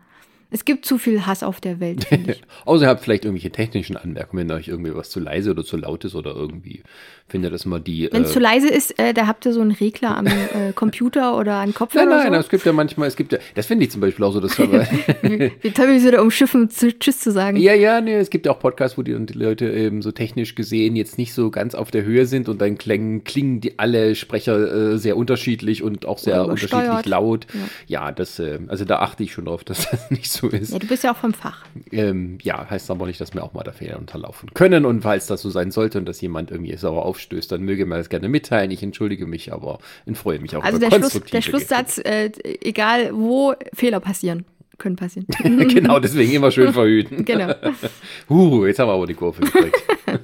Es 0.49 0.63
gibt 0.63 0.85
zu 0.85 0.97
viel 0.97 1.25
Hass 1.25 1.43
auf 1.43 1.59
der 1.59 1.81
Welt, 1.81 2.05
finde 2.05 2.33
ich. 2.33 2.41
Außer 2.65 2.85
ihr 2.85 2.89
habt 2.89 3.03
vielleicht 3.03 3.25
irgendwelche 3.25 3.51
technischen 3.51 3.97
Anmerkungen, 3.97 4.47
wenn 4.47 4.55
euch 4.55 4.69
irgendwie 4.69 4.95
was 4.95 5.09
zu 5.09 5.19
leise 5.19 5.51
oder 5.51 5.65
zu 5.65 5.75
laut 5.75 6.05
ist 6.05 6.15
oder 6.15 6.33
irgendwie 6.33 6.83
findet 7.27 7.53
das 7.53 7.65
mal 7.65 7.81
die. 7.81 8.07
Wenn 8.11 8.23
es 8.23 8.29
äh, 8.29 8.33
zu 8.33 8.39
leise 8.39 8.69
ist, 8.69 8.97
äh, 8.97 9.13
da 9.13 9.27
habt 9.27 9.45
ihr 9.45 9.51
so 9.51 9.59
einen 9.59 9.71
Regler 9.71 10.17
am 10.17 10.27
äh, 10.27 10.71
Computer 10.75 11.37
oder 11.37 11.55
an 11.55 11.73
Kopfhörer. 11.73 12.05
Nein, 12.05 12.17
nein, 12.19 12.29
oder 12.29 12.39
es 12.39 12.49
gibt 12.49 12.65
ja 12.65 12.71
manchmal, 12.71 13.09
es 13.09 13.17
gibt 13.17 13.33
ja, 13.33 13.39
das 13.55 13.65
finde 13.65 13.83
ich 13.83 13.91
zum 13.91 13.99
Beispiel 13.99 14.23
auch 14.23 14.31
so, 14.31 14.39
dass 14.39 14.57
wir, 14.57 14.65
so. 14.65 15.29
Wie 15.61 15.71
toll, 15.71 15.89
wie 15.89 15.99
sie 15.99 16.11
da 16.11 16.21
umschiffen, 16.21 16.69
zu, 16.69 16.97
Tschüss 16.97 17.19
zu 17.19 17.31
sagen. 17.31 17.57
Ja, 17.57 17.73
ja, 17.73 17.99
nee, 17.99 18.15
es 18.15 18.29
gibt 18.29 18.45
ja 18.45 18.53
auch 18.53 18.59
Podcasts, 18.59 18.97
wo 18.97 19.01
die, 19.01 19.13
die 19.25 19.33
Leute 19.33 19.69
eben 19.69 20.01
so 20.01 20.11
technisch 20.13 20.55
gesehen 20.55 20.95
jetzt 20.95 21.17
nicht 21.17 21.33
so 21.33 21.51
ganz 21.51 21.75
auf 21.75 21.91
der 21.91 22.03
Höhe 22.03 22.25
sind 22.25 22.47
und 22.47 22.61
dann 22.61 22.77
klingen, 22.77 23.25
klingen 23.25 23.59
die 23.59 23.79
alle 23.79 24.15
Sprecher 24.15 24.93
äh, 24.93 24.97
sehr 24.97 25.17
unterschiedlich 25.17 25.83
und 25.83 26.05
auch 26.05 26.19
sehr 26.19 26.45
unterschiedlich 26.45 27.05
laut. 27.05 27.47
Ja, 27.87 28.13
das, 28.13 28.39
äh, 28.39 28.59
also 28.67 28.85
da 28.85 28.99
achte 28.99 29.23
ich 29.23 29.33
schon 29.33 29.45
drauf, 29.45 29.65
dass 29.65 29.89
das 29.89 30.09
nicht 30.11 30.31
so 30.31 30.36
ist. 30.43 30.71
Ja, 30.71 30.79
du 30.79 30.87
bist 30.87 31.03
ja 31.03 31.11
auch 31.11 31.17
vom 31.17 31.33
Fach. 31.33 31.65
Ähm, 31.91 32.37
ja, 32.41 32.69
heißt 32.69 32.91
aber 32.91 33.07
nicht, 33.07 33.19
dass 33.19 33.33
mir 33.33 33.43
auch 33.43 33.53
mal 33.53 33.63
da 33.63 33.71
Fehler 33.71 33.97
unterlaufen 33.97 34.53
können 34.53 34.85
und 34.85 35.01
falls 35.01 35.27
das 35.27 35.41
so 35.41 35.49
sein 35.49 35.71
sollte 35.71 35.97
und 35.97 36.05
dass 36.05 36.21
jemand 36.21 36.51
irgendwie 36.51 36.75
sauer 36.77 37.05
aufstößt, 37.05 37.51
dann 37.51 37.63
möge 37.63 37.85
mir 37.85 37.97
das 37.97 38.09
gerne 38.09 38.29
mitteilen. 38.29 38.71
Ich 38.71 38.83
entschuldige 38.83 39.25
mich, 39.25 39.51
aber 39.51 39.79
und 40.05 40.17
freue 40.17 40.39
mich 40.39 40.55
auch 40.55 40.63
Also 40.63 40.77
über 40.77 40.89
der, 40.89 40.97
Schluss, 40.97 41.21
der 41.31 41.41
Schlusssatz, 41.41 41.97
äh, 41.97 42.31
egal 42.61 43.11
wo, 43.13 43.53
Fehler 43.73 43.99
passieren. 43.99 44.45
Können 44.77 44.95
passieren. 44.95 45.25
Genau, 45.43 45.99
deswegen 45.99 46.31
immer 46.33 46.51
schön 46.51 46.71
verhüten. 46.71 47.25
genau. 47.25 47.53
Huh, 48.29 48.65
jetzt 48.65 48.79
haben 48.79 48.89
wir 48.89 48.93
aber 48.93 49.07
die 49.07 49.15
Kurve 49.15 49.41
gekriegt. 49.41 49.75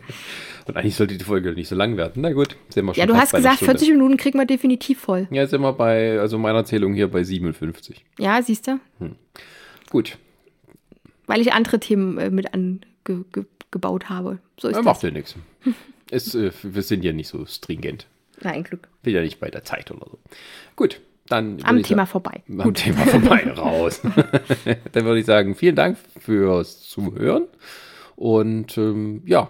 Und 0.66 0.78
eigentlich 0.78 0.95
sollte 0.95 1.18
die 1.18 1.26
Folge 1.26 1.51
nicht 1.51 1.68
so 1.68 1.76
lang 1.76 1.97
werden. 1.97 2.22
Na 2.22 2.32
gut, 2.32 2.55
sind 2.70 2.86
wir 2.86 2.93
schon 2.93 2.99
Ja, 3.01 3.05
du 3.05 3.16
hast 3.16 3.34
gesagt, 3.34 3.57
Stunde. 3.57 3.74
40 3.74 3.89
Minuten 3.89 4.18
kriegen 4.18 4.39
wir 4.39 4.45
definitiv 4.45 4.99
voll. 4.99 5.28
Ja, 5.30 5.45
sind 5.45 5.61
wir 5.61 5.74
bei, 5.74 6.20
also 6.20 6.38
meiner 6.38 6.64
Zählung 6.64 6.93
hier 6.93 7.09
bei 7.09 7.24
57. 7.24 8.05
Ja, 8.18 8.41
siehst 8.41 8.68
du? 8.68 8.80
Gut, 9.93 10.17
Weil 11.27 11.39
ich 11.39 11.53
andere 11.53 11.79
Themen 11.79 12.17
äh, 12.17 12.31
mit 12.31 12.51
angebaut 12.51 13.31
ge 13.31 13.45
gebaut 13.69 14.09
habe. 14.09 14.39
So 14.59 14.67
ist 14.69 14.73
ja, 14.73 14.79
das. 14.79 14.85
macht 14.85 15.03
ja 15.03 15.11
nichts. 15.11 15.35
Es, 16.09 16.33
äh, 16.35 16.51
wir 16.63 16.81
sind 16.81 17.03
ja 17.03 17.13
nicht 17.13 17.27
so 17.27 17.45
stringent. 17.45 18.07
Na, 18.41 18.51
ein 18.51 18.63
Glück. 18.63 18.87
Bin 19.03 19.13
ja 19.15 19.21
nicht 19.21 19.39
bei 19.39 19.49
der 19.49 19.63
Zeit 19.63 19.89
oder 19.91 20.05
so. 20.09 20.19
Gut, 20.75 20.99
dann. 21.27 21.59
Am 21.63 21.81
Thema 21.83 22.05
vorbei. 22.07 22.41
Am 22.49 22.57
Gut. 22.57 22.77
Thema 22.77 23.05
vorbei, 23.05 23.51
raus. 23.57 24.01
dann 24.91 25.05
würde 25.05 25.19
ich 25.19 25.25
sagen, 25.27 25.53
vielen 25.55 25.75
Dank 25.75 25.97
fürs 26.19 26.81
Zuhören 26.81 27.45
und 28.15 28.75
ähm, 28.79 29.21
ja, 29.25 29.49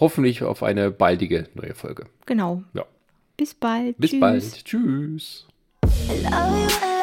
hoffentlich 0.00 0.42
auf 0.42 0.64
eine 0.64 0.90
baldige 0.90 1.48
neue 1.54 1.74
Folge. 1.74 2.06
Genau. 2.26 2.64
Ja, 2.74 2.84
Bis 3.36 3.54
bald. 3.54 3.96
bis 3.98 4.10
Tschüss. 4.10 4.20
bald. 4.20 4.64
Tschüss. 4.64 5.46
I 5.84 6.22
love 6.24 6.93